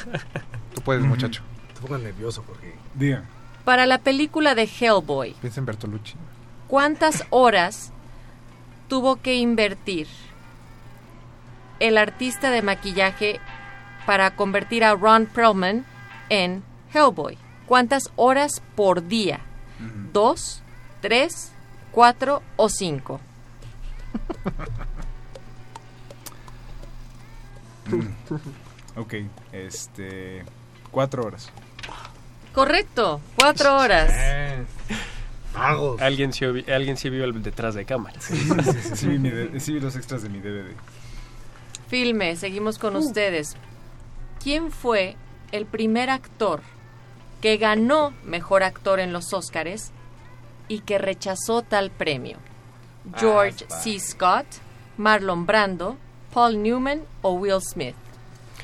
[0.73, 1.43] tú puedes, muchacho.
[1.73, 2.75] Te pongas nervioso porque...
[2.95, 3.23] Diga.
[3.63, 6.15] Para la película de Hellboy, Piensa en Bertolucci.
[6.67, 7.91] ¿cuántas horas
[8.89, 10.07] tuvo que invertir
[11.79, 13.39] el artista de maquillaje
[14.05, 15.85] para convertir a Ron Perlman
[16.29, 16.63] en
[16.93, 17.37] Hellboy?
[17.67, 19.39] ¿Cuántas horas por día?
[20.11, 20.61] ¿Dos,
[21.01, 21.51] tres,
[21.91, 23.21] cuatro o cinco?
[28.95, 29.13] Ok,
[29.51, 30.43] este.
[30.91, 31.49] Cuatro horas.
[32.53, 34.11] Correcto, cuatro horas.
[35.53, 36.01] Vagos.
[36.01, 38.19] Alguien sí, vi- alguien sí vio el detrás de cámara.
[38.21, 40.73] Sí, mi de- sí vi los extras de mi DVD.
[41.87, 43.55] Filme, seguimos con ustedes.
[44.43, 45.15] ¿Quién fue
[45.51, 46.61] el primer actor
[47.41, 49.91] que ganó mejor actor en los Óscares
[50.67, 52.37] y que rechazó tal premio?
[53.17, 53.99] George C.
[53.99, 54.45] Scott,
[54.97, 55.97] Marlon Brando,
[56.33, 57.95] Paul Newman o Will Smith.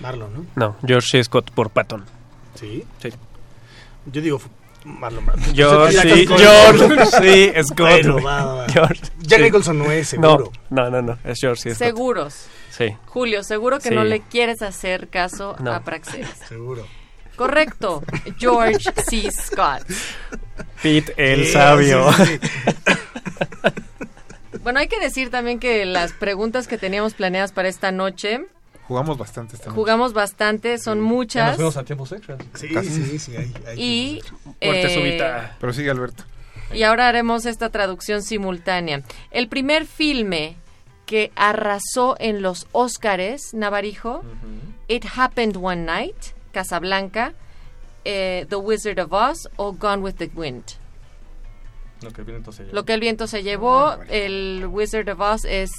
[0.01, 0.45] Marlon, ¿no?
[0.55, 1.23] No, George C.
[1.23, 2.05] Scott por Patton.
[2.55, 2.83] ¿Sí?
[3.01, 3.09] Sí.
[4.05, 4.41] Yo digo,
[4.85, 5.45] Marlon Brando.
[5.53, 6.27] George, sí.
[6.27, 7.79] George, sí, Scott.
[7.79, 8.65] Bueno, va, va.
[8.69, 9.45] George, Jack sí.
[9.45, 10.51] Nicholson no es, seguro.
[10.69, 11.79] No, no, no, no, es George, sí, Scott.
[11.87, 12.45] Seguros.
[12.71, 12.95] Sí.
[13.07, 13.95] Julio, seguro que Sí.
[13.95, 15.73] no le quieres hacer caso No.
[15.73, 16.29] a Praxedes.
[16.47, 16.85] Seguro.
[17.35, 18.03] Correcto.
[18.37, 19.29] George C.
[19.31, 19.83] Scott.
[20.81, 22.11] Pete el Sí, sabio.
[22.13, 22.49] sí, sí,
[24.63, 28.45] Bueno, hay que decir también que las preguntas que teníamos planeadas para esta noche,
[28.89, 29.75] Jugamos bastante esta noche.
[29.75, 31.47] jugamos bastante, son Ya muchas.
[31.47, 32.39] nos fuimos a tiempos extras.
[32.55, 32.89] Sí, Casi.
[32.89, 34.21] sí, sí, hay, hay Y,
[34.59, 35.55] eh, súbita.
[35.61, 36.23] Pero sigue Alberto.
[36.73, 39.03] y ahora haremos esta traducción simultánea.
[39.31, 40.55] El primer filme
[41.05, 44.23] que arrasó en los Óscares, Navarijo,
[44.87, 46.17] It Happened One Night,
[46.51, 47.33] Casablanca,
[48.05, 50.63] eh, The Wizard of Oz o Gone with the Wind.
[52.01, 52.75] Lo que el viento se llevó.
[52.75, 55.69] Lo que el viento se llevó, el Wizard of Oz es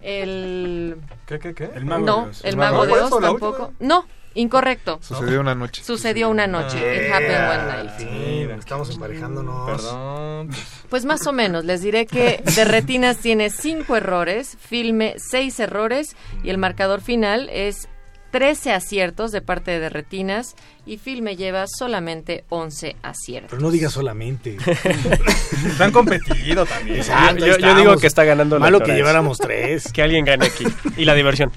[0.00, 0.96] el...
[1.26, 1.70] ¿Qué, qué, qué?
[1.74, 2.44] El mago no, de Oz.
[2.44, 3.72] el ¿El mago mago de la tampoco.
[3.80, 4.98] No, incorrecto.
[5.02, 5.82] Sucedió una noche.
[5.82, 6.78] Sucedió una noche.
[6.78, 7.90] It happened one night.
[7.98, 9.66] Sí, estamos emparejándonos.
[9.70, 10.50] Perdón.
[10.88, 16.16] Pues más o menos, les diré que de Retinas tiene cinco errores, Filme seis errores
[16.42, 17.88] y el marcador final es
[18.30, 23.50] 13 aciertos de parte de Retinas y Filme lleva solamente 11 aciertos.
[23.50, 24.56] Pero no digas solamente.
[25.66, 26.98] Están competido también.
[26.98, 29.92] Exacto, yo, digo que está ganando la Malo que lleváramos tres.
[29.98, 30.64] Que alguien gane aquí.
[30.96, 31.50] Y la diversión.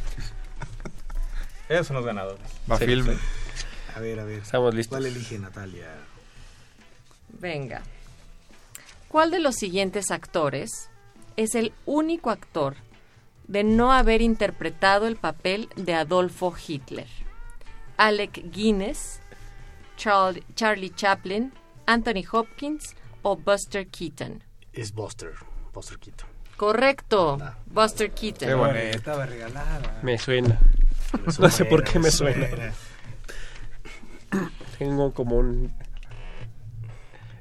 [1.69, 2.41] Ellos son los ganadores.
[2.69, 3.15] Va Sí, filme.
[3.95, 4.39] A ver, a ver.
[4.39, 4.98] Estamos listos.
[4.98, 5.88] ¿Cuál elige Natalia?
[7.39, 7.81] Venga.
[9.07, 10.89] ¿Cuál de los siguientes actores
[11.35, 12.76] es el único actor
[13.51, 17.07] de no haber interpretado el papel de Adolfo Hitler?
[17.97, 19.19] Alec Guinness,
[19.97, 21.51] Charl- Charlie Chaplin,
[21.85, 24.41] Anthony Hopkins o Buster Keaton.
[24.71, 25.33] Es Buster.
[25.73, 26.29] Buster Keaton.
[26.55, 28.47] Correcto, Buster Keaton.
[28.47, 28.77] Qué bonito.
[28.79, 29.99] Estaba regalada.
[30.01, 30.57] Me suena.
[31.39, 32.47] No sé por qué me suena.
[34.79, 35.73] Tengo como un...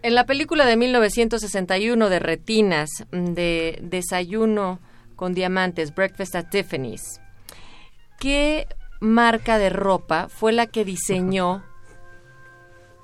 [0.03, 4.81] En la película de 1961 de Retinas, de Desayuno
[5.21, 7.21] con Diamantes, Breakfast at Tiffany's,
[8.19, 8.67] ¿qué
[9.01, 11.63] marca de ropa fue la que diseñó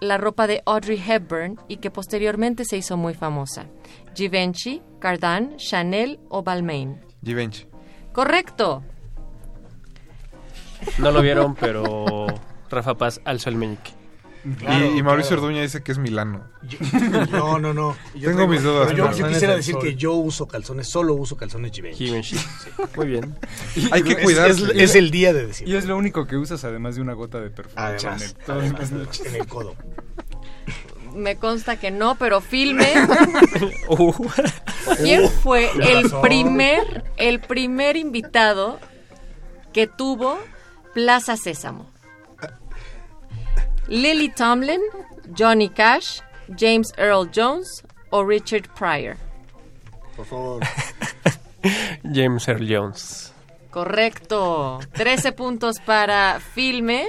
[0.01, 3.67] la ropa de Audrey Hepburn y que posteriormente se hizo muy famosa?
[4.15, 7.05] Givenchy, Cardin, Chanel o Balmain.
[7.23, 7.67] Givenchy.
[8.15, 8.83] Correcto.
[10.97, 12.29] No lo vieron, pero
[12.71, 13.96] Rafa Paz alzó el meñique.
[14.47, 16.45] Y, y Mauricio Orduña dice que es Milano.
[17.31, 17.97] No, no, no.
[18.15, 22.07] Yo Tengo mis dudas, Yo, quisiera decir que yo uso calzones, solo uso calzones Givenchy.
[22.07, 22.37] Givenchy.
[22.97, 23.37] Muy bien.
[23.91, 24.65] Hay que cuidarse.
[24.65, 25.69] Es, es el día de decir.
[25.69, 28.93] Y es lo único que usas además de una gota de perfume Además, además,
[29.25, 29.75] en el codo.
[31.15, 32.93] Me consta que no, pero filme.
[33.89, 34.13] Uh,
[35.03, 38.79] ¿Quién fue Tiene el primer, el primer invitado
[39.73, 40.39] que tuvo
[40.93, 41.96] Plaza Sésamo?
[43.89, 44.81] Lily Tomlin,
[45.37, 46.21] Johnny Cash,
[46.57, 49.17] James Earl Jones o Richard Pryor.
[50.17, 50.63] Por favor.
[52.03, 53.33] James Earl Jones.
[53.71, 54.79] Correcto.
[54.93, 57.07] 13 puntos para filme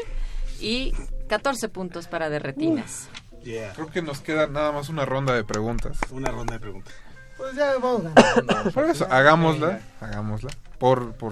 [0.59, 0.93] y
[1.29, 3.09] 14 puntos para derretinas.
[3.43, 3.71] Yeah.
[3.73, 5.97] Creo que nos queda nada más una ronda de preguntas.
[6.11, 6.93] Una ronda de preguntas.
[7.37, 8.71] Pues ya vamos ganando.
[8.73, 10.49] Por eso, hagámosla, hagámosla.
[10.79, 11.31] Por, por,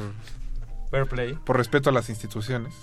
[0.91, 1.33] Fair play.
[1.33, 2.73] por respeto a las instituciones.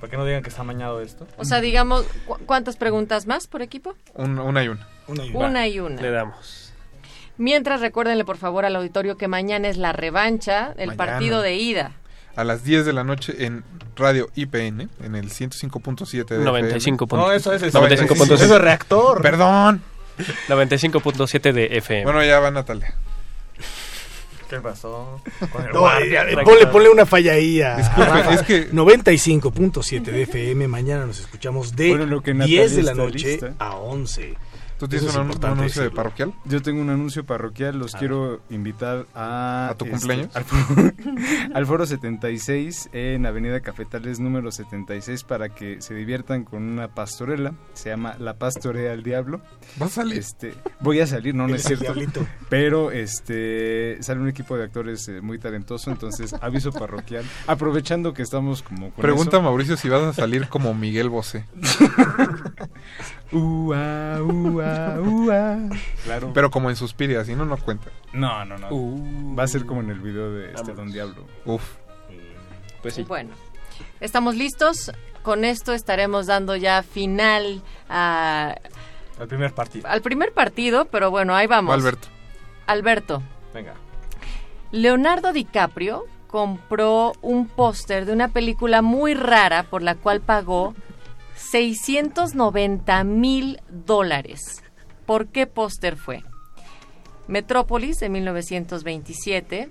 [0.00, 1.26] Para que no digan que está amañado esto.
[1.36, 3.94] O sea, digamos, ¿cu- ¿cuántas preguntas más por equipo?
[4.14, 4.86] Un- una y una.
[5.08, 6.00] Una y Una y una.
[6.02, 6.72] Le damos.
[7.36, 10.96] Mientras, recuérdenle por favor al auditorio que mañana es la revancha del Mañana.
[10.96, 11.92] partido de ida.
[12.36, 13.64] A las 10 de la noche en
[13.96, 17.22] Radio IPN, en el 105.7 de 95 FM.
[17.24, 18.34] No, eso es el 95.7.
[18.34, 19.22] Eso es reactor.
[19.22, 19.82] Perdón.
[20.48, 22.04] 95.7 de FM.
[22.04, 22.94] Bueno, ya va Natalia.
[24.48, 25.20] ¿Qué pasó?
[25.52, 26.22] Con el No, guardia.
[26.28, 28.34] eh, ponle, ponle una falla ahí a Disculpe, a Rafa.
[28.34, 30.66] es que- 95.7 de FM.
[30.68, 33.54] Mañana nos escuchamos de Bueno, lo que Natalia 10 de la noche lista.
[33.58, 34.34] a 11.
[34.78, 36.32] ¿Tú tienes un, anuncio de parroquial?
[36.44, 39.70] Yo tengo un anuncio parroquial, los quiero invitar a...
[39.70, 40.36] ¿A tu este, cumpleaños?
[40.36, 40.92] Al, foro,
[41.54, 47.54] al foro 76 en Avenida Cafetales número 76 para que se diviertan con una pastorela.
[47.72, 49.40] Se llama La Pastorea al Diablo.
[49.76, 50.18] ¿Vas a salir?
[50.18, 51.84] Este, voy a salir, no, no es cierto.
[51.84, 52.24] diablito.
[52.48, 57.24] Pero este sale un equipo de actores eh, muy talentoso, entonces aviso parroquial.
[57.48, 59.40] Aprovechando que estamos como con Pregunta a.
[59.40, 61.44] Mauricio si vas a salir como Miguel Bosé.
[63.32, 65.58] Ua, ua, ua.
[66.04, 66.30] Claro.
[66.32, 67.90] Pero como en Suspiria, si no, no cuenta.
[68.12, 68.68] No, no, no.
[68.70, 69.34] Uh.
[69.36, 70.72] Va a ser como en el video de este.
[70.72, 71.26] Don Diablo.
[71.44, 71.62] Uf.
[72.82, 73.02] Pues sí.
[73.02, 73.30] Bueno,
[74.00, 74.92] estamos listos.
[75.22, 78.54] Con esto estaremos dando ya final a-
[79.20, 79.86] El primer partido.
[79.88, 81.70] al primer partido, pero bueno, ahí vamos.
[81.70, 82.08] Va Alberto.
[82.66, 83.22] Alberto,
[83.52, 83.74] Venga.
[84.70, 90.74] Leonardo DiCaprio compró un póster de una película muy rara por la cual pagó
[91.38, 94.62] 690 mil dólares.
[95.06, 96.22] ¿Por qué póster fue?
[97.28, 99.70] Metrópolis de 1927,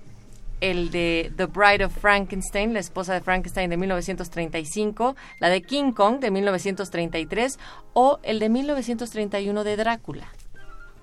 [0.61, 5.91] el de The Bride of Frankenstein, la esposa de Frankenstein de 1935, la de King
[5.91, 7.59] Kong de 1933
[7.93, 10.27] o el de 1931 de Drácula.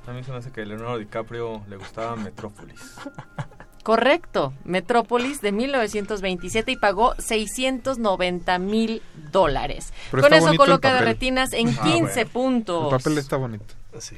[0.06, 2.80] A mí se me hace que a Leonardo DiCaprio le gustaba Metrópolis.
[3.84, 9.92] Correcto, Metrópolis de 1927 y pagó 690 mil dólares.
[10.10, 12.30] Pero Con eso coloca de retinas en Ah, 15 bueno.
[12.32, 12.84] puntos.
[12.92, 13.74] El papel está bonito.
[13.98, 14.16] Sí.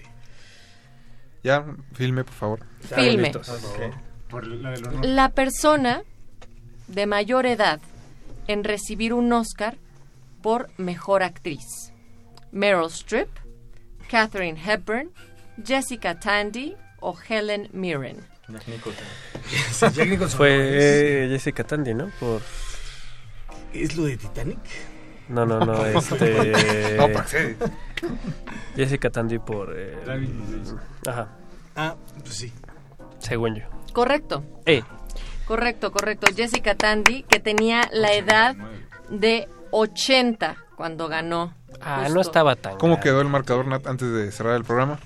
[1.43, 1.65] Ya,
[1.95, 2.61] filme, por favor.
[2.95, 3.33] Filme.
[4.31, 5.05] Por honor.
[5.05, 6.03] La persona
[6.87, 7.81] de mayor edad
[8.47, 9.77] en recibir un Oscar
[10.43, 11.93] por mejor actriz.
[12.53, 13.29] Meryl Streep,
[14.09, 15.11] Katherine Hepburn,
[15.65, 18.25] Jessica Tandy o Helen Mirren.
[18.49, 19.07] Jack Nicholson.
[19.95, 20.37] Jack Nicholson.
[20.39, 20.51] Fue
[21.25, 22.11] eh, Jessica Tandy, ¿no?
[22.21, 22.41] Por...
[23.73, 24.59] ¿Es lo de Titanic?
[25.29, 26.97] No, no, no, este...
[26.97, 27.57] No, para qué.
[28.77, 29.75] Jessica Tandy por...
[29.77, 29.97] eh,
[31.07, 31.29] Ajá,
[31.75, 32.53] Ah, pues sí.
[33.19, 33.65] según yo.
[33.93, 34.45] Correcto.
[34.67, 34.83] Eh,
[35.47, 36.27] Correcto, correcto.
[36.35, 38.57] Jessica Tandy, que tenía la edad
[39.11, 41.55] de 80 cuando ganó.
[41.81, 42.15] ah, justo.
[42.15, 42.79] no estaba tan...
[42.79, 44.99] ¿Cómo quedó el marcador, Nat, antes de cerrar el programa?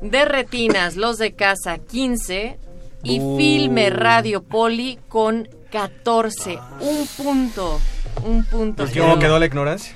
[0.00, 2.58] De retinas, los de casa 15
[3.02, 3.36] y Uh.
[3.36, 6.58] filme Radio Poli con 14.
[6.80, 7.80] Un punto.
[8.24, 8.84] Un punto.
[8.84, 9.94] Pues, ¿Cómo quedó la ignorancia?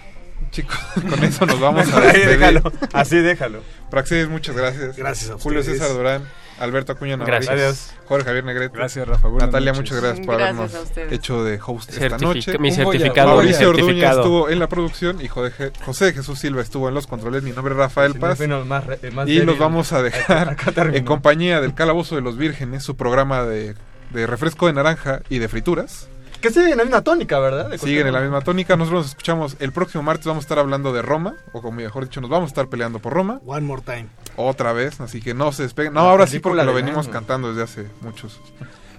[0.51, 0.77] Chicos,
[1.11, 2.29] con eso nos vamos a despedir.
[2.39, 3.63] déjalo, así déjalo.
[3.91, 4.97] Praxedis, muchas gracias.
[4.97, 5.79] Gracias a Julio ustedes.
[5.79, 7.95] César Durán, Alberto Acuña Gracias.
[8.07, 8.77] Jorge Javier Negrete.
[8.77, 9.29] Gracias, Rafa.
[9.29, 9.91] Buenas Natalia, noches.
[9.91, 11.13] muchas gracias por Gracias habernos a ustedes.
[11.13, 12.59] hecho de host esta noche.
[12.59, 16.89] mi Un certificado, Mauricio mi Orduña estuvo en la producción y José Jesús Silva estuvo
[16.89, 17.43] en los controles.
[17.43, 18.39] Mi nombre es Rafael Sí, Paz.
[18.67, 20.57] más más y los vamos a dejar
[20.93, 23.75] en compañía del Calabozo de los Vírgenes, su programa de,
[24.11, 26.09] de refresco de naranja y de frituras.
[26.43, 27.71] Que sigue en la misma tónica, ¿verdad?
[27.71, 28.77] De Siguen en la misma tónica.
[28.77, 30.27] Nosotros nos escuchamos el próximo martes.
[30.27, 32.99] Vamos a estar hablando de Roma, o como mejor dicho, nos vamos a estar peleando
[32.99, 33.41] por Roma.
[33.47, 34.09] One more time.
[34.37, 35.95] Otra vez, así que no se despeguen.
[35.95, 37.13] No, La ahora sí porque lo venimos año.
[37.13, 38.41] cantando desde hace muchos,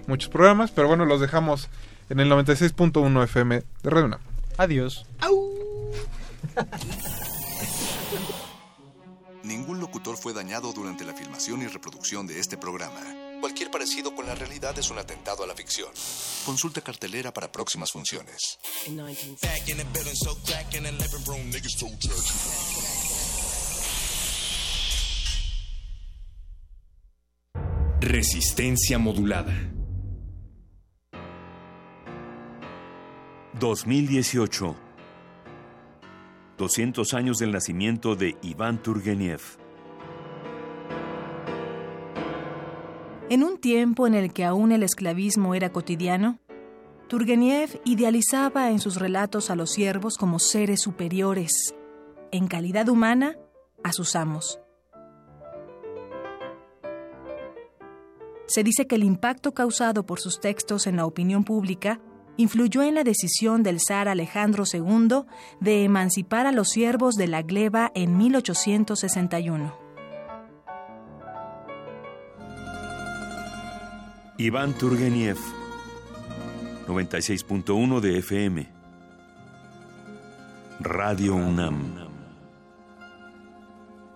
[0.07, 0.71] muchos programas.
[0.71, 1.69] Pero bueno, los dejamos
[2.09, 4.19] en el 96.1 FM de Radio UNAM.
[4.57, 5.05] Adiós.
[9.43, 13.01] Ningún locutor fue dañado durante la filmación y reproducción de este programa.
[13.43, 15.89] Cualquier parecido con la realidad es un atentado a la ficción.
[16.45, 18.57] Consulta cartelera para próximas funciones.
[27.99, 29.53] Resistencia modulada.
[33.59, 34.75] 2018.
[36.57, 39.62] 200 años del nacimiento de Iván Turgeniev.
[43.33, 46.37] En un tiempo en el que aún el esclavismo era cotidiano,
[47.09, 51.73] Turgeniev idealizaba en sus relatos a los siervos como seres superiores,
[52.31, 53.35] en calidad humana,
[53.83, 54.59] a sus amos.
[58.45, 61.99] Se dice que el impacto causado por sus textos en la opinión pública
[62.37, 65.23] influyó en la decisión del zar Alejandro II
[65.59, 69.82] de emancipar a los siervos de la gleba en 1861.
[74.37, 75.37] Iván Turgeniev.
[76.87, 78.67] 96.1 de FM.
[80.79, 82.09] Radio UNAM.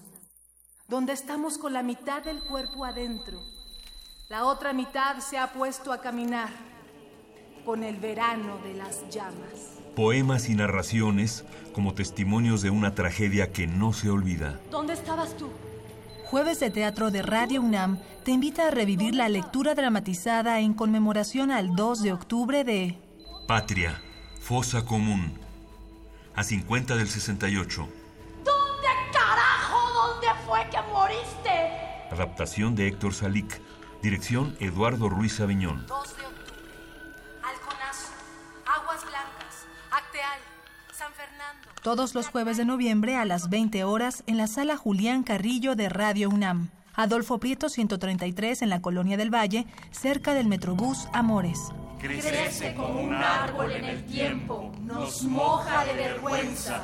[0.87, 3.52] donde estamos con la mitad del cuerpo adentro
[4.33, 6.49] la otra mitad se ha puesto a caminar
[7.63, 9.77] con el verano de las llamas.
[9.95, 14.59] Poemas y narraciones como testimonios de una tragedia que no se olvida.
[14.71, 15.51] ¿Dónde estabas tú?
[16.25, 21.51] Jueves de Teatro de Radio UNAM te invita a revivir la lectura dramatizada en conmemoración
[21.51, 22.97] al 2 de octubre de
[23.47, 24.01] Patria,
[24.41, 25.37] Fosa Común,
[26.33, 27.87] a 50 del 68.
[28.43, 29.93] ¿Dónde carajo?
[29.93, 32.09] ¿Dónde fue que moriste?
[32.09, 33.61] Adaptación de Héctor Salic.
[34.03, 35.85] Dirección Eduardo Ruiz Aviñón.
[35.87, 36.61] 2 de octubre.
[37.41, 38.11] Alconazo,
[38.67, 40.39] Aguas Blancas, Acteal,
[40.91, 41.69] San Fernando.
[41.81, 45.87] Todos los jueves de noviembre a las 20 horas en la sala Julián Carrillo de
[45.87, 46.69] Radio UNAM.
[46.95, 51.69] Adolfo Prieto 133 en la Colonia del Valle, cerca del Metrobús Amores.
[52.01, 56.83] Crece como un árbol en el tiempo, nos moja de vergüenza.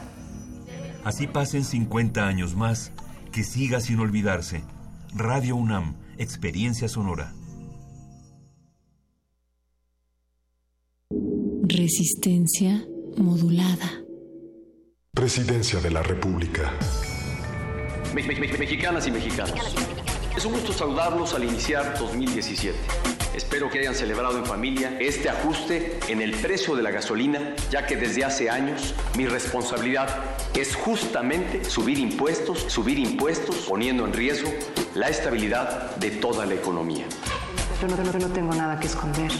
[1.03, 2.93] Así pasen 50 años más,
[3.33, 4.63] que siga sin olvidarse.
[5.13, 7.33] Radio UNAM Experiencia Sonora.
[11.61, 12.85] Resistencia
[13.15, 14.03] modulada.
[15.13, 16.73] Presidencia de la República.
[18.13, 19.77] mexicanas y mexicanos.
[20.35, 22.77] Es un gusto saludarlos al iniciar 2017.
[23.39, 27.85] Espero que hayan celebrado en familia este ajuste en el precio de la gasolina, ya
[27.85, 30.09] que desde hace años mi responsabilidad
[30.53, 34.51] es justamente subir impuestos, subir impuestos, poniendo en riesgo
[34.93, 37.05] la estabilidad de toda la economía.
[37.81, 39.31] Yo no, no, no tengo nada que esconder.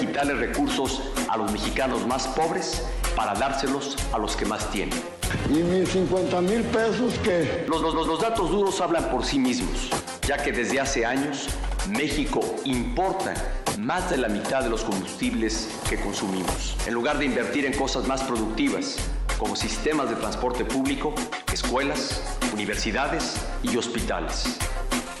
[0.00, 2.82] Quitarle recursos a los mexicanos más pobres
[3.14, 5.00] para dárselos a los que más tienen.
[5.48, 7.64] ¿Y mis 50 mil pesos qué?
[7.68, 9.90] Los, los, los datos duros hablan por sí mismos,
[10.26, 11.48] ya que desde hace años
[11.88, 13.34] México importa
[13.78, 16.76] más de la mitad de los combustibles que consumimos.
[16.86, 18.96] En lugar de invertir en cosas más productivas,
[19.38, 21.14] como sistemas de transporte público,
[21.52, 22.22] escuelas,
[22.54, 24.58] universidades y hospitales.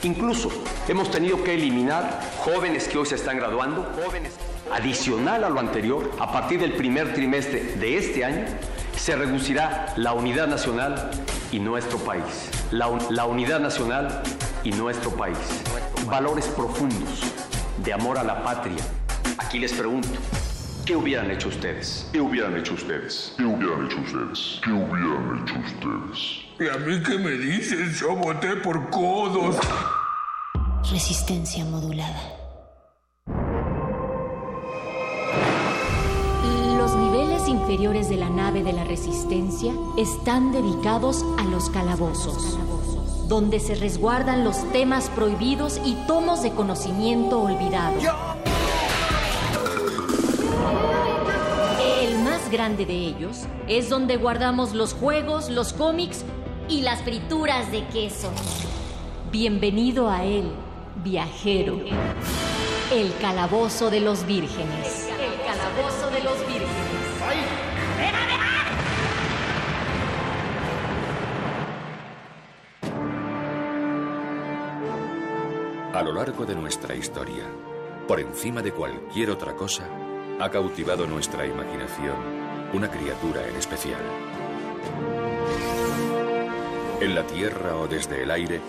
[0.02, 0.50] Incluso
[0.88, 4.32] hemos tenido que eliminar jóvenes que hoy se están graduando, jóvenes.
[4.72, 8.46] Adicional a lo anterior, a partir del primer trimestre de este año,
[8.96, 11.10] se reducirá la unidad nacional
[11.52, 12.50] y nuestro país.
[12.70, 14.22] La, la unidad nacional
[14.62, 15.36] y nuestro país.
[16.06, 17.22] Valores profundos
[17.82, 18.82] de amor a la patria.
[19.38, 20.08] Aquí les pregunto,
[20.84, 22.08] ¿qué hubieran hecho ustedes?
[22.12, 23.34] ¿Qué hubieran hecho ustedes?
[23.36, 24.60] ¿Qué hubieran hecho ustedes?
[24.62, 26.44] ¿Qué hubieran hecho ustedes?
[26.60, 27.92] ¿Y a mí qué me dicen?
[27.92, 29.56] Yo voté por codos.
[30.90, 32.20] Resistencia modulada.
[36.78, 42.58] Los niveles inferiores de la nave de la Resistencia están dedicados a los calabozos,
[43.28, 47.96] donde se resguardan los temas prohibidos y tomos de conocimiento olvidado.
[52.02, 56.24] El más grande de ellos es donde guardamos los juegos, los cómics
[56.68, 58.30] y las frituras de queso.
[59.30, 60.50] Bienvenido a él,
[61.02, 61.80] viajero.
[62.92, 65.08] El calabozo de los vírgenes.
[65.08, 66.03] El calabozo
[75.94, 77.44] A lo largo de nuestra historia,
[78.08, 79.88] por encima de cualquier otra cosa,
[80.40, 82.16] ha cautivado nuestra imaginación
[82.72, 84.02] una criatura en especial.
[87.00, 88.60] En la tierra o desde el aire,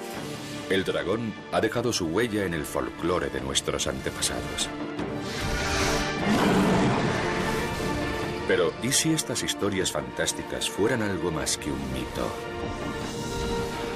[0.70, 4.70] el dragón ha dejado su huella en el folclore de nuestros antepasados.
[8.48, 12.30] Pero, ¿y si estas historias fantásticas fueran algo más que un mito?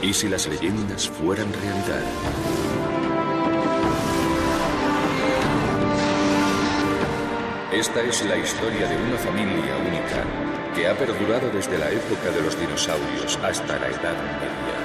[0.01, 2.88] ¿Y si las leyendas fueran realidad?
[7.71, 10.25] Esta es la historia de una familia única
[10.73, 14.75] que ha perdurado desde la época de los dinosaurios hasta la Edad Media.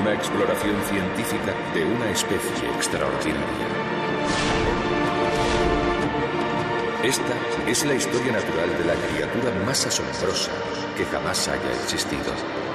[0.00, 3.66] Una exploración científica de una especie extraordinaria.
[7.02, 7.34] Esta
[7.66, 10.52] es la historia natural de la criatura más asombrosa
[10.96, 12.67] que jamás haya existido.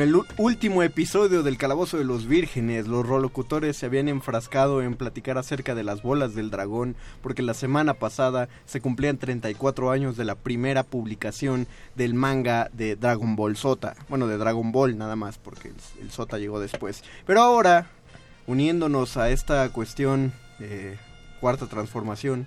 [0.00, 5.36] El último episodio del Calabozo de los Vírgenes, los rolocutores se habían enfrascado en platicar
[5.36, 10.24] acerca de las bolas del dragón, porque la semana pasada se cumplían 34 años de
[10.24, 11.66] la primera publicación
[11.96, 13.96] del manga de Dragon Ball Sota.
[14.08, 17.02] Bueno, de Dragon Ball nada más, porque el, el Sota llegó después.
[17.26, 17.90] Pero ahora,
[18.46, 20.98] uniéndonos a esta cuestión de
[21.40, 22.46] cuarta transformación,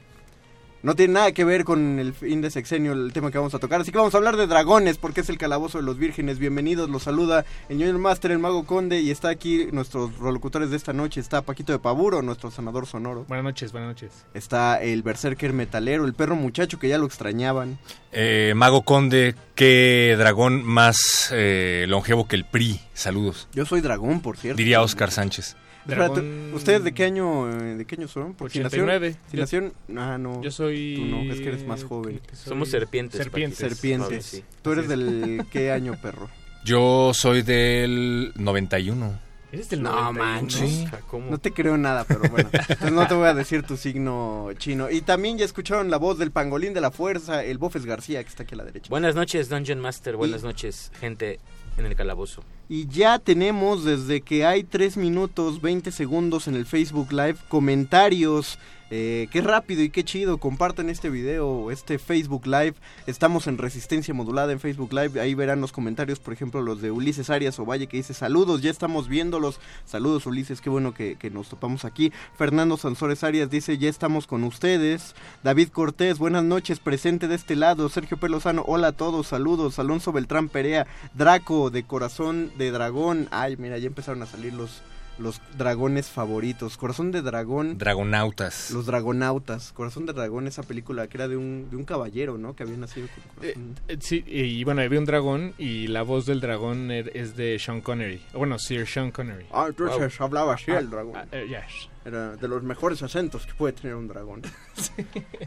[0.83, 3.59] no tiene nada que ver con el fin de sexenio el tema que vamos a
[3.59, 6.39] tocar, así que vamos a hablar de dragones porque es el calabozo de los vírgenes.
[6.39, 10.75] Bienvenidos, los saluda el Ñoño Master, el Mago Conde y está aquí nuestros rolocutores de
[10.75, 11.21] esta noche.
[11.21, 13.23] Está Paquito de Pavuro, nuestro sanador sonoro.
[13.29, 14.25] Buenas noches, buenas noches.
[14.33, 17.79] Está el berserker metalero, el perro muchacho que ya lo extrañaban.
[18.11, 22.81] Eh, Mago Conde, qué dragón más eh, longevo que el PRI.
[22.93, 23.47] Saludos.
[23.53, 24.57] Yo soy dragón, por cierto.
[24.57, 25.55] Diría Oscar Sánchez.
[25.87, 26.21] Espérate,
[26.53, 28.33] ¿Ustedes de qué año eh, de qué año son?
[28.35, 29.15] Porque si nació- 89.
[29.29, 30.41] Si nació, ah, no.
[30.41, 32.21] Yo soy- Tú no, es que eres más joven.
[32.31, 33.57] soy- Somos serpientes, serpientes.
[33.59, 34.25] Serpientes.
[34.25, 34.43] Sí.
[34.61, 36.29] Tú eres del qué año, perro?
[36.63, 39.19] Yo soy del 91.
[39.51, 40.23] ¿Eres del No 91?
[40.25, 40.59] manches.
[40.69, 40.85] Sí.
[41.29, 42.49] No te creo nada, pero bueno.
[42.53, 44.89] Entonces no te voy a decir tu signo chino.
[44.89, 48.29] Y también ya escucharon la voz del pangolín de la fuerza, el Bofes García, que
[48.29, 48.89] está aquí a la derecha.
[48.89, 50.15] Buenas noches, Dungeon Master.
[50.15, 51.39] Buenas noches, gente
[51.77, 52.43] en el calabozo.
[52.69, 58.57] Y ya tenemos desde que hay 3 minutos 20 segundos en el Facebook Live comentarios.
[58.95, 60.37] Eh, qué rápido y qué chido.
[60.37, 62.75] Compartan este video, este Facebook Live.
[63.07, 65.19] Estamos en Resistencia Modulada en Facebook Live.
[65.19, 68.69] Ahí verán los comentarios, por ejemplo, los de Ulises Arias Ovalle que dice saludos, ya
[68.69, 69.59] estamos viéndolos.
[69.85, 72.13] Saludos Ulises, qué bueno que, que nos topamos aquí.
[72.37, 75.15] Fernando Sansores Arias dice ya estamos con ustedes.
[75.41, 77.89] David Cortés, buenas noches, presente de este lado.
[77.89, 79.79] Sergio Pelozano, hola a todos, saludos.
[79.79, 83.27] Alonso Beltrán Perea, Draco de Corazón de Dragón.
[83.31, 84.83] Ay, mira, ya empezaron a salir los,
[85.19, 86.77] los dragones favoritos.
[86.77, 87.77] Corazón de Dragón.
[87.77, 88.71] Dragonautas.
[88.71, 89.71] Los Dragonautas.
[89.73, 92.55] Corazón de Dragón, esa película que era de un, de un caballero, ¿no?
[92.55, 93.75] Que había nacido con corazón.
[93.87, 97.57] Eh, sí, y bueno, había un dragón y la voz del dragón er- es de
[97.59, 98.21] Sean Connery.
[98.33, 99.45] Bueno, Sir Sean Connery.
[99.51, 101.15] Ah, entonces hablaba así Ah, el dragón.
[101.15, 101.89] ah, eh, yes.
[102.05, 104.41] Era de los mejores acentos que puede tener un dragón.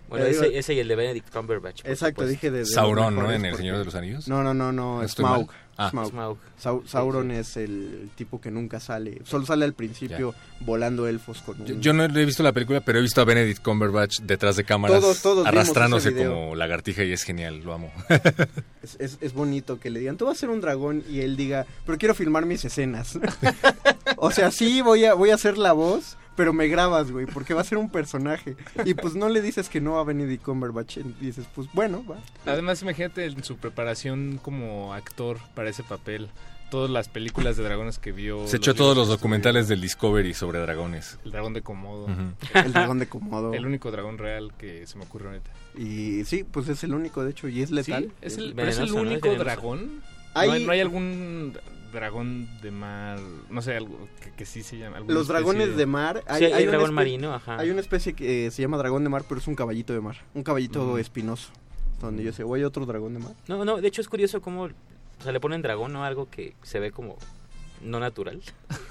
[0.09, 1.80] Bueno, Eh, ese, ese y el de Benedict Cumberbatch.
[1.80, 2.30] Exacto, supuesto.
[2.30, 3.30] dije de, de Sauron, ¿no?
[3.30, 4.28] En El Señor de los Anillos.
[4.28, 5.51] No, no, no, no, ¿No Smaug.
[5.78, 5.90] Ah.
[5.90, 6.10] Smaug.
[6.10, 6.38] Smaug.
[6.58, 11.42] Sau- Sí, Sauron es el tipo que nunca sale, solo sale al principio volando elfos
[11.42, 11.66] con un...
[11.66, 14.64] Yo, yo no he visto la película, pero he visto a Benedict Cumberbatch detrás de
[14.64, 17.92] cámaras Todos- todos vimos arrastrándose como lagartija y es genial, lo amo.
[18.82, 21.36] Es, es- es bonito que le digan, tú vas a ser un dragón y él
[21.36, 23.18] diga, pero quiero filmar mis escenas.
[24.16, 27.54] o sea, sí, voy a, voy a hacer la voz, pero me grabas, güey, porque
[27.54, 28.56] va a ser un personaje.
[28.84, 32.16] Y pues no le dices que no a Benedict Cumberbatch, y dices, pues bueno, va.
[32.44, 36.28] Además, imagínate en su preparación como actor para ese papel.
[36.70, 38.44] Todas las películas de dragones que vio.
[38.48, 41.16] Se echó todos los documentales del Discovery sobre dragones.
[41.24, 42.08] El dragón de Komodo.
[42.54, 43.54] El dragón de Komodo.
[43.54, 45.50] El único dragón real que se me ocurre ahorita.
[45.78, 48.06] Y sí, pues es el único, de hecho, y es letal.
[48.06, 49.10] Sí, es el, Es pero es el venenoso, ¿no?
[49.10, 50.02] Es único dragón.
[50.34, 51.52] Hay- ¿No, hay, no hay algún
[51.92, 53.18] dragón de mar,
[53.50, 55.00] no sé, algo que, que sí se llama.
[55.00, 56.22] Los dragones de mar.
[56.36, 57.58] Sí, hay una dragón marino, ajá.
[57.58, 60.00] Hay una especie que eh, se llama dragón de mar, pero es un caballito de
[60.00, 60.16] mar.
[60.34, 61.50] Un caballito espinoso.
[62.00, 63.32] Donde yo sé, ¿o hay otro dragón de mar?
[63.48, 66.54] No, no, de hecho es curioso cómo o sea, le ponen dragón o algo que
[66.62, 67.16] se ve como
[67.82, 68.42] no natural.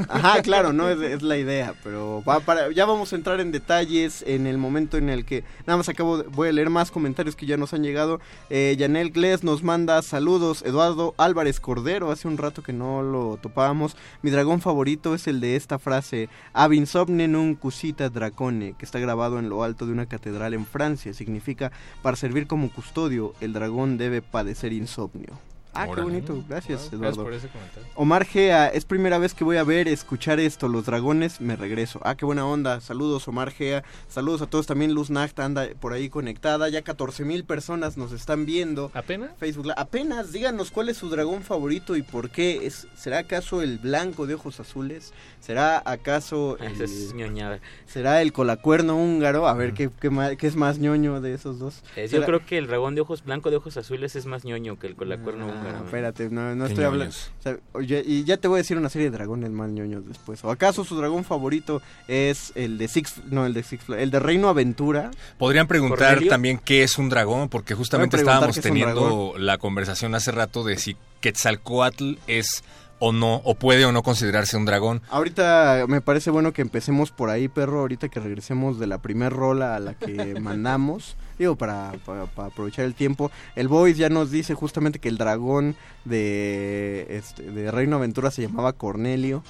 [0.07, 4.23] Ajá, claro, no es, la idea, pero va para, ya vamos a entrar en detalles
[4.27, 7.35] en el momento en el que nada más acabo, de- voy a leer más comentarios
[7.35, 8.19] que ya nos han llegado.
[8.49, 13.37] Eh, Yanel Gles nos manda saludos, Eduardo Álvarez Cordero, hace un rato que no lo
[13.41, 13.95] topábamos.
[14.21, 18.99] Mi dragón favorito es el de esta frase, Ab insomne nun cusita dracone, que está
[18.99, 21.13] grabado en lo alto de una catedral en Francia.
[21.13, 21.71] Significa,
[22.01, 25.39] para servir como custodio, el dragón debe padecer insomnio.
[25.75, 27.23] Ah, qué bonito, gracias Wow, Eduardo.
[27.23, 27.89] gracias por ese comentario.
[27.95, 31.99] Omar Gea, es primera vez que voy a ver, escuchar esto, los dragones, me regreso.
[32.03, 35.93] Ah, qué buena onda, saludos Omar Gea, saludos a todos, también Luz Nacta anda por
[35.93, 38.91] ahí conectada, ya 14 mil personas nos están viendo.
[38.93, 39.31] ¿Apenas?
[39.37, 43.77] Facebook, apenas, díganos cuál es su dragón favorito y por qué, es, ¿será acaso el
[43.79, 45.13] blanco de ojos azules?
[45.39, 47.59] ¿Será acaso el, es ñoñada.
[47.85, 49.47] será el colacuerno húngaro?
[49.47, 51.83] A ver, ¿qué, qué, ma- qué es más ñoño de esos dos?
[51.95, 54.77] Yo ¿Será- creo que el dragón de ojos blanco de ojos azules es más ñoño
[54.79, 55.64] que el colacuerno Ah, húngaro.
[55.69, 57.05] Espérate, no, no Qué estoy hablando.
[57.13, 57.31] ñoños.
[57.39, 60.07] o sea, oye, y ya te voy a decir una serie de dragones más ñoños
[60.07, 60.43] después.
[60.43, 64.19] ¿O acaso su dragón favorito es el de Six, no, el de Six, el de
[64.19, 65.11] Reino Aventura?
[65.37, 66.29] Podrían preguntar ¿Cornelio?
[66.29, 70.77] también qué es un dragón, porque justamente estábamos es teniendo la conversación hace rato de
[70.77, 72.63] si Quetzalcoatl es
[72.99, 75.01] o no, o puede o no considerarse un dragón.
[75.09, 79.33] Ahorita me parece bueno que empecemos por ahí, perro, ahorita que regresemos de la primer
[79.33, 81.15] rola a la que mandamos.
[81.37, 83.31] Digo, para, para, para aprovechar el tiempo.
[83.55, 88.43] El Boys ya nos dice justamente que el dragón de, este, de Reino Aventura se
[88.43, 89.43] llamaba Cornelio.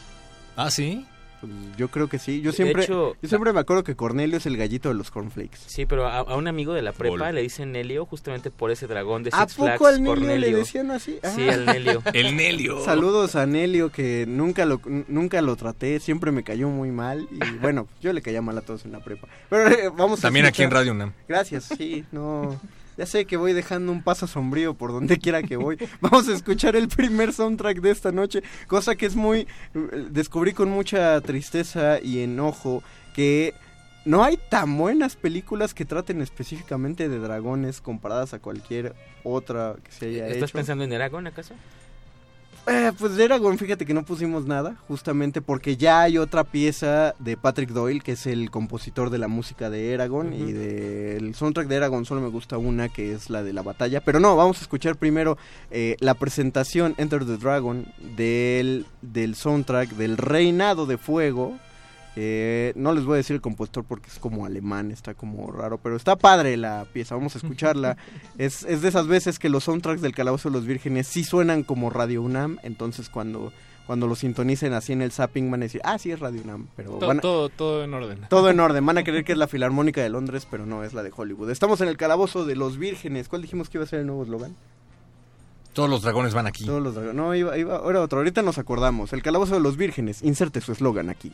[0.55, 1.05] Ah, sí.
[1.41, 2.41] Pues yo creo que sí.
[2.41, 5.57] Yo siempre, hecho- yo siempre me acuerdo que Cornelio es el gallito de los cornflakes.
[5.67, 8.87] Sí, pero a, a un amigo de la prepa le dicen Nelio justamente por ese
[8.87, 9.73] dragón de Six ¿A Flags.
[9.73, 10.49] poco al Nelio Cornelio.
[10.51, 11.19] le decían así?
[11.35, 11.53] Sí, Ah.
[11.53, 12.01] al Nelio.
[12.13, 12.83] El Nelio.
[12.83, 17.39] Saludos a Nelio que nunca lo nunca lo traté, siempre me cayó muy mal y
[17.61, 19.27] bueno, yo le caía mal a todos en la prepa.
[19.49, 21.13] Pero eh, vamos a También aquí en Radio UNAM.
[21.27, 22.59] Gracias, sí, no
[22.97, 25.77] ya sé que voy dejando un paso sombrío por donde quiera que voy.
[26.01, 30.53] Vamos a escuchar el primer soundtrack de esta noche, cosa que es muy eh, descubrí
[30.53, 33.53] con mucha tristeza y enojo que
[34.05, 38.93] no hay tan buenas películas que traten específicamente de dragones comparadas a cualquier
[39.23, 40.57] otra que se haya ¿Estás hecho.
[40.59, 41.55] pensando en Eragon acaso?
[42.67, 47.13] Eh, pues de Eragon, fíjate que no pusimos nada, justamente porque ya hay otra pieza
[47.19, 51.67] de Patrick Doyle, que es el compositor de la música de Eragon, y del soundtrack
[51.67, 54.01] de Eragon solo me gusta una, que es la de la batalla.
[54.01, 55.37] Pero no, vamos a escuchar primero
[55.69, 57.85] eh, la presentación Enter the Dragon
[58.15, 61.53] del, del soundtrack del Reinado de Fuego.
[62.15, 65.77] Que no les voy a decir el compositor porque es como alemán, está como raro,
[65.77, 67.97] pero está padre la pieza, vamos a escucharla.
[68.37, 71.63] es, es de esas veces que los soundtracks del Calabozo de los Vírgenes sí suenan
[71.63, 73.51] como Radio UNAM, entonces cuando,
[73.85, 76.67] cuando lo sintonicen así en el zapping van a decir, ah, sí es Radio UNAM,
[76.75, 78.21] pero Todo, van a- todo, todo en orden.
[78.29, 80.93] todo en orden, van a creer que es la Filarmónica de Londres, pero no, es
[80.93, 81.51] la de Hollywood.
[81.51, 84.23] Estamos en el Calabozo de los Vírgenes, ¿cuál dijimos que iba a ser el nuevo
[84.23, 84.55] eslogan?
[85.73, 86.65] Todos los dragones van aquí.
[86.65, 87.15] Todos los dragones.
[87.17, 88.19] No, iba, iba, era otro.
[88.19, 89.11] Ahorita nos acordamos.
[89.11, 90.23] El Calabozo de los Vírgenes.
[90.23, 91.33] Inserte su eslogan aquí.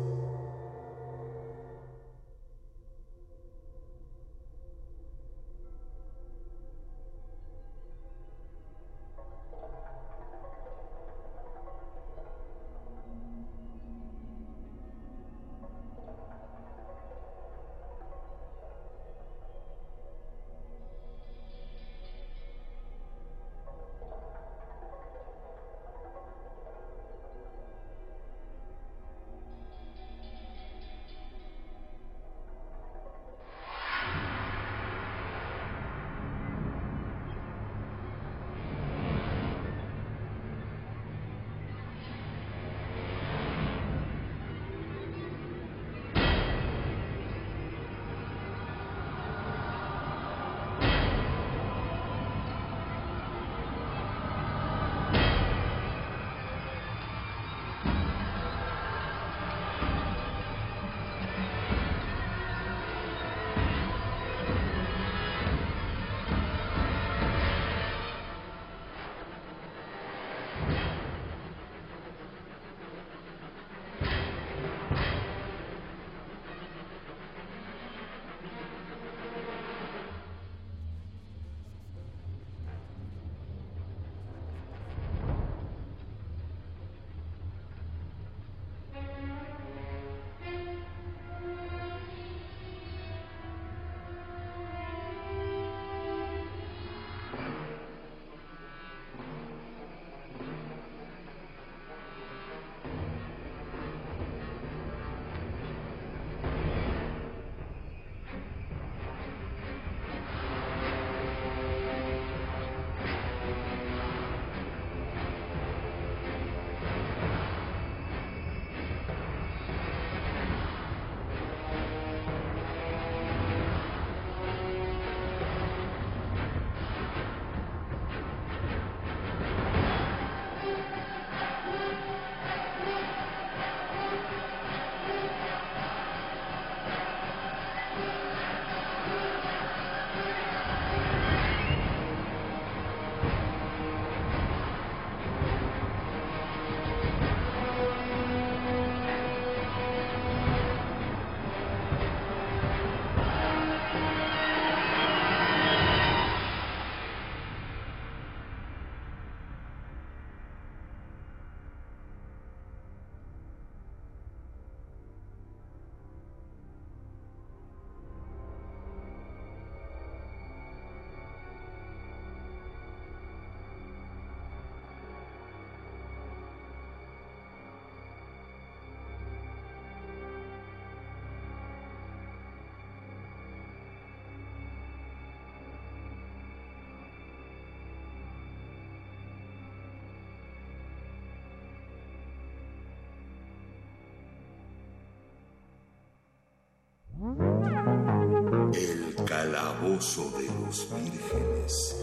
[199.25, 201.95] Calabozo de los vírgenes.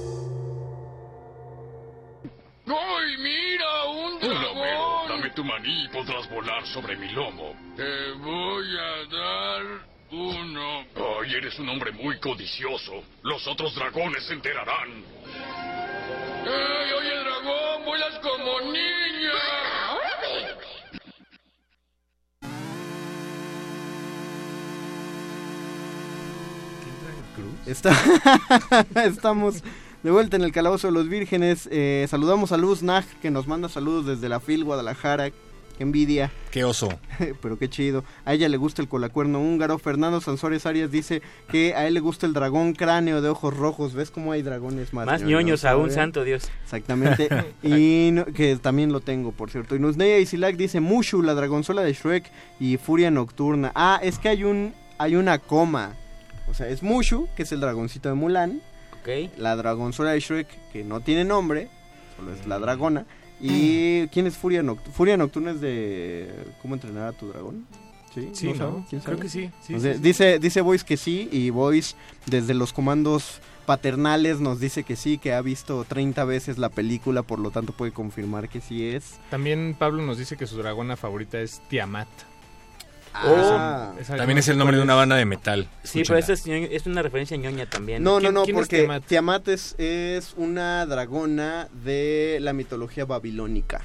[2.66, 3.84] ¡Ay, mira!
[3.84, 4.56] ¡Un Hola, dragón!
[4.56, 5.04] Homero.
[5.08, 7.54] Dame tu maní y podrás volar sobre mi lomo.
[7.76, 9.62] Te voy a dar
[10.10, 10.84] uno.
[10.96, 13.02] Ay, eres un hombre muy codicioso.
[13.22, 15.04] Los otros dragones se enterarán.
[16.44, 17.84] ¡Ey, oye, dragón!
[17.84, 19.07] ¡Vuelas como niña!
[27.68, 27.92] Está...
[29.04, 29.62] Estamos
[30.02, 31.68] de vuelta en el Calabozo de los Vírgenes.
[31.70, 35.30] Eh, saludamos a Luz Nag, que nos manda saludos desde la FIL Guadalajara.
[35.30, 36.32] Qué envidia.
[36.50, 36.88] Qué oso.
[37.40, 38.04] Pero qué chido.
[38.24, 39.78] A ella le gusta el colacuerno húngaro.
[39.78, 43.94] Fernando Sansores Arias dice que a él le gusta el dragón cráneo de ojos rojos.
[43.94, 45.06] ¿Ves cómo hay dragones más?
[45.06, 46.48] Más ñoños aún, santo Dios.
[46.64, 47.28] Exactamente.
[47.62, 49.76] y no- que también lo tengo, por cierto.
[49.76, 52.28] Y Nusneya Isilak dice Mushu, la dragonzola de Shrek
[52.58, 53.70] y Furia Nocturna.
[53.76, 55.94] Ah, es que hay un hay una coma.
[56.50, 58.60] O sea, es Mushu, que es el dragoncito de Mulan.
[59.00, 59.30] Ok.
[59.38, 61.68] La dragonzola de Shrek, que no tiene nombre,
[62.16, 63.06] solo es la dragona.
[63.40, 64.94] ¿Y quién es Furia Nocturna?
[64.94, 66.28] Furia Nocturna es de
[66.62, 67.66] ¿Cómo entrenar a tu dragón?
[68.14, 68.52] Sí, Sí?
[68.54, 68.84] ¿no?
[68.88, 69.50] ¿Quién Creo que sí.
[70.00, 71.94] Dice, dice Voice que sí y Voice
[72.26, 77.22] desde los comandos paternales nos dice que sí, que ha visto 30 veces la película,
[77.22, 79.20] por lo tanto puede confirmar que sí es.
[79.30, 82.08] También Pablo nos dice que su dragona favorita es Tiamat.
[83.14, 83.93] Ah.
[83.94, 85.68] Esa- esa También es el nombre de una banda de metal.
[85.82, 86.20] Sí, Escúchala.
[86.26, 88.02] pero esa es, una referencia ñoña también.
[88.02, 89.05] No, no, ¿Quién- no, quién es porque Tiamat?
[89.05, 93.80] Tiamat, es, es una dragona de la mitología babilónica,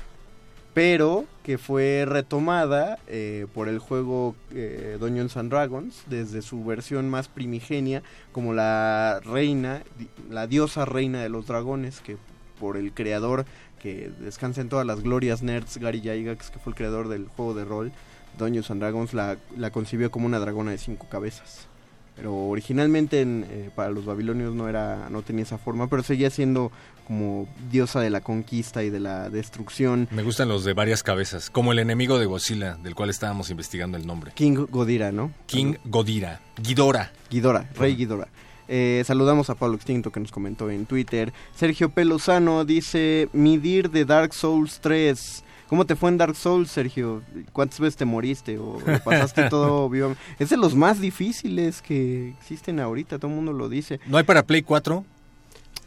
[0.73, 7.09] pero que fue retomada eh, por el juego eh, Dungeons and Dragons desde su versión
[7.09, 8.01] más primigenia
[8.31, 9.83] como la reina,
[10.29, 12.17] la diosa reina de los dragones, que
[12.59, 13.45] por el creador
[13.81, 17.53] que descansa en todas las glorias nerds, Gary Gygax, que fue el creador del juego
[17.53, 17.91] de rol
[18.37, 21.67] Dungeons and Dragons, la, la concibió como una dragona de cinco cabezas.
[22.15, 26.29] Pero originalmente en, eh, para los babilonios no era no tenía esa forma, pero seguía
[26.29, 26.71] siendo
[27.07, 30.07] como diosa de la conquista y de la destrucción.
[30.11, 33.97] Me gustan los de varias cabezas, como el enemigo de Godzilla, del cual estábamos investigando
[33.97, 34.31] el nombre.
[34.35, 35.31] King Godira, ¿no?
[35.47, 36.39] King Godira.
[36.61, 37.11] Ghidorah.
[37.29, 38.27] Ghidorah, Rey Ghidorah.
[38.67, 41.33] Eh, saludamos a Pablo Extinto que nos comentó en Twitter.
[41.55, 45.43] Sergio Pelozano dice, Midir de Dark Souls 3.
[45.73, 47.23] ¿Cómo te fue en Dark Souls, Sergio?
[47.51, 50.15] ¿Cuántas veces te moriste o pasaste todo vivo?
[50.37, 53.99] Es de los más difíciles que existen ahorita, todo el mundo lo dice.
[54.05, 55.03] ¿No hay para Play 4?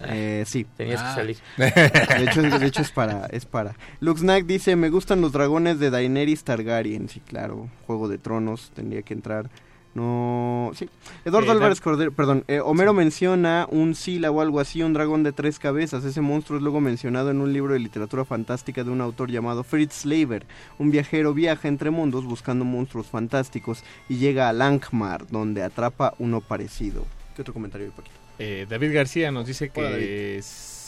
[0.01, 0.67] Eh, sí.
[0.77, 1.11] Tenías Ah.
[1.15, 1.37] que salir.
[1.57, 3.77] De hecho, de hecho es para, es para.
[4.01, 7.09] Luxnack dice, me gustan los dragones de Daenerys Targaryen.
[7.09, 9.49] Sí, claro, Juego de Tronos, tendría que entrar.
[9.97, 10.91] No, sí.
[11.25, 15.23] Eduardo Eh, Álvarez Cordero, perdón, eh, Homero menciona un Sila o algo así, un dragón
[15.23, 16.05] de tres cabezas.
[16.05, 19.65] Ese monstruo es luego mencionado en un libro de literatura fantástica de un autor llamado
[19.65, 20.45] Fritz Leiber.
[20.79, 26.43] Un viajero viaja entre mundos buscando monstruos fantásticos y llega a Langmar, donde atrapa uno
[26.43, 27.07] parecido.
[27.35, 28.17] ¿Qué otro comentario hay, Paquito?
[28.39, 30.37] Eh, David García nos dice Hola, que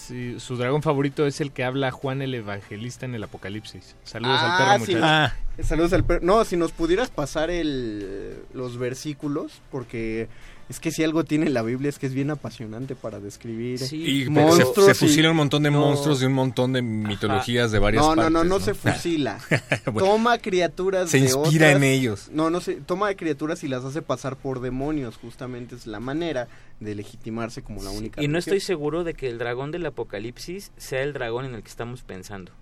[0.08, 3.94] sí, su dragón favorito es el que habla Juan el Evangelista en el Apocalipsis.
[4.04, 4.92] Saludos al perro, sí.
[4.94, 5.02] muchachos.
[5.04, 5.34] Ah.
[5.62, 6.20] Saludos al perro.
[6.22, 10.28] No, si nos pudieras pasar el, los versículos, porque
[10.68, 14.24] es que si algo tiene la Biblia es que es bien apasionante para describir Y
[14.24, 14.84] se, monstruos.
[14.96, 15.80] se y- fusila un montón de No.
[15.80, 18.32] monstruos de un montón de mitologías de varias no, partes.
[18.32, 19.38] no, no, no se fusila.
[19.92, 22.28] Bueno, toma criaturas se de inspira otras- en ellos.
[22.32, 26.48] No, no se toma criaturas y las hace pasar por demonios, justamente es la manera
[26.80, 28.22] de legitimarse como la única.
[28.22, 28.56] Y no religión.
[28.56, 32.02] estoy seguro de que el dragón del apocalipsis sea el dragón en el que estamos
[32.02, 32.52] pensando.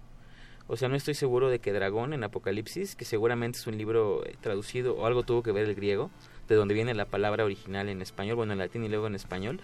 [0.69, 4.27] O sea, no estoy seguro de que dragón en Apocalipsis, que seguramente es un libro
[4.27, 6.11] eh, traducido o algo tuvo que ver el griego,
[6.49, 9.61] de donde viene la palabra original en español, bueno, en latín y luego en español.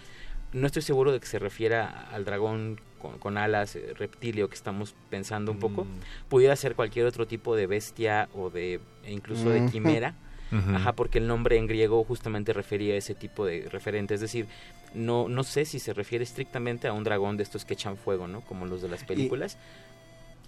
[0.52, 4.54] No estoy seguro de que se refiera al dragón con, con alas, eh, reptilio que
[4.54, 5.86] estamos pensando un poco.
[6.28, 10.14] Pudiera ser cualquier otro tipo de bestia o de e incluso de quimera.
[10.52, 14.12] Ajá, porque el nombre en griego justamente refería a ese tipo de referente.
[14.12, 14.46] Es decir,
[14.92, 18.28] no, no sé si se refiere estrictamente a un dragón de estos que echan fuego,
[18.28, 18.42] ¿no?
[18.42, 19.56] Como los de las películas.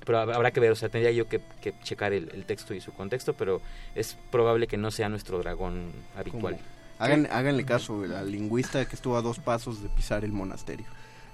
[0.04, 2.74] Pero hab- habrá que ver, o sea, tendría yo que, que checar el, el texto
[2.74, 3.60] y su contexto, pero
[3.94, 6.58] es probable que no sea nuestro dragón habitual.
[6.98, 10.86] Hagan, háganle caso al lingüista que estuvo a dos pasos de pisar el monasterio.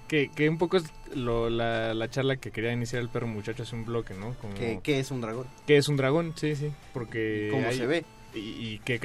[0.09, 0.85] Que, que un poco es
[1.15, 4.35] lo- la, la charla que quería iniciar el perro muchacho hace un bloque, ¿no?
[4.41, 5.47] Como, ¿Qué, qué es un dragón?
[5.67, 6.33] ¿Qué es un dragón?
[6.37, 6.73] Sí, sí.
[6.93, 7.49] Porque.
[7.53, 8.05] ¿Cómo hay- se ve?
[8.35, 8.99] Y, y qué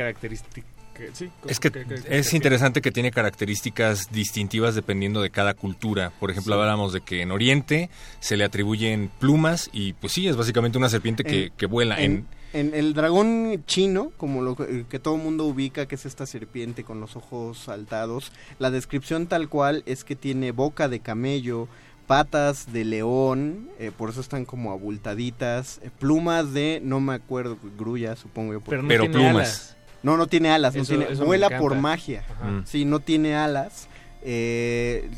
[1.13, 1.71] Sí, Es que
[2.09, 6.11] es interesante que tiene características distintivas dependiendo de cada cultura.
[6.19, 6.59] Por ejemplo, Sí.
[6.59, 10.89] hablábamos de que en Oriente se le atribuyen plumas y pues sí, es básicamente una
[10.89, 11.99] serpiente que, En- que vuela.
[12.01, 16.05] En, En, en el dragón chino, como lo que, todo el mundo ubica, que es
[16.05, 21.01] esta serpiente con los ojos saltados, la descripción tal cual es que tiene boca de
[21.01, 21.67] camello,
[22.07, 27.57] patas de león, eh, por eso están como abultaditas, eh, plumas de, no me acuerdo,
[27.77, 28.61] grulla, supongo yo.
[28.61, 29.35] Pero no Pero tiene plumas.
[29.35, 29.77] alas.
[30.05, 32.23] No, no tiene alas, no tiene, vuela por magia.
[32.29, 32.45] Ajá.
[32.45, 32.65] Mm.
[32.67, 33.87] Sí, no tiene alas.
[34.21, 35.09] Eh,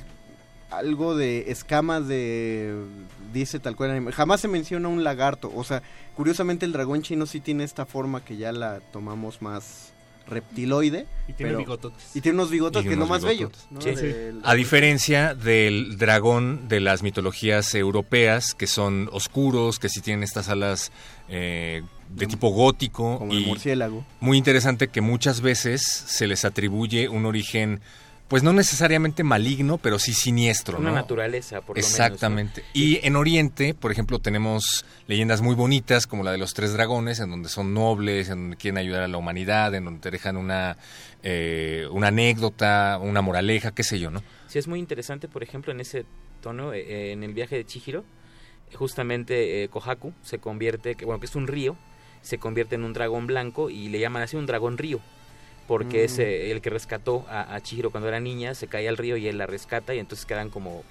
[0.69, 2.73] algo de escamas de
[3.33, 5.81] dice tal cual jamás se menciona un lagarto o sea
[6.13, 9.93] curiosamente el dragón chino sí tiene esta forma que ya la tomamos más
[10.27, 12.15] reptiloide Y tiene pero- bigototes.
[12.15, 13.71] y tiene unos bigotes que es lo más bello bigototes.
[13.71, 13.81] ¿no?
[13.81, 14.07] Sí, sí.
[14.07, 20.23] Del- A diferencia del dragón de las mitologías europeas, que son oscuros, que sí tienen
[20.23, 20.91] estas alas
[21.29, 23.19] eh, de tipo gótico.
[23.19, 27.81] como el y murciélago Muy interesante que muchas veces se les atribuye un origen,
[28.27, 30.79] pues no necesariamente maligno, pero sí siniestro.
[30.79, 30.95] Una ¿no?
[30.95, 32.63] naturaleza, por lo menos, Exactamente.
[32.73, 37.19] Y en Oriente, por ejemplo, tenemos leyendas muy bonitas como la de los tres dragones,
[37.19, 40.37] en donde son nobles, en donde quieren ayudar a la humanidad, en donde te dejan
[40.37, 40.77] una,
[41.23, 44.23] eh, una anécdota, una moraleja, qué sé yo, ¿no?
[44.47, 46.05] Sí, es muy interesante, por ejemplo, en ese
[46.41, 48.03] tono, eh, eh, en el viaje de Chihiro,
[48.75, 51.77] justamente eh, Kohaku se convierte, que, bueno, que es un río,
[52.21, 54.99] se convierte en un dragón blanco y le llaman así un dragón río,
[55.67, 56.05] porque Mm.
[56.05, 59.17] es eh, el que rescató a, a Chihiro cuando era niña, se cae al río
[59.17, 60.83] y él la rescata y entonces quedan como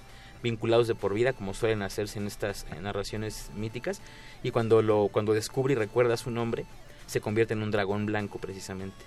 [0.43, 4.01] vinculados de por vida, como suelen hacerse en estas narraciones míticas,
[4.43, 6.65] y cuando, lo, cuando descubre y recuerda su nombre,
[7.07, 9.03] se convierte en un dragón blanco precisamente.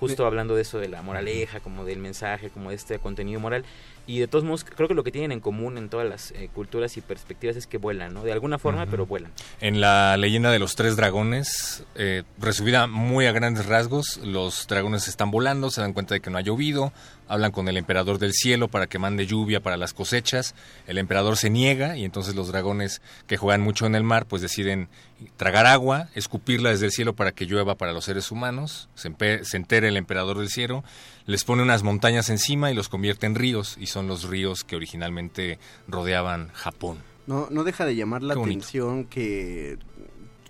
[0.00, 3.64] Justo hablando de eso, de la moraleja, como del mensaje, como de este contenido moral.
[4.06, 6.50] Y de todos modos, creo que lo que tienen en común en todas las eh,
[6.54, 8.22] culturas y perspectivas es que vuelan, ¿no?
[8.22, 9.32] De alguna forma, pero vuelan.
[9.60, 15.08] En la leyenda de los tres dragones, eh, resumida muy a grandes rasgos, los dragones
[15.08, 16.92] están volando, se dan cuenta de que no ha llovido,
[17.28, 20.54] hablan con el emperador del cielo para que mande lluvia para las cosechas,
[20.86, 24.42] el emperador se niega y entonces los dragones que juegan mucho en el mar pues
[24.42, 24.88] deciden
[25.36, 29.56] tragar agua, escupirla desde el cielo para que llueva para los seres humanos, se, se
[29.56, 30.84] entera el emperador del cielo,
[31.26, 34.76] les pone unas montañas encima y los convierte en ríos y son los ríos que
[34.76, 36.98] originalmente rodeaban Japón.
[37.26, 39.78] no no deja de llamar la atención que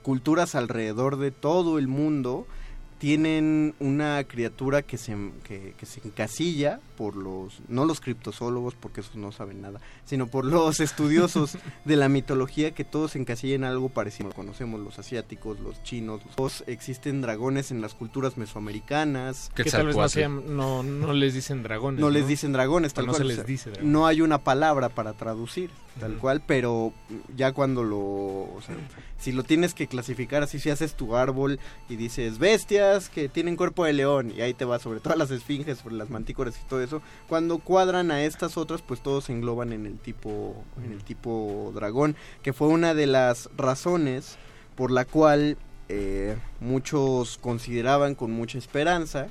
[0.03, 2.47] culturas alrededor de todo el mundo
[2.99, 9.01] tienen una criatura que se, que, que se encasilla por los, no los criptozoólogos, porque
[9.01, 13.65] esos no saben nada, sino por los estudiosos de la mitología que todos se encasillan
[13.65, 14.31] en algo parecido.
[14.31, 19.51] Conocemos los asiáticos, los chinos, los, existen dragones en las culturas mesoamericanas.
[19.55, 22.01] Que tal vez no, se llaman- no, no les dicen dragones.
[22.01, 23.23] No les dicen dragones, tal no cual.
[23.23, 23.93] se les dice dragones.
[23.93, 26.93] No hay una palabra para traducir, tal cual, pero
[27.37, 27.99] ya cuando lo.
[27.99, 28.77] O sea,
[29.19, 31.59] si lo tienes que clasificar así, si haces tu árbol
[31.89, 35.31] y dices bestias que tienen cuerpo de león, y ahí te va sobre todas las
[35.31, 39.33] esfinges, sobre las mantícoras y todo eso, cuando cuadran a estas otras, pues todos se
[39.33, 40.55] engloban en el tipo,
[40.85, 44.37] en el tipo dragón, que fue una de las razones
[44.77, 45.57] por la cual
[45.89, 49.29] eh, muchos consideraban con mucha esperanza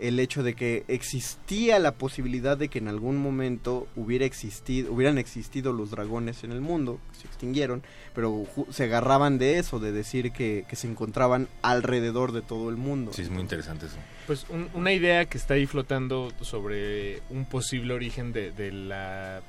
[0.00, 5.18] el hecho de que existía la posibilidad de que en algún momento hubiera existido, hubieran
[5.18, 7.82] existido los dragones en el mundo, se extinguieron,
[8.14, 12.76] pero se agarraban de eso, de decir que, que se encontraban alrededor de todo el
[12.76, 13.12] mundo.
[13.12, 13.96] Sí, es muy interesante eso.
[14.26, 19.40] Pues un- una idea que está ahí flotando sobre un posible origen de, de la,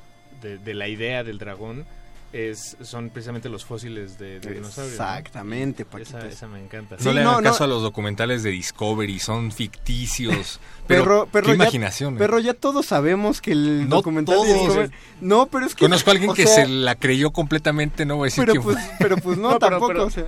[0.41, 1.85] de, de la idea del dragón
[2.33, 4.97] es son precisamente los fósiles de, de dinosaurios.
[4.97, 5.03] ¿no?
[5.05, 6.17] Exactamente, Paquito.
[6.17, 6.95] Esa, esa me encanta.
[7.03, 10.59] no le hagan caso a los documentales de Discovery, son ficticios.
[10.87, 12.15] Pero, Perro, perro, qué ya- imaginación.
[12.15, 12.17] ¿eh?
[12.17, 14.53] Perro, ya todos sabemos que el No documental de.
[14.55, 15.85] Discovery- No, pero es que...
[15.85, 18.63] Conozco a alguien que sea, se la creyó completamente, no voy a decir Pero quién
[18.63, 18.73] fue.
[18.73, 20.25] pues, pero pues no, No, pero- tampoco, pero- o sea...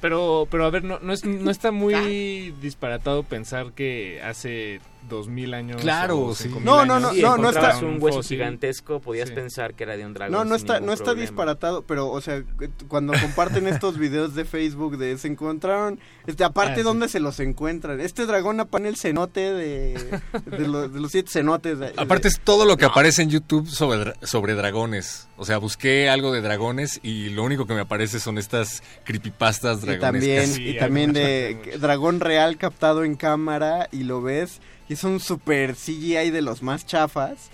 [0.00, 5.28] Pero, pero a ver, no, no, es, no está muy disparatado pensar que hace dos
[5.28, 5.80] mil años.
[5.80, 6.48] Claro, o sí.
[6.62, 8.38] No, no, años, no, Si no, no está- un hueso fósil.
[8.38, 9.34] gigantesco, podías Sí.
[9.34, 10.32] pensar que era de un dragón.
[10.32, 11.22] No, no está, no está problema.
[11.22, 16.44] disparatado, pero, o sea, t- cuando comparten estos videos de Facebook de se encontraron, este,
[16.44, 16.82] aparte, Ah, sí.
[16.82, 18.00] ¿dónde se los encuentran?
[18.00, 21.78] Este dragón apane el cenote de, de, los, de los siete cenotes.
[21.78, 25.28] de- Aparte es todo lo que aparece en YouTube sobre, dra- sobre dragones.
[25.38, 29.82] O sea, busqué algo de dragones y lo único que me aparece son estas creepypastas
[29.82, 30.00] y dragonescas.
[30.12, 35.04] también, Sí, y también de dragón real captado en cámara y lo ves y es
[35.04, 37.50] un super CGI de los más chafas.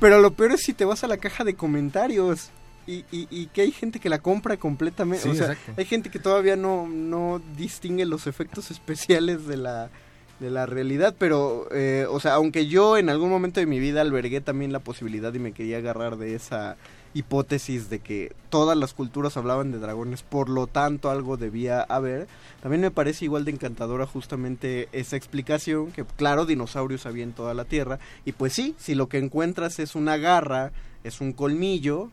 [0.00, 2.50] Pero lo peor es si te vas a la caja de comentarios.
[2.86, 5.24] Y, y, y que hay gente que la compra completamente.
[5.24, 5.72] Sí, o sea, exacto.
[5.78, 9.90] hay gente que todavía no, no distingue los efectos especiales de la,
[10.38, 11.14] de la realidad.
[11.18, 14.80] Pero, eh, o sea, aunque yo en algún momento de mi vida albergué también la
[14.80, 16.76] posibilidad y me quería agarrar de esa
[17.14, 22.26] hipótesis de que todas las culturas hablaban de dragones, por lo tanto algo debía haber.
[22.60, 27.54] También me parece igual de encantadora justamente esa explicación, que claro, dinosaurios había en toda
[27.54, 30.72] la Tierra, y pues sí, si lo que encuentras es una garra,
[31.04, 32.10] es un colmillo,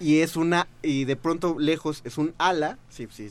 [0.00, 3.28] Y es una, y de pronto lejos es un ala, sí, sí,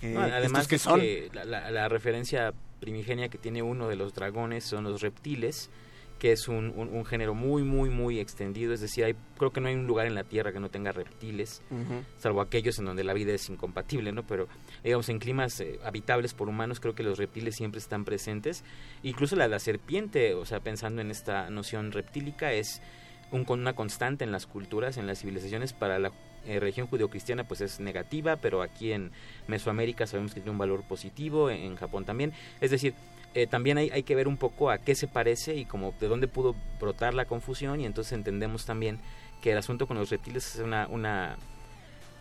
[0.00, 1.00] que, No, además ¿estos qué es son?
[1.00, 5.70] que la, la- la referencia primigenia que tiene uno de los dragones son los reptiles
[6.18, 8.72] que es un, un, un género muy, muy, muy extendido.
[8.72, 10.92] Es decir, hay, creo que no hay un lugar en la Tierra que no tenga
[10.92, 11.62] reptiles,
[12.18, 14.26] salvo aquellos en donde la vida es incompatible, ¿no?
[14.26, 14.48] Pero,
[14.82, 18.64] digamos, en climas eh, habitables por humanos, creo que los reptiles siempre están presentes.
[19.02, 22.80] Incluso la, la serpiente, o sea, pensando en esta noción reptílica, es
[23.30, 25.74] un, con una constante en las culturas, en las civilizaciones.
[25.74, 26.12] Para la
[26.46, 29.10] eh, religión judeocristiana, pues es negativa, pero aquí en
[29.48, 32.32] Mesoamérica sabemos que tiene un valor positivo, en, en Japón también.
[32.60, 32.94] Es decir,
[33.36, 36.08] eh, también hay, hay que ver un poco a qué se parece y como de
[36.08, 38.98] dónde pudo brotar la confusión y entonces entendemos también
[39.42, 41.36] que el asunto con los reptiles es una, una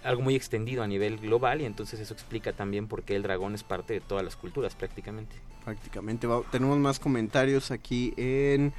[0.03, 3.55] algo muy extendido a nivel global y entonces eso explica también por qué el dragón
[3.55, 5.35] es parte de todas las culturas prácticamente.
[5.63, 6.27] Prácticamente.
[6.27, 8.71] Va- tenemos más comentarios aquí en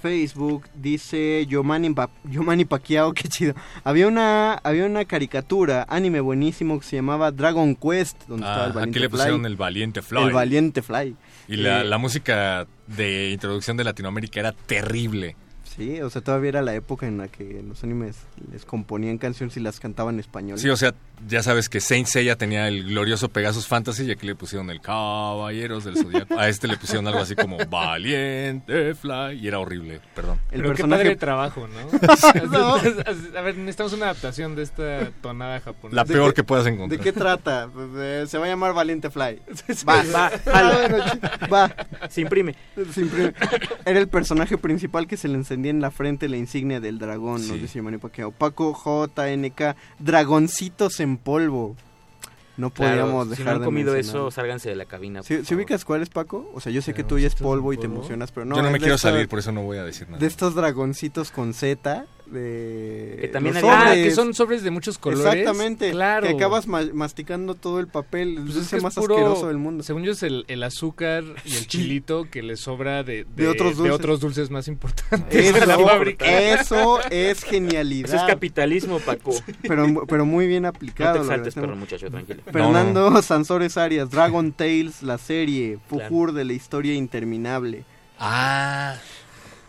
[0.00, 0.64] Facebook.
[0.74, 3.54] Dice Yomani, Yomani Pacquiao, qué chido.
[3.84, 8.64] Había una, había una caricatura, anime buenísimo que se llamaba Dragon Quest, donde estaba Ah,
[8.64, 9.18] el aquí valiente le Fly.
[9.18, 10.22] pusieron el valiente Fly.
[10.24, 11.16] El valiente Fly.
[11.52, 15.36] Y la, Eh, la música de introducción de Latinoamérica era terrible.
[15.76, 18.16] Sí, o sea, todavía era la época en la que en los animes
[18.52, 20.58] les componían canciones y las cantaban en español.
[20.58, 20.92] Sí, o sea,
[21.28, 24.80] ya sabes que Saint Seiya tenía el glorioso Pegasus Fantasy y aquí le pusieron el
[24.80, 26.38] Caballeros del Zodiaco.
[26.38, 30.38] A este le pusieron algo así como Valiente Fly y era horrible, perdón.
[30.50, 32.50] El Pero qué personaje- padre trabajo, ¿no?
[32.52, 32.74] No.
[32.76, 35.96] A ver, necesitamos una adaptación de esta tonada japonesa.
[35.96, 36.98] La ¿De peor qué- que puedas encontrar.
[36.98, 37.68] ¿De qué trata?
[37.96, 39.40] Eh, Se va a llamar Valiente Fly.
[39.88, 41.74] Va, Va, Ah, va.
[42.10, 42.54] Se imprime.
[42.92, 43.32] Se imprime.
[43.84, 45.38] Era el personaje principal que se le
[45.70, 47.58] en la frente la insignia del dragón, nos Sí.
[47.58, 48.30] dice Manny Pacquiao.
[48.32, 51.76] Paco JNK, dragoncitos en polvo.
[52.58, 54.20] No Claro, podíamos si dejar no han de comido mencionar.
[54.22, 55.22] eso, sálganse de la cabina.
[55.22, 55.58] ¿Sí, por sí favor.
[55.64, 56.50] ubicas cuál es, Paco?
[56.54, 58.56] O sea, yo sé que tú ya es polvo y te emocionas, pero no.
[58.56, 60.18] Yo no me quiero esta- salir, por eso no voy a decir nada.
[60.20, 63.18] De estos dragoncitos con Z, de...
[63.20, 64.04] Que también los había- Ah, sobres.
[64.04, 65.26] que son sobres de muchos colores.
[65.26, 65.90] Exactamente.
[65.90, 66.26] Claro.
[66.28, 68.36] Que acabas ma- masticando todo el papel.
[68.44, 69.82] Pues es es que el es más puro- asqueroso del mundo.
[69.82, 73.76] Según yo es el, el azúcar y el chilito que le sobra de, De otros
[73.76, 73.94] dulces.
[73.94, 76.24] otros dulces más importantes Eso, de la fábrica.
[76.40, 78.08] eso es genialidad.
[78.14, 79.32] Eso es capitalismo, Paco.
[79.62, 81.12] pero, pero muy bien No aplicado.
[81.12, 82.42] te lo exaltes, perro muchacho, tranquilo.
[82.50, 86.08] Fernando Sansores Arias, Dragon Tales, la serie, Claro.
[86.08, 87.84] Fujur de la historia interminable.
[88.18, 88.94] Ah.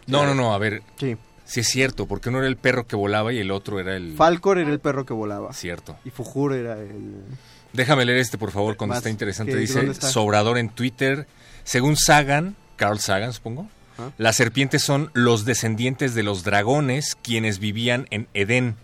[0.08, 0.82] No, no, no, a ver.
[0.98, 1.16] Sí.
[1.46, 4.16] Sí es cierto, porque uno era el perro que volaba y el otro era el...
[4.16, 5.54] Falcor era el perro que volaba.
[5.54, 5.98] Cierto.
[6.06, 7.22] Y Fujur era el...
[7.74, 9.52] Déjame leer este, por favor, cuando está interesante.
[9.54, 10.08] ¿qué- Dice, está?
[10.10, 11.28] Sobrador en Twitter.
[11.64, 13.68] Según Sagan, Carl Sagan, supongo,
[14.00, 14.10] Ah.
[14.18, 18.76] las serpientes son los descendientes de los dragones quienes vivían en Edén.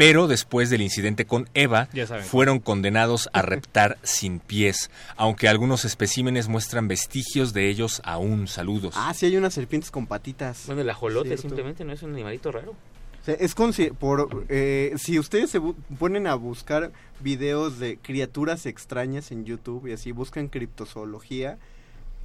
[0.00, 1.90] Pero después del incidente con Eva,
[2.22, 8.48] fueron condenados a reptar sin pies, aunque algunos especímenes muestran vestigios de ellos aún.
[8.48, 8.94] Saludos.
[8.96, 10.62] Ah, sí hay unas serpientes con patitas.
[10.64, 11.42] Bueno, el ajolote Cierto.
[11.42, 12.70] simplemente no es un animalito raro.
[12.70, 15.60] O sea, es consi- por eh, si ustedes se
[15.98, 21.58] ponen a buscar videos de criaturas extrañas en YouTube y así buscan criptozoología,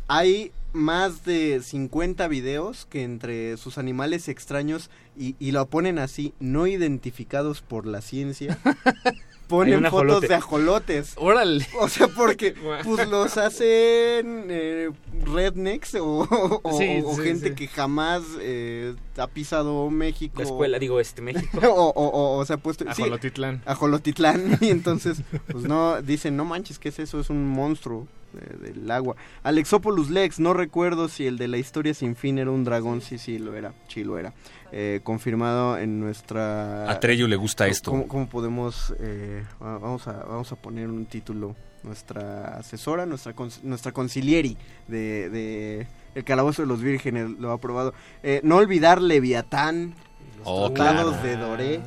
[0.08, 6.34] hay más de 50 videos que entre sus animales extraños y, y lo ponen así,
[6.40, 8.60] no identificados por la ciencia,
[9.48, 10.28] ponen fotos ajolote.
[10.28, 11.14] de ajolotes.
[11.18, 11.68] Órale.
[11.80, 14.90] O sea, porque pues los hacen eh,
[15.26, 16.28] rednecks o,
[16.64, 17.56] o- Sí, o sí, gente sí.
[17.56, 20.36] que jamás eh, ha pisado México.
[20.38, 21.60] La escuela, digo, este, México.
[21.64, 22.86] o, o, se ha puesto...
[22.90, 23.62] Ajolotitlán.
[23.66, 24.58] Ajolotitlán.
[24.62, 27.20] Y entonces, pues no, dicen, no manches, ¿qué es eso?
[27.20, 29.16] Es un monstruo eh, del agua.
[29.44, 33.02] Alexopoulos Lex, no recuerdo si el de la historia sin fin era un dragón.
[33.02, 33.74] Sí, sí, lo era.
[33.88, 34.34] Sí, lo era.
[34.78, 36.92] Eh, confirmado en nuestra...
[36.92, 37.92] A le gusta esto.
[37.92, 38.94] ¿Cómo, cómo podemos...
[39.00, 41.56] eh, va- vamos, a, vamos a poner un título.
[41.84, 47.94] Nuestra asesora, nuestra, nuestra concilieri de, de El Calabozo de los Vírgenes lo ha aprobado.
[48.22, 49.94] Eh, no olvidar Leviatán,
[50.40, 51.12] los Oh, claro.
[51.12, 51.80] de Doré.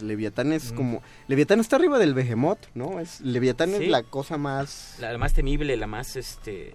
[0.00, 0.76] Leviatán es Mm.
[0.76, 1.02] como...
[1.28, 3.00] Leviatán está arriba del Behemoth, ¿no?
[3.00, 3.84] Es, Leviatán Sí.
[3.84, 4.96] es la cosa más...
[5.00, 6.74] La, la más temible, la más, este...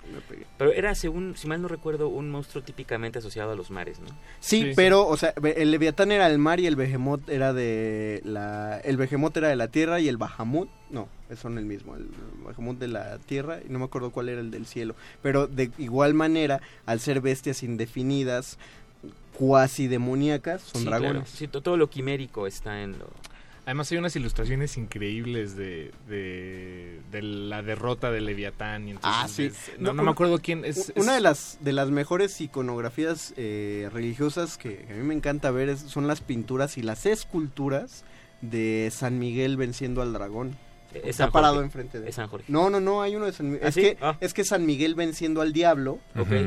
[0.57, 4.07] Pero era, según, si mal no recuerdo, un monstruo típicamente asociado a los mares, ¿no?
[4.39, 4.73] Sí, Sí, sí.
[4.75, 8.79] pero, o sea, el Leviatán era el mar y el Behemoth era de la...
[8.83, 11.07] El Behemoth era de la tierra y el Bahamut, no,
[11.41, 12.07] son el mismo, el
[12.45, 14.95] Bahamut de la tierra y no me acuerdo cuál era el del cielo.
[15.23, 18.59] Pero de igual manera, al ser bestias indefinidas,
[19.37, 21.13] cuasi demoníacas, son Sí, dragones.
[21.23, 21.27] claro.
[21.37, 23.07] Sí, to- todo lo quimérico está en lo...
[23.65, 28.89] Además hay unas ilustraciones increíbles de, de, de la derrota de Leviatán.
[28.89, 29.43] Y entonces Ah, sí.
[29.45, 30.91] es- no, No, no una- me acuerdo quién es.
[30.97, 35.49] Una es- de las de las mejores iconografías eh, religiosas que a mí me encanta
[35.49, 38.03] ver es- son las pinturas y las esculturas
[38.41, 40.57] de San Miguel venciendo al dragón.
[40.99, 41.65] Es Está San parado Jorge.
[41.65, 42.09] enfrente de él.
[42.09, 42.45] Es San Jorge.
[42.49, 43.61] No, no, no, hay uno de San Miguel.
[43.63, 43.81] ¿Ah, es, sí?
[43.81, 44.17] que, Ah.
[44.21, 45.99] es que San Miguel venciendo al diablo,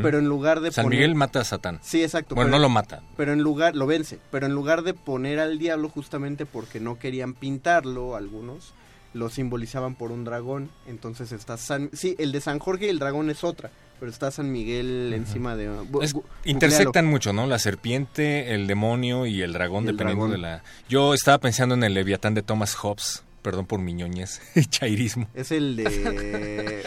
[0.03, 0.99] pero en lugar de San poner...
[1.01, 1.79] Miguel mata a Satán.
[1.83, 2.35] Sí, exacto.
[2.35, 3.03] Bueno, pero- no lo mata.
[3.17, 6.99] Pero en lugar, lo vence, pero en lugar de poner al diablo justamente porque no
[6.99, 8.75] querían pintarlo algunos,
[9.15, 10.71] lo simbolizaban por un dragón.
[10.87, 11.91] Entonces está San...
[11.93, 15.57] Sí, el de San Jorge y el dragón es otra, pero está San Miguel encima
[15.57, 15.71] de...
[15.71, 17.47] bu- Es- intersectan mucho, ¿no?
[17.47, 20.43] La serpiente, el demonio y el dragón, Y el dependiendo dragón.
[20.43, 20.63] de la...
[20.89, 25.29] Yo estaba pensando en el Leviatán de Thomas Hobbes, perdón por miñoñez y chairismo.
[25.33, 26.85] Es el de...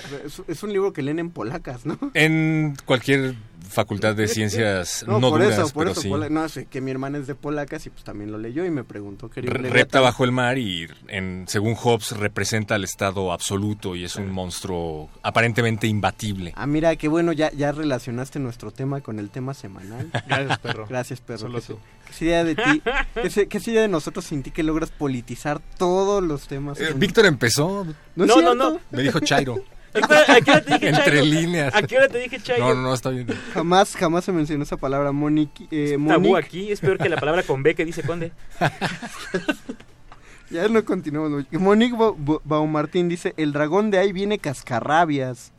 [0.50, 1.98] es, un libro que leen en polacas, ¿no?
[2.14, 3.36] En cualquier
[3.70, 6.02] facultad de ciencias no, por duras, eso, por pero eso.
[6.02, 6.10] sí.
[6.10, 8.72] pola- No, sé que mi hermana es de polacas y pues también lo leyó y
[8.72, 13.96] me preguntó qué repta bajo el mar y en, según Hobbes representa al estado absoluto
[13.96, 16.52] y es un monstruo aparentemente imbatible.
[16.58, 20.10] Ah, mira, qué bueno, ya, ya relacionaste nuestro tema con el tema semanal.
[20.28, 20.86] Gracias, perro.
[20.90, 21.40] Gracias, perro.
[21.40, 21.74] Solo ¿Qué, tú.
[21.74, 22.82] se- qué sería de ti?
[23.22, 26.80] ¿Qué, se- qué sería de nosotros sin ti que logras politizar todos los temas?
[26.80, 27.86] Eh, Víctor empezó.
[28.16, 28.80] No, es No, no.
[28.92, 29.64] Me dijo Chairo.
[29.94, 30.02] ¿A
[30.42, 31.26] qué hora- te dije Entre Chairo?
[31.26, 31.74] líneas.
[31.74, 32.68] ¿A qué hora te dije Chairo?
[32.70, 33.28] No, no, no, está bien.
[33.54, 35.66] Jamás, jamás se mencionó esa palabra, Monique.
[35.72, 36.38] Eh, Tabú Monique.
[36.38, 38.32] aquí, es peor que la palabra con B que dice conde.
[40.52, 41.46] Ya no continuamos.
[41.52, 45.52] Monique Ba- Ba- Baumartín dice, el dragón de ahí viene cascarrabias.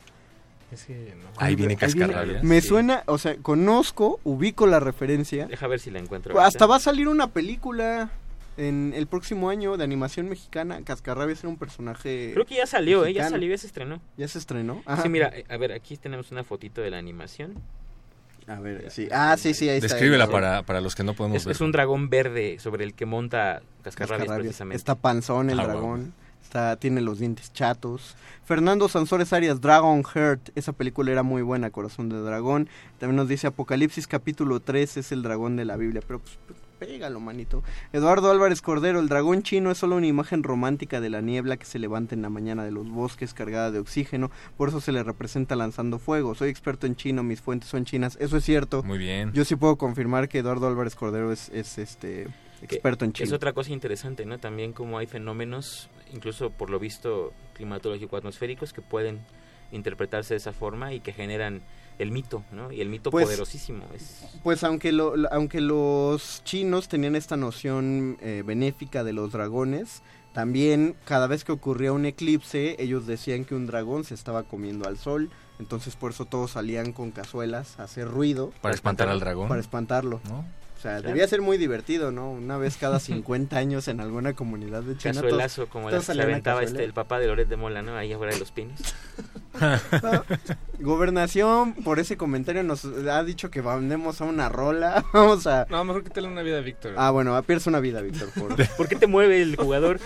[0.71, 1.29] Es que no.
[1.37, 2.43] Ahí viene cascarrabias.
[2.43, 2.67] Me Sí.
[2.69, 5.45] suena, o sea, conozco, ubico la referencia.
[5.47, 6.31] Deja ver si la encuentro.
[6.39, 6.65] Hasta ahorita.
[6.67, 8.09] va a salir una película
[8.57, 10.81] en el próximo año de animación mexicana.
[10.83, 12.31] Cascarrabias era un personaje.
[12.33, 13.13] Creo que ya salió, ¿eh?
[13.13, 14.01] Ya salió, ya se estrenó.
[14.17, 14.81] Ya se estrenó.
[14.85, 15.03] Ajá.
[15.03, 17.55] Sí, mira, eh, a ver, aquí tenemos una fotito de la animación.
[18.47, 19.07] A ver, sí.
[19.11, 19.89] Ah, sí, sí, ahí está.
[19.89, 20.31] Descríbela ahí.
[20.31, 21.51] para, para los que no podemos Es, ver.
[21.55, 24.39] es un dragón verde sobre el que monta Cascarrabias, Cascarrabias.
[24.45, 24.77] precisamente.
[24.77, 26.13] Está panzón el Ah, dragón.
[26.51, 28.17] Está, tiene los dientes chatos.
[28.43, 30.49] Fernando Sansores Arias, Dragon Heart.
[30.55, 32.67] Esa película era muy buena, Corazón de Dragón.
[32.99, 36.01] También nos dice Apocalipsis capítulo 3 es el dragón de la Biblia.
[36.05, 37.63] Pero pues, pues, pégalo, manito.
[37.93, 41.63] Eduardo Álvarez Cordero, el dragón chino es solo una imagen romántica de la niebla que
[41.63, 44.29] se levanta en la mañana de los bosques cargada de oxígeno.
[44.57, 46.35] Por eso se le representa lanzando fuego.
[46.35, 48.17] Soy experto en chino, mis fuentes son chinas.
[48.19, 48.83] Eso es cierto.
[48.83, 49.31] Muy bien.
[49.31, 52.27] Yo sí puedo confirmar que Eduardo Álvarez Cordero es, es este
[52.61, 53.25] experto en chino.
[53.27, 54.37] Es otra cosa interesante, ¿no?
[54.39, 59.19] También como hay fenómenos, incluso por lo visto climatológico atmosféricos, que pueden
[59.71, 61.61] interpretarse de esa forma y que generan
[61.99, 62.71] el mito, ¿no?
[62.71, 63.85] Y el mito Pues- poderosísimo.
[63.95, 70.01] Es, Pues aunque, lo, aunque los chinos tenían esta noción eh, benéfica de los dragones,
[70.33, 74.87] también cada vez que ocurría un eclipse, ellos decían que un dragón se estaba comiendo
[74.87, 75.29] al sol.
[75.59, 78.51] Entonces por eso todos salían con cazuelas a hacer ruido.
[78.61, 79.47] Para espantar al dragón.
[79.47, 80.19] Para espantarlo.
[80.27, 80.43] ¿no?
[80.81, 81.09] O sea, Claro.
[81.09, 82.31] debía ser muy divertido, ¿no?
[82.31, 85.13] Una vez cada 50 años en alguna comunidad de China.
[85.13, 87.95] todos- cazuelazo, como la que aventaba este, el papá de Loret de Mola, ¿no?
[87.95, 88.79] Ahí afuera de los pinos.
[90.79, 95.05] Gobernación, por ese comentario nos ha dicho que mandemos a una rola.
[95.13, 95.67] Vamos a...
[95.69, 96.95] No, mejor quítale una vida a Víctor.
[96.97, 98.29] Ah, bueno, pierdes una vida, Víctor.
[98.31, 98.55] Por...
[98.77, 99.99] ¿Por qué te mueve el jugador?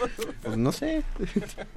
[0.44, 1.04] Pues no sé.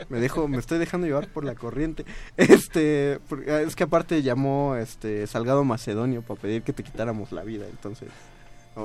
[0.09, 2.05] me dejo, me estoy dejando llevar por la corriente.
[2.37, 7.67] Este, es que aparte llamó este Salgado Macedonio para pedir que te quitáramos la vida,
[7.71, 8.09] entonces.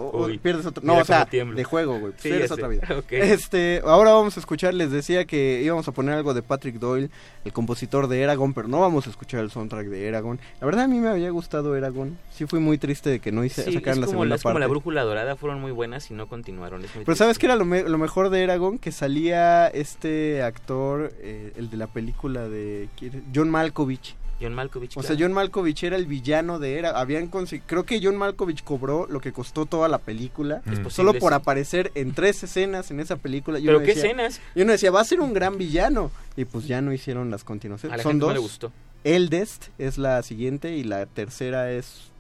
[0.02, 0.84] O- pierdes otra.
[0.86, 1.56] No, o sea, tiemblo.
[1.56, 2.14] de juego, güey.
[2.18, 2.88] Sí, pierdes otra vida.
[3.12, 7.10] Este, ahora vamos a escuchar, les decía que íbamos a poner algo de Patrick Doyle,
[7.46, 10.40] el compositor de Eragon, pero no vamos a escuchar el soundtrack de Eragon.
[10.60, 12.18] La verdad a mí me había gustado Eragon.
[12.32, 14.60] Sí fui muy triste de que no hice, Sí, sacaran la como, segunda es como
[14.60, 16.82] la brújula dorada, fueron muy buenas y no continuaron.
[16.82, 17.16] Pero triste.
[17.16, 18.78] ¿sabes qué era lo, me- lo mejor de Eragon?
[18.80, 22.90] Que salía este actor, eh, el de la película de.
[23.34, 24.16] John Malkovich.
[24.42, 24.98] John Malkovich.
[24.98, 25.16] O sea.
[25.18, 26.92] John Malkovich era el villano de Era.
[27.00, 31.14] Habían creo que John Malkovich cobró lo que costó toda la película, Es posible, solo
[31.16, 31.36] por sí.
[31.36, 33.60] aparecer en tres escenas en esa película.
[33.64, 34.42] ¿Pero qué decía- escenas?
[34.56, 36.12] Y uno decía, va a ser un gran villano.
[36.36, 37.94] Y pues ya no hicieron las continuaciones.
[37.94, 38.30] A la Son gente dos.
[38.30, 38.72] no le gustó.
[39.04, 42.12] Eldest es la siguiente y la tercera es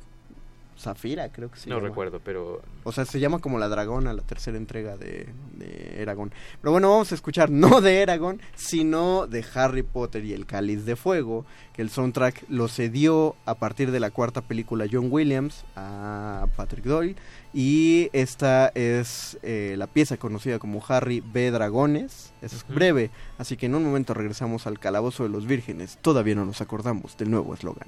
[0.79, 1.69] Zafira, creo que sí.
[1.69, 6.01] no recuerdo, pero O sea, se llama como la dragona, la tercera entrega de, de
[6.01, 6.31] Eragon.
[6.61, 10.85] Pero bueno, vamos a escuchar no de Eragon, sino de Harry Potter y el Cáliz
[10.85, 15.63] de Fuego, que el soundtrack lo cedió a partir de la cuarta película John Williams
[15.75, 17.15] a Patrick Doyle.
[17.53, 21.51] Y esta es eh, la pieza conocida como Harry B.
[21.51, 22.33] Dragones.
[22.41, 22.73] Es Ujú.
[22.73, 25.97] breve, así que en un momento regresamos al Calabozo de los Vírgenes.
[26.01, 27.87] Todavía no nos acordamos del nuevo eslogan.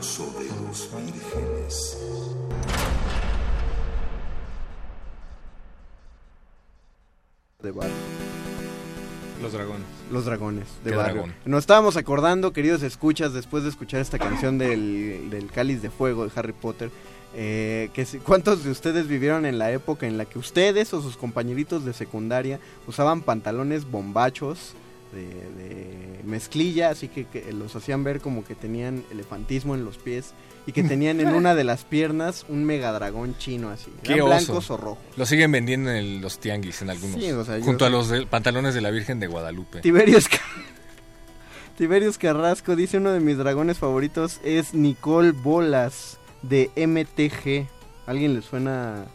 [0.00, 1.98] Calabozo de los vírgenes.
[7.62, 7.92] De barrio.
[9.42, 9.86] Los dragones.
[10.10, 11.14] Los dragones de ¿Qué barrio.
[11.14, 11.34] dragón?
[11.44, 16.24] Nos estábamos acordando, queridos escuchas, después de escuchar esta canción del, del Cáliz de Fuego
[16.26, 16.90] de Harry Potter,
[17.34, 21.02] eh, que si- ¿cuántos de ustedes vivieron en la época en la que ustedes o
[21.02, 24.74] sus compañeritos de secundaria usaban pantalones bombachos
[25.14, 29.96] de, de mezclilla, así que, que los hacían ver como que tenían elefantismo en los
[29.98, 30.32] pies
[30.66, 34.26] y que tenían en una de las piernas un megadragón chino así, Qué oso.
[34.26, 35.04] blancos o rojos.
[35.16, 37.20] Lo siguen vendiendo en los tianguis, en algunos.
[37.20, 39.80] Sí, o sea, yo- junto a los de- pantalones de la Virgen de Guadalupe.
[39.80, 40.24] Tiberios,
[41.76, 47.68] Tiberios Carrasco dice uno de mis dragones favoritos es Nicole Bolas de MTG.
[48.06, 49.06] ¿Alguien le suena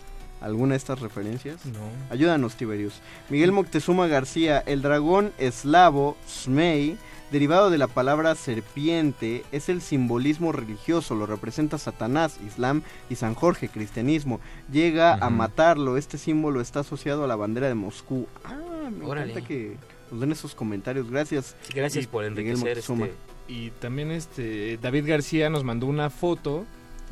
[0.41, 1.65] alguna de estas referencias?
[1.65, 1.79] No.
[2.09, 3.01] Ayúdanos, Tiberius.
[3.29, 6.97] Miguel Moctezuma García, el dragón eslavo Smei,
[7.31, 13.35] derivado de la palabra serpiente, es el simbolismo religioso, lo representa Satanás, Islam y San
[13.35, 14.39] Jorge, cristianismo.
[14.71, 18.27] Llega a matarlo, este símbolo está asociado a la bandera de Moscú.
[18.43, 19.31] Ah, me Órale.
[19.31, 19.77] encanta que
[20.11, 21.09] nos den esos comentarios.
[21.09, 21.55] Gracias.
[21.73, 23.13] Gracias por Miguel enriquecer este...
[23.47, 26.65] Y también este David García nos mandó una foto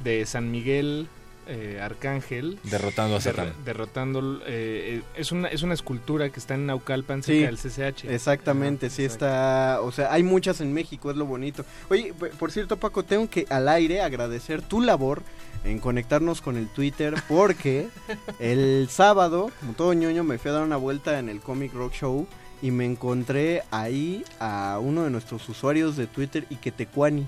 [0.03, 1.07] de San Miguel
[1.47, 3.53] eh, Arcángel Derrotando a Satán.
[3.65, 7.93] derrotando eh, eh, es una es una escultura que está en Naucalpan cerca Sí, del
[7.93, 8.05] CCH.
[8.05, 11.65] Exactamente, sí está, o sea, hay muchas en México, es lo bonito.
[11.89, 15.21] Oye, por cierto, Paco, tengo que al aire agradecer tu labor
[15.63, 17.87] en conectarnos con el Twitter porque
[18.39, 21.93] el sábado, como todo ñoño, me fui a dar una vuelta en el Comic Rock
[21.93, 22.27] Show
[22.61, 27.27] y me encontré ahí a uno de nuestros usuarios de Twitter, Iketecuani.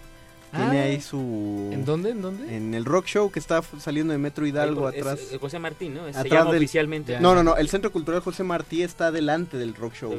[0.51, 1.69] Tiene Ah, ahí su...
[1.71, 2.09] ¿En dónde?
[2.09, 2.55] ¿En dónde?
[2.57, 5.19] En el Rock Show que está saliendo de Metro Hidalgo atrás.
[5.39, 6.05] José Martín, ¿no?
[6.05, 7.19] Se atrás llama del- oficialmente.
[7.19, 7.55] No, no, no.
[7.55, 10.17] El Centro Cultural José Martí está delante del Rock Show.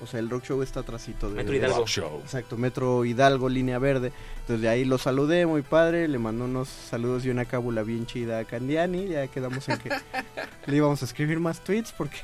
[0.00, 1.78] O sea, el Rock Show está atrásito de Metro Hidalgo.
[1.78, 2.20] Rock Show.
[2.22, 4.12] Exacto, Metro Hidalgo, línea verde.
[4.42, 6.06] Entonces de ahí lo saludé, muy padre.
[6.06, 9.08] Le mandó unos saludos y una cábula bien chida a Candiani.
[9.08, 9.88] Ya quedamos en que
[10.66, 12.18] le íbamos a escribir más tweets porque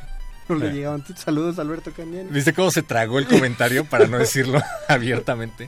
[0.55, 0.73] no le Eh.
[0.73, 1.05] llegaban.
[1.17, 2.31] Saludos, Alberto Candiani.
[2.31, 5.67] ¿Viste cómo se tragó el comentario para no decirlo abiertamente?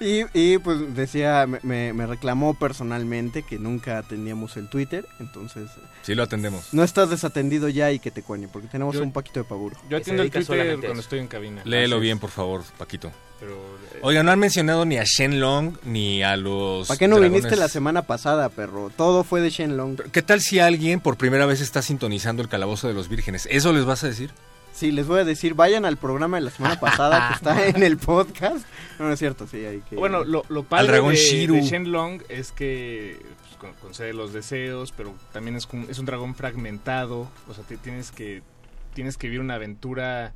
[0.00, 5.06] Y, y, pues decía, me, me- reclamó personalmente que nunca atendíamos el Twitter.
[5.20, 5.70] Entonces,
[6.02, 6.72] Sí, lo atendemos.
[6.72, 9.72] no estás desatendido ya y que te cuene, porque tenemos Yo- un poquito de pavor.
[9.88, 10.46] Yo atiendo el Twitter
[10.78, 11.00] cuando eso.
[11.00, 11.62] estoy en cabina.
[11.64, 13.10] Léelo Así bien, por favor, Paquito.
[13.40, 13.52] Pero
[13.94, 16.88] eh, Oiga, no han mencionado ni a Shenlong ni a los.
[16.88, 17.42] ¿Para qué no dragones.
[17.42, 18.90] viniste la semana pasada, perro?
[18.96, 19.96] Todo fue de Shenlong.
[20.10, 23.46] ¿Qué tal si alguien por primera vez está sintonizando el calabozo de los vírgenes?
[23.50, 24.30] ¿Eso les vas a decir?
[24.72, 27.82] Sí, les voy a decir, vayan al programa de la semana pasada que está en
[27.82, 28.64] el podcast.
[28.98, 29.96] No, no es cierto, sí, hay que...
[29.96, 31.54] Bueno, lo, lo padre dragón de, Shiru.
[31.54, 36.06] de Shenlong es que pues, con- concede los deseos, pero también es, como- es un
[36.06, 37.28] dragón fragmentado.
[37.48, 38.42] O sea, te- tienes que
[38.94, 40.32] tienes que vivir una aventura,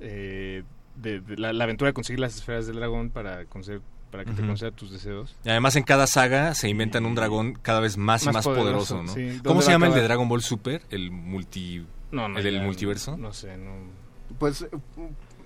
[0.00, 0.62] eh,
[0.96, 3.80] de, de la, la aventura de conseguir las esferas del dragón para conceder,
[4.10, 5.34] para que te conceda tus deseos.
[5.44, 8.44] Y además en cada saga se inventan un dragón cada vez más y Más más
[8.44, 9.12] poderoso, poderoso, ¿no?
[9.14, 9.38] sí.
[9.38, 10.02] ¿Cómo ¿Dónde se llama el de?
[10.02, 10.82] Dragon Ball Super?
[10.90, 11.84] ¿El multi...
[12.10, 13.16] No, no, el del ya, multiverso?
[13.16, 13.70] No sé, no.
[14.38, 14.66] Pues,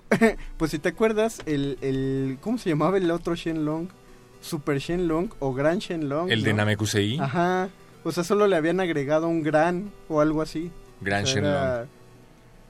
[0.57, 2.37] pues si te acuerdas, el, el...
[2.41, 3.87] ¿Cómo se llamaba el otro Shenlong?
[4.41, 6.29] Super Shenlong o Gran Shenlong.
[6.31, 6.53] El de.
[6.53, 7.19] Namekusei.
[7.19, 7.69] Ajá.
[8.03, 10.71] O sea, solo le habían agregado un gran o algo así.
[11.01, 11.51] Gran O sea, Shenlong.
[11.53, 11.87] era-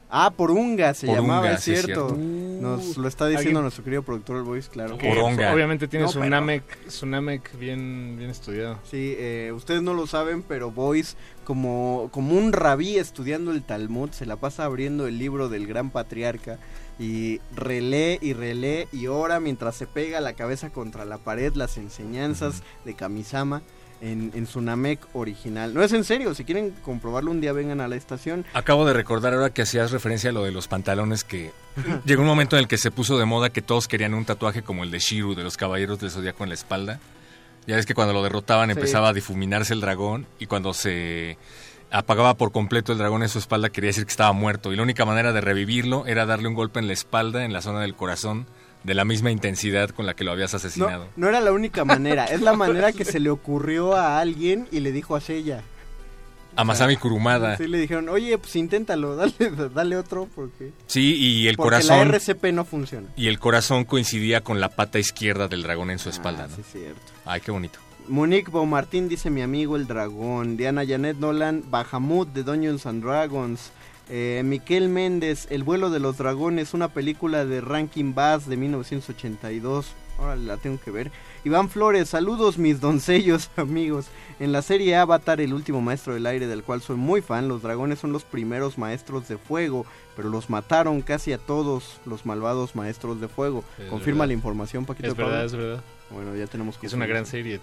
[0.10, 2.08] Ah, Porunga se Porunga, llamaba, es cierto.
[2.10, 2.16] cierto.
[2.18, 3.61] Nos lo está diciendo ¿Alguien?
[3.64, 4.98] nuestro querido productor el Voice, claro.
[4.98, 5.53] Que, Poronga.
[5.53, 8.80] Obviamente tiene No, su, pero- Namek, su Namek bien, bien estudiado.
[8.90, 14.11] Sí, eh, ustedes no lo saben, pero Boyce, como, como un rabí estudiando el Talmud,
[14.11, 16.58] se la pasa abriendo el libro del gran patriarca
[17.00, 21.77] y relee y relee y ora mientras se pega la cabeza contra la pared las
[21.77, 23.61] enseñanzas de Kamisama
[24.01, 25.74] en, en su Namek original.
[25.74, 28.45] No es en serio, si quieren comprobarlo un día vengan a la estación.
[28.53, 31.51] Acabo de recordar ahora que hacías referencia a lo de los pantalones que
[32.06, 34.61] llegó un momento en el que se puso de moda que todos querían un tatuaje
[34.64, 37.00] como el de Shiru de los Caballeros del Zodíaco en la espalda.
[37.67, 38.74] Ya ves que cuando lo derrotaban Sí.
[38.74, 41.38] empezaba a difuminarse el dragón y cuando se
[41.92, 44.84] apagaba por completo el dragón en su espalda quería decir que estaba muerto y la
[44.84, 47.95] única manera de revivirlo era darle un golpe en la espalda, en la zona del
[47.95, 48.45] corazón,
[48.88, 51.09] de la misma intensidad con la que lo habías asesinado.
[51.17, 54.80] no era la única manera, es la manera que se le ocurrió a alguien y
[54.80, 55.61] le dijo a Seiya.
[56.56, 57.56] A Masami Kurumada.
[57.57, 59.33] Sí, le dijeron, oye, pues inténtalo, dale,
[59.75, 60.72] dale otro porque...
[60.88, 63.07] Sí, y el porque corazón la RCP no funciona.
[63.16, 66.56] y el corazón coincidía con la pata izquierda del dragón en su espalda, Ah, ¿no?
[66.56, 66.99] sí, cierto.
[67.25, 67.77] Ay, qué bonito.
[68.07, 70.56] Monique Beaumartin dice mi amigo el dragón.
[70.56, 73.69] Diana Janet Nolan, Bahamut de Dungeons and Dragons.
[74.10, 79.94] Eh, Miquel Méndez, El vuelo de los dragones, una película de Rankin Bass de 1982.
[80.18, 81.11] Ahora la tengo que ver.
[81.44, 84.08] Iván Flores, saludos mis doncellos amigos.
[84.40, 87.61] En la serie Avatar, el último maestro del aire del cual soy muy fan, los
[87.61, 92.76] dragones son los primeros maestros de fuego pero los mataron casi a todos los malvados
[92.76, 93.64] maestros de fuego.
[93.77, 94.30] Es Confirma verdad.
[94.30, 95.10] la información, Paquito.
[95.10, 95.27] Es Pablo?
[95.30, 95.84] verdad, es verdad.
[96.10, 97.60] Bueno, ya tenemos Es una gran serie.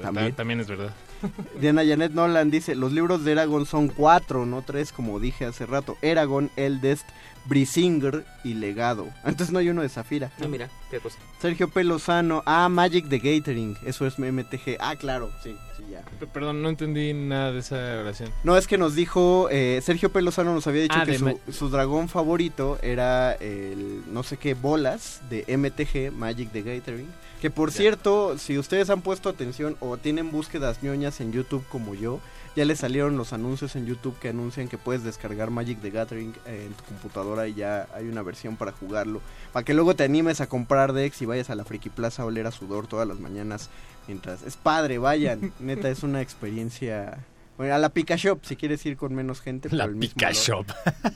[0.00, 0.32] También.
[0.34, 0.92] También es verdad.
[1.60, 5.66] Diana Janet Nolan dice, los libros de Eragon son cuatro, no tres, como dije hace
[5.66, 5.96] rato.
[6.02, 7.06] Eragon, Eldest,
[7.44, 9.08] Brisinger y Legado.
[9.24, 10.30] Entonces no hay uno de Zafira.
[10.38, 11.18] No, mira, qué cosa.
[11.40, 11.84] Sergio P.
[11.84, 14.76] Lozano, ah, Magic the Gathering, eso es MTG.
[14.80, 16.02] Ah, claro, sí, sí, ya.
[16.20, 18.30] P- Perdón, no entendí nada de esa oración.
[18.44, 20.22] No, es que nos dijo, eh, Sergio P.
[20.22, 21.18] Lozano nos había dicho Ah, que
[21.52, 27.08] su dragón favorito era el, no sé qué, bolas de MTG, Magic the Gathering.
[27.40, 31.96] Que por cierto, si ustedes han puesto atención o tienen búsquedas ñoñas en YouTube como
[31.96, 32.20] yo,
[32.54, 36.34] ya les salieron los anuncios en YouTube que anuncian que puedes descargar Magic the Gathering
[36.46, 39.20] eh, en tu computadora y ya hay una versión para jugarlo.
[39.52, 42.26] Para que luego te animes a comprar decks y vayas a la Friki Plaza a
[42.26, 43.70] oler a sudor todas las mañanas
[44.06, 44.42] mientras...
[44.42, 45.52] Es padre, vayan.
[45.60, 47.24] Neta, es una experiencia...
[47.62, 49.68] Bueno, a la Pika Shop, si quieres ir con menos gente.
[49.70, 50.42] La el mismo Pika valor.
[50.42, 50.66] Shop.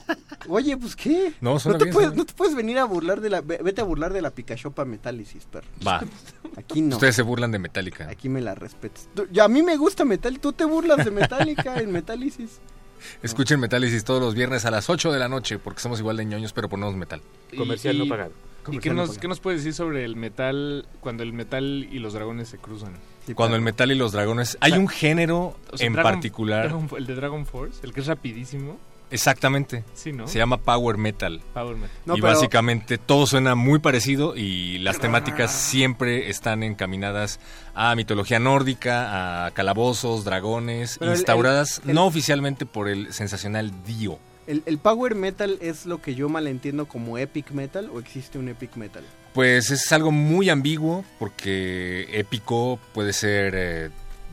[0.47, 1.33] Oye, pues qué.
[1.41, 3.41] No, suena te bien, puedes, suena no te puedes venir a burlar de la...
[3.41, 5.67] ve- Vete a burlar de la Pika Shop a Metálisis, perro.
[5.85, 6.01] Va.
[6.55, 6.95] Aquí no.
[6.95, 8.07] Ustedes se burlan de Metallica.
[8.09, 9.09] Aquí me la respetas.
[9.41, 12.61] A mí me gusta Metal, tú te burlas de Metallica en Metálisis.
[13.23, 16.23] Escuchen Metálisis todos los viernes a las 8 de la noche porque somos igual de
[16.25, 17.21] ñoños pero ponemos metal.
[17.57, 18.31] Comercial no pagado.
[18.71, 19.21] ¿Y qué no nos, pagado.
[19.21, 22.93] qué nos puedes decir sobre el metal, cuando el metal y los dragones se cruzan?
[23.35, 24.57] Cuando el metal y los dragones...
[24.61, 26.69] Hay un género O sea, en Dragon- particular...
[26.69, 28.77] Dragon- el de Dragon Force, el que es rapidísimo.
[29.09, 29.85] Exactamente.
[29.93, 30.27] Sí, ¿no?
[30.27, 31.41] Se llama Power Metal.
[31.53, 31.95] Power Metal.
[32.05, 37.39] No, y pero- básicamente todo suena muy parecido y las temáticas siempre están encaminadas
[37.73, 43.13] a mitología nórdica, a calabozos, dragones, Pero el- instauradas el- el- no oficialmente por el
[43.13, 44.19] sensacional Dio.
[44.45, 48.49] ¿El, el Power Metal es lo que yo malentiendo como Epic Metal o existe un
[48.49, 49.03] Epic Metal?
[49.37, 53.89] Pues es algo muy ambiguo porque épico puede ser eh,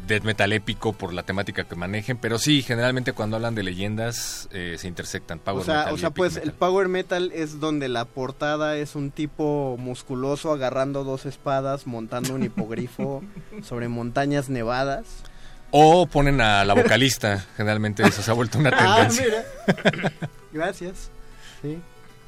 [0.08, 4.49] death metal épico por la temática que manejen, pero sí, generalmente cuando hablan de leyendas
[4.50, 5.41] eh, se intersectan.
[5.41, 6.49] Power o sea, metal o sea pues metal.
[6.49, 12.34] el Power Metal es donde la portada es un tipo musculoso agarrando dos espadas, montando
[12.34, 13.23] un hipogrifo
[13.62, 15.05] sobre montañas nevadas.
[15.70, 19.44] O ponen a la vocalista, generalmente eso se ha vuelto una Ah, tendencia.
[19.66, 20.12] mira.
[20.55, 21.10] Gracias.
[21.60, 21.76] Sí.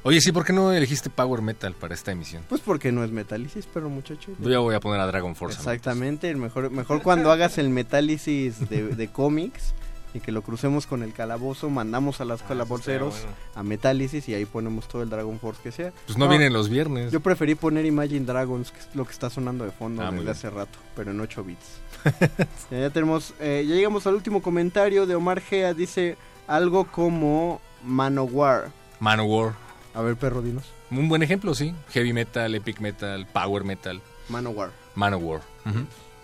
[0.07, 2.41] Oye, sí, ¿por qué no elegiste Power Metal para esta emisión?
[2.47, 4.31] Pues porque no es Metálisis, pero muchacho.
[4.39, 5.57] Yo ya voy a poner a Dragon Force.
[5.57, 9.73] Exactamente, el mejor, mejor cuando hagas el Metálisis de, de cómics
[10.13, 13.35] y que lo crucemos con el calabozo, mandamos a las calaboceros bueno.
[13.55, 15.91] a Metálisis y ahí ponemos todo el Dragon Force que sea.
[16.05, 17.11] Pues no vienen los viernes.
[17.11, 20.31] Yo preferí poner Imagine Dragons, que es lo que está sonando de fondo Ah, desde
[20.31, 21.81] hace rato, pero en 8 bits.
[22.71, 26.15] ya, ya tenemos, eh, ya llegamos al último comentario de Omar Gea, dice
[26.47, 28.71] algo como Manowar.
[29.01, 29.66] Manowar.
[29.97, 30.63] A ver, perro, dinos.
[30.91, 31.73] Un buen ejemplo, sí.
[31.89, 33.99] Heavy Metal, Epic Metal, Power Metal.
[34.29, 34.69] Manowar.
[34.93, 35.41] Manowar.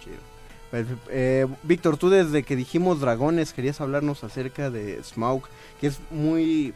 [0.04, 0.18] Chido.
[0.70, 5.44] Pues, eh, Víctor, tú desde que dijimos dragones querías hablarnos acerca de Smaug,
[5.82, 6.74] que es muy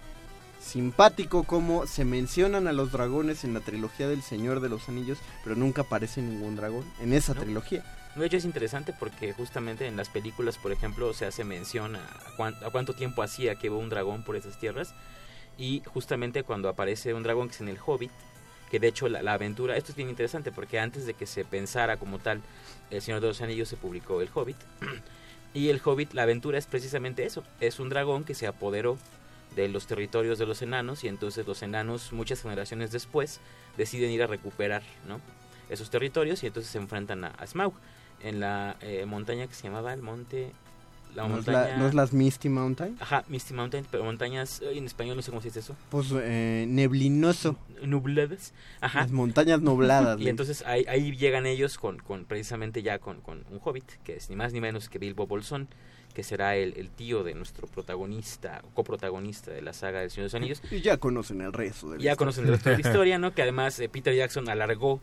[0.60, 5.20] simpático como se mencionan a los dragones en la trilogía del Señor de los Anillos,
[5.44, 7.42] pero nunca aparece ningún dragón en esa No.
[7.42, 7.84] trilogía.
[8.16, 12.02] De hecho es interesante porque justamente en las películas, por ejemplo, se hace mención a,
[12.36, 14.94] cuán- a cuánto tiempo hacía que hubo un dragón por esas tierras
[15.58, 18.12] y justamente cuando aparece un dragón que es en el Hobbit,
[18.70, 21.98] que de hecho la, aventura, esto es bien interesante porque antes de que se pensara
[21.98, 22.42] como tal
[22.92, 24.58] El Señor de los Anillos se publicó el Hobbit
[25.54, 28.98] y el Hobbit, la aventura es precisamente eso, es un dragón que se apoderó
[29.56, 33.40] de los territorios de los enanos y entonces los enanos muchas generaciones después
[33.78, 34.84] deciden ir a recuperar
[35.70, 37.74] esos territorios y entonces se enfrentan a, a Smaug
[38.22, 40.52] en la eh, montaña que se llamaba el monte
[41.16, 42.96] la ¿No, es montaña la, ¿No es las Misty Mountain?
[43.00, 46.08] ajá Misty Mountain pero montañas eh, en español no sé cómo se dice eso Pues
[46.16, 47.56] eh, neblinoso.
[47.84, 50.20] nubladas ajá Las montañas nubladas.
[50.22, 54.16] y entonces ahí, ahí llegan ellos con, con precisamente ya con, con un hobbit, que
[54.18, 55.68] es ni más ni menos que Bilbo Bolsón,
[56.14, 60.24] que será el, el tío de nuestro protagonista, o coprotagonista de la saga del Señor
[60.24, 60.62] de los Anillos.
[60.72, 62.16] Y ya conocen el resto de la Ya historia.
[62.18, 63.32] conocen el resto de la historia, ¿no?
[63.36, 65.00] Que además eh, Peter Jackson alargó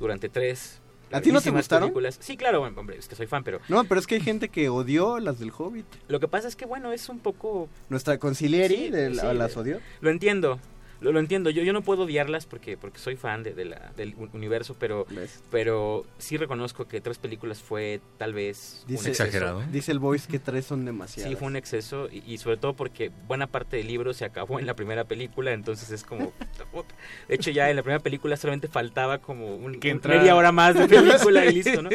[0.00, 0.80] durante tres
[1.16, 1.88] ¿A ti no te gustaron?
[1.88, 2.16] películas.
[2.20, 4.48] Sí, claro, bueno, hombre, es que soy fan, pero No, pero es que hay gente
[4.48, 5.86] que odió las del Hobbit.
[6.08, 7.68] lo que pasa es que, bueno, es un poco...
[7.88, 9.80] Nuestra concilieri Sí, de la- sí, las odió.
[10.00, 10.58] Lo entiendo,
[11.00, 11.50] lo, lo entiendo.
[11.50, 15.06] Yo, yo no puedo odiarlas porque, porque soy fan de, de la, del universo, pero,
[15.50, 19.62] pero sí reconozco que tres películas fue tal vez un Dice, exceso.
[19.70, 21.30] Dice el voice que tres son demasiadas.
[21.30, 24.58] Sí, fue un exceso y, y sobre todo porque buena parte del libro se acabó
[24.58, 26.32] en la primera película, entonces es como...
[27.28, 30.18] De hecho ya en la primera película solamente faltaba como un, Que un- entrara.
[30.20, 31.90] media hora más de película y listo, ¿no?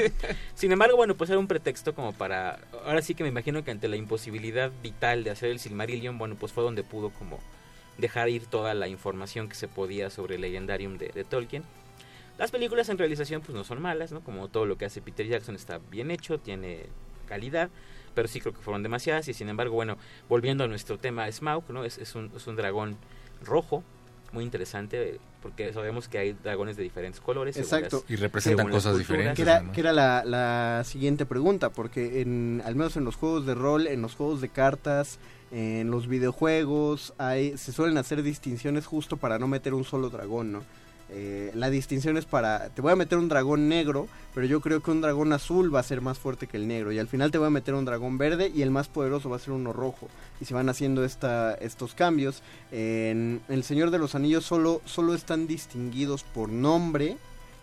[0.55, 2.59] Sin embargo, bueno, pues era un pretexto como para...
[2.85, 6.35] Ahora sí que me imagino que ante la imposibilidad vital de hacer el Silmarillion, bueno,
[6.35, 7.39] pues fue donde pudo como
[7.99, 11.63] dejar ir toda la información que se podía sobre el Legendarium de, Tolkien.
[12.37, 14.21] Las películas en realización pues no son malas, ¿no?
[14.21, 16.85] Como todo lo que hace Peter Jackson está bien hecho, tiene
[17.27, 17.69] calidad,
[18.15, 19.97] pero sí creo que fueron demasiadas y sin embargo, bueno,
[20.29, 21.83] volviendo a nuestro tema Smaug, ¿no?
[21.83, 22.97] Es, es, un, es un dragón
[23.43, 23.83] rojo,
[24.33, 27.55] muy interesante, porque sabemos que hay dragones de diferentes colores.
[27.55, 28.03] según Exacto.
[28.07, 29.07] las- Y representan cosas culturas.
[29.07, 29.35] diferentes.
[29.35, 33.45] Que era, que era la, la siguiente pregunta, porque en, al menos en los juegos
[33.45, 35.19] de rol, en los juegos de cartas,
[35.51, 40.51] en los videojuegos, hay, se suelen hacer distinciones justo para no meter un solo dragón,
[40.51, 40.63] ¿no?
[41.11, 44.81] Eh, la distinción es para, te voy a meter un dragón negro, pero yo creo
[44.81, 47.31] que un dragón azul va a ser más fuerte que el negro, y al final
[47.31, 49.73] te voy a meter un dragón verde y el más poderoso va a ser uno
[49.73, 50.07] rojo,
[50.39, 52.43] y se van haciendo esta, estos cambios.
[52.71, 54.81] En El Señor de los Anillos solo,
[55.15, 57.17] están distinguidos por nombre,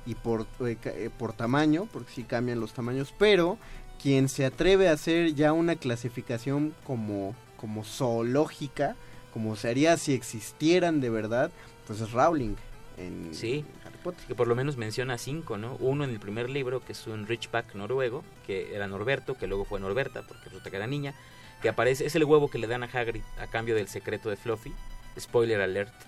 [0.06, 3.58] y por, eh, eh, por tamaño, porque sí cambian los tamaños, pero
[4.00, 8.94] quien se atreve a hacer ya una clasificación como, como zoológica,
[9.32, 11.50] como se haría si existieran de verdad,
[11.88, 12.54] pues es Rowling
[12.96, 14.24] en Sí, Harry Potter.
[14.26, 15.76] que por lo menos menciona cinco, ¿no?
[15.80, 19.64] Uno en el primer libro, que es un Richback noruego, que era Norberto, que luego
[19.64, 21.14] fue Norberta, porque resulta que era niña,
[21.62, 24.36] que aparece, es el huevo que le dan a Hagrid a cambio del secreto de
[24.36, 24.72] Fluffy.
[25.18, 25.92] Spoiler alert.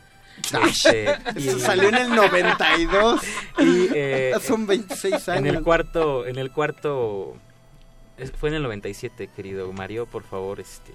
[0.69, 3.21] Este, Eso salió en el 92.
[3.59, 5.65] y, eh, Son 26 En el años.
[5.65, 7.37] cuarto, en el cuarto,
[8.39, 10.93] fue en el 97, querido Mario, por favor, este.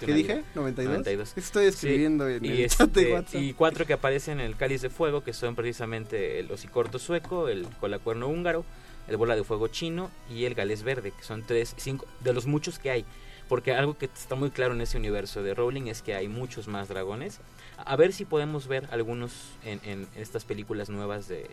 [0.00, 0.34] ¿Qué dije?
[0.34, 0.44] vida.
[0.54, 1.32] 92.
[1.36, 3.40] Estoy escribiendo en y, el chat de este, WhatsApp.
[3.40, 7.48] y cuatro que aparecen en el cáliz de fuego, que son precisamente el hocicorto sueco,
[7.48, 8.64] el colacuerno húngaro,
[9.08, 12.46] el bola de fuego chino y el galés verde, que son tres, cinco, de los
[12.46, 13.04] muchos que hay.
[13.48, 16.68] Porque algo que está muy claro en ese universo de Rowling es que hay muchos
[16.68, 17.40] más dragones.
[17.76, 19.32] A ver si podemos ver algunos
[19.64, 21.48] en, en estas películas nuevas de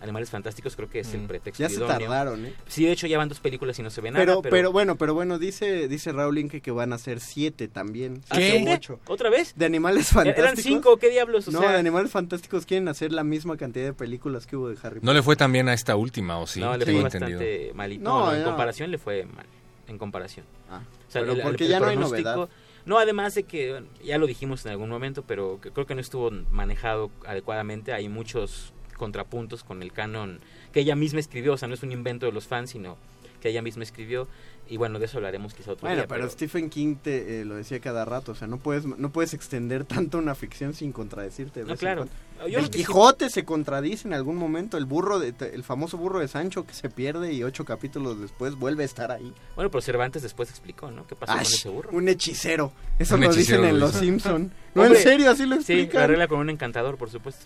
[0.00, 1.26] Animales Fantásticos, creo que es el Mm.
[1.28, 2.52] pretexto Ya se tardaron, ¿eh?
[2.66, 4.22] Sí, de hecho ya van dos películas y no se ve nada.
[4.22, 8.20] Pero, pero, bueno, pero bueno, dice, dice Rowling que, que van a ser siete también.
[8.28, 9.00] ¿Ah, u ocho.
[9.06, 9.54] ¿Otra vez?
[9.56, 10.62] De Animales ¿Eran Fantásticos.
[10.62, 10.96] cinco?
[10.98, 11.48] ¿Qué diablos?
[11.48, 14.68] O no, sea- de Animales Fantásticos quieren hacer la misma cantidad de películas que hubo
[14.68, 16.60] de Harry No le fue tan bien a esta última, ¿o sí?
[16.60, 17.38] no, le fue entendido.
[17.38, 18.04] bastante malito.
[18.04, 19.46] No, No, en comparación le fue mal.
[19.88, 20.44] En comparación.
[20.70, 22.48] Ah, O sea, pero el- porque el ya no hay novedad.
[22.84, 25.94] No, además de que, bueno, ya lo dijimos en algún momento, pero que creo que
[25.94, 27.94] no estuvo manejado adecuadamente.
[27.94, 30.40] Hay muchos contrapuntos con el canon
[30.72, 31.54] que ella misma escribió.
[31.54, 32.96] O sea, no es un invento de los fans, sino
[33.40, 34.26] que ella misma escribió.
[34.66, 36.08] Y bueno, de eso hablaremos quizá otro Bueno, día.
[36.08, 39.34] pero, Stephen King te eh, lo decía cada rato, o sea, no puedes no puedes
[39.34, 41.64] extender tanto una ficción sin contradecirte.
[41.64, 42.08] No, claro.
[42.48, 46.20] Yo el sí- Quijote se contradice en algún momento, el burro de, el famoso burro
[46.20, 49.34] de Sancho que se pierde y ocho capítulos después vuelve a estar ahí.
[49.54, 51.06] Bueno, pero Cervantes después explicó, ¿no?
[51.06, 51.90] ¿Qué pasó Ay, con ese burro?
[51.92, 52.72] un hechicero.
[52.98, 53.96] Eso Un lo hechicero dicen en lo Los.
[53.96, 54.50] Simpson.
[54.74, 55.98] No, Hombre, en serio, así lo Sí, explican.
[56.00, 57.44] lo arregla con un encantador, por supuesto.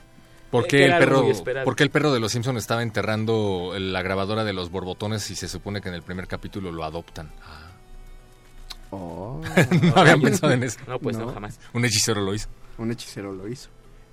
[0.50, 1.24] ¿Por Eh, qué, que el perro.
[1.64, 5.36] ¿Por qué el perro de los Simpson estaba enterrando la grabadora de los borbotones y
[5.36, 7.30] se supone que en el primer capítulo lo adoptan?
[7.42, 7.64] Ah.
[8.90, 9.40] Oh.
[9.82, 10.78] no habían pensado en eso.
[10.86, 11.58] No, pues no, jamás.
[11.74, 12.48] Un hechicero lo hizo.
[12.78, 13.68] Un hechicero lo hizo.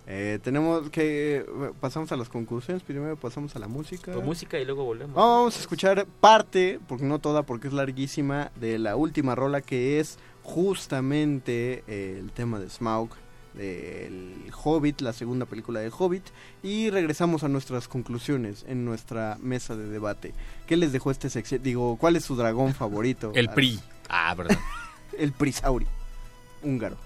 [0.08, 1.38] Eh, tenemos que...
[1.38, 1.46] eh,
[1.80, 4.12] Pasamos a las conclusiones, primero pasamos a la música.
[4.14, 5.16] Con música y luego volvemos.
[5.16, 10.00] Vamos a escuchar parte, porque no toda, porque es larguísima, de la última rola que
[10.00, 13.10] es justamente eh, el tema de Smaug,
[13.56, 16.24] del Hobbit, la segunda película de Hobbit,
[16.64, 20.34] y regresamos a nuestras conclusiones en nuestra mesa de debate.
[20.67, 21.64] ¿Qué les dejó este sección?
[21.64, 23.32] Digo, ¿cuál es su dragón favorito?
[23.34, 23.80] El PRI.
[24.09, 24.58] Ah, verdad.
[25.17, 25.88] el Prisauri,
[26.64, 26.98] húngaro.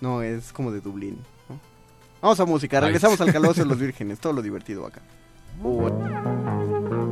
[0.00, 1.18] No, es como de Dublín.
[1.48, 1.58] ¿no?
[2.20, 5.00] Vamos a música, regresamos al calabozo de los vírgenes, todo lo divertido acá.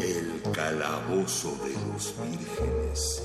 [0.00, 3.22] El calabozo de los vírgenes.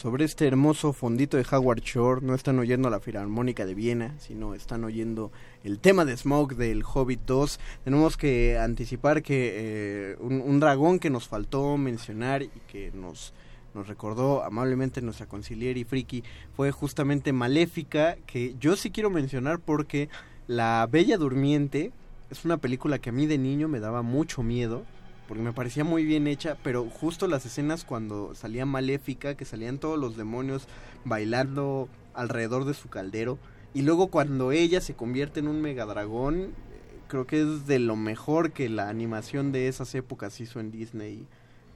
[0.00, 2.22] Sobre este hermoso fondito de Howard Shore.
[2.22, 5.30] No están oyendo la Filarmónica de Viena, sino están oyendo
[5.62, 7.60] el tema de Smoke del Hobbit 2.
[7.84, 13.34] Tenemos que anticipar que eh, un, dragón que nos faltó mencionar y que nos
[13.74, 16.24] nos recordó amablemente nuestra conciliera y friki
[16.56, 20.08] fue justamente Maléfica, que yo sí quiero mencionar porque
[20.46, 21.92] La Bella Durmiente
[22.30, 24.82] es una película que a mí de niño me daba mucho miedo,
[25.30, 29.78] porque me parecía muy bien hecha, pero justo las escenas cuando salía Maléfica, que salían
[29.78, 30.66] todos los demonios
[31.04, 33.38] bailando alrededor de su caldero,
[33.72, 36.50] y luego cuando ella se convierte en un megadragón, eh,
[37.06, 41.28] creo que es de lo mejor que la animación de esas épocas hizo en Disney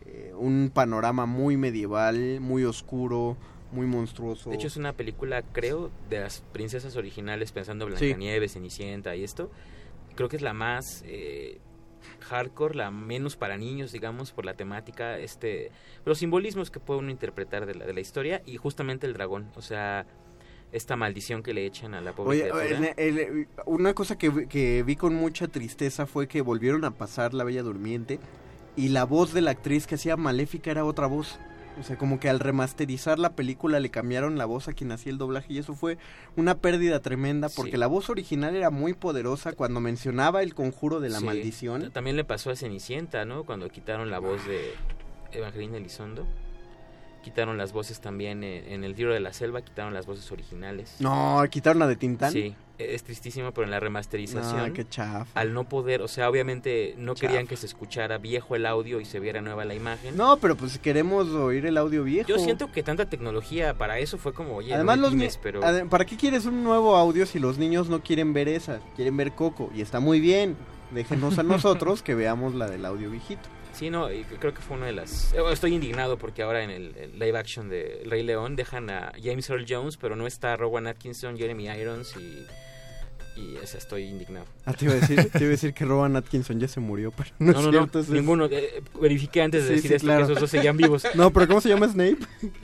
[0.05, 3.37] eh, un panorama muy medieval, muy oscuro,
[3.71, 4.51] muy monstruoso.
[4.51, 8.07] De hecho, es una película, creo, de las princesas originales, pensando Sí.
[8.07, 9.49] Blancanieves, Cenicienta y esto.
[10.17, 11.61] Creo que es la más eh,
[12.21, 15.71] hardcore, la menos para niños, digamos, por la temática, este,
[16.05, 19.51] los simbolismos que puede uno interpretar de la, de la historia y justamente el dragón,
[19.57, 20.07] o sea,
[20.73, 22.95] esta maldición que le echan a la pobre Oye, criatura.
[22.97, 27.33] el- el- una cosa que, que vi con mucha tristeza fue que volvieron a pasar
[27.35, 28.19] La Bella Durmiente
[28.77, 31.39] y la voz de la actriz que hacía Maléfica era otra voz.
[31.79, 35.11] O sea, como que al remasterizar la película le cambiaron la voz a quien hacía
[35.11, 35.99] el doblaje y eso fue
[36.37, 37.77] una pérdida tremenda porque Sí.
[37.79, 41.25] la voz original era muy poderosa cuando mencionaba el conjuro de la Sí.
[41.25, 41.91] maldición.
[41.91, 43.45] También le pasó a Cenicienta, ¿no?
[43.45, 44.73] Cuando quitaron la voz de
[45.33, 46.27] Evangelina Elizondo.
[47.25, 50.97] Quitaron las voces también en, en El libro de la selva, quitaron las voces originales.
[51.01, 52.31] No, quitaron la de Tintán.
[52.33, 54.85] Sí, es tristísimo, pero en la remasterización, Ah, qué
[55.35, 57.27] al no poder, o sea, obviamente no Chafa.
[57.29, 60.17] querían que se escuchara viejo el audio y se viera nueva la imagen.
[60.17, 62.29] No, pero pues queremos oír el audio viejo.
[62.29, 65.23] Yo siento que tanta tecnología para eso fue como, oye, Además, no los me ni-
[65.25, 68.81] times, pero ¿para qué quieres un nuevo audio si los niños no quieren ver esa?
[68.97, 69.71] Quieren ver Coco.
[69.75, 70.57] Y está muy bien.
[70.91, 73.49] Déjenos a nosotros que veamos la del audio viejito.
[73.75, 75.33] Sí, no, y creo que fue una de las...
[75.35, 78.89] eh, Estoy indignado porque ahora en el, el live action de El Rey León dejan
[78.91, 82.47] a James Earl Jones, pero no está Rowan Atkinson, Jeremy Irons y...
[83.37, 84.47] Y estoy indignado.
[84.65, 87.11] Ah, te iba a decir, te iba a decir que Rowan Atkinson ya se murió,
[87.11, 87.99] pero no, No, es no, cierto.
[87.99, 88.45] no, ese es- ninguno.
[88.47, 90.25] eh, verifiqué antes de Sí, decir sí, esto claro.
[90.27, 91.05] que esos dos seguían vivos.
[91.17, 92.19] No, pero ¿cómo se llama Snape?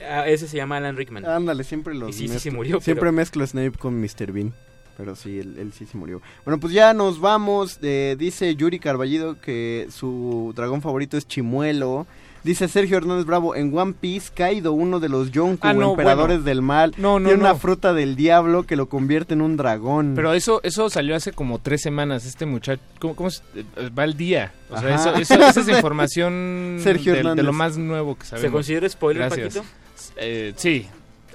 [0.09, 1.25] Ah, ese se llama Alan Rickman.
[1.25, 4.31] Ándale, siempre los Y sí, sí, se murió, Siempre pero- mezclo Snape con Mr.
[4.31, 4.53] Bean.
[4.97, 6.21] Pero sí, él, él sí se murió.
[6.45, 7.79] Bueno, pues ya nos vamos.
[7.81, 12.05] Eh, dice Yuri Carballido que su dragón favorito es Chimuelo.
[12.43, 16.37] Dice Sergio Hernández Bravo, en One Piece, Kaido, uno de los Yonku, Ah, no, emperadores
[16.37, 16.45] bueno.
[16.45, 17.49] del mal, No, no, tiene no.
[17.51, 20.13] una fruta del diablo que lo convierte en un dragón.
[20.15, 22.25] Pero eso eso salió hace como tres semanas.
[22.25, 24.53] Este muchacho, ¿cómo, cómo se- eh, va al día?
[24.71, 28.51] O sea, eso, eso- esa es información Sergio de, de lo más nuevo que sabemos.
[28.51, 29.57] considera spoiler, Gracias.
[29.57, 29.73] Paquito?
[30.17, 30.87] Eh, sí.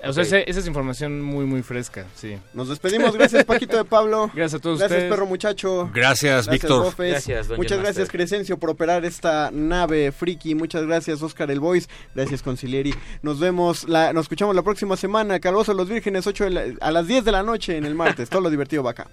[0.04, 2.38] O sea, esa es información muy, muy fresca, sí.
[2.54, 4.30] Nos despedimos, gracias Paquito de Pablo.
[4.34, 5.12] Gracias a todos Gracias ustedes.
[5.12, 5.90] perro muchacho.
[5.92, 6.94] Gracias, Víctor.
[6.96, 8.08] Gracias, Muchas gracias Master.
[8.08, 10.54] Crescencio por operar esta nave friki.
[10.54, 11.88] Muchas gracias Oscar el Voice.
[12.14, 12.94] Gracias Concilieri.
[13.22, 15.40] Nos vemos, la, nos escuchamos la próxima semana.
[15.40, 17.94] Calvoso de los Vírgenes 8 de la- a las 10 de la noche en el
[17.94, 18.28] martes.
[18.28, 19.08] Todo lo divertido va acá.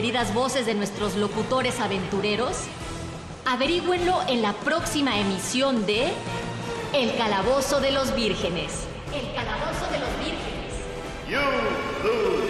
[0.00, 2.56] Queridas voces de nuestros locutores aventureros?
[3.44, 6.08] Averígüenlo en la próxima emisión de
[6.94, 8.86] El Calabozo de los Vírgenes.
[9.12, 10.72] El Calabozo de los Vírgenes.
[12.00, 12.49] Por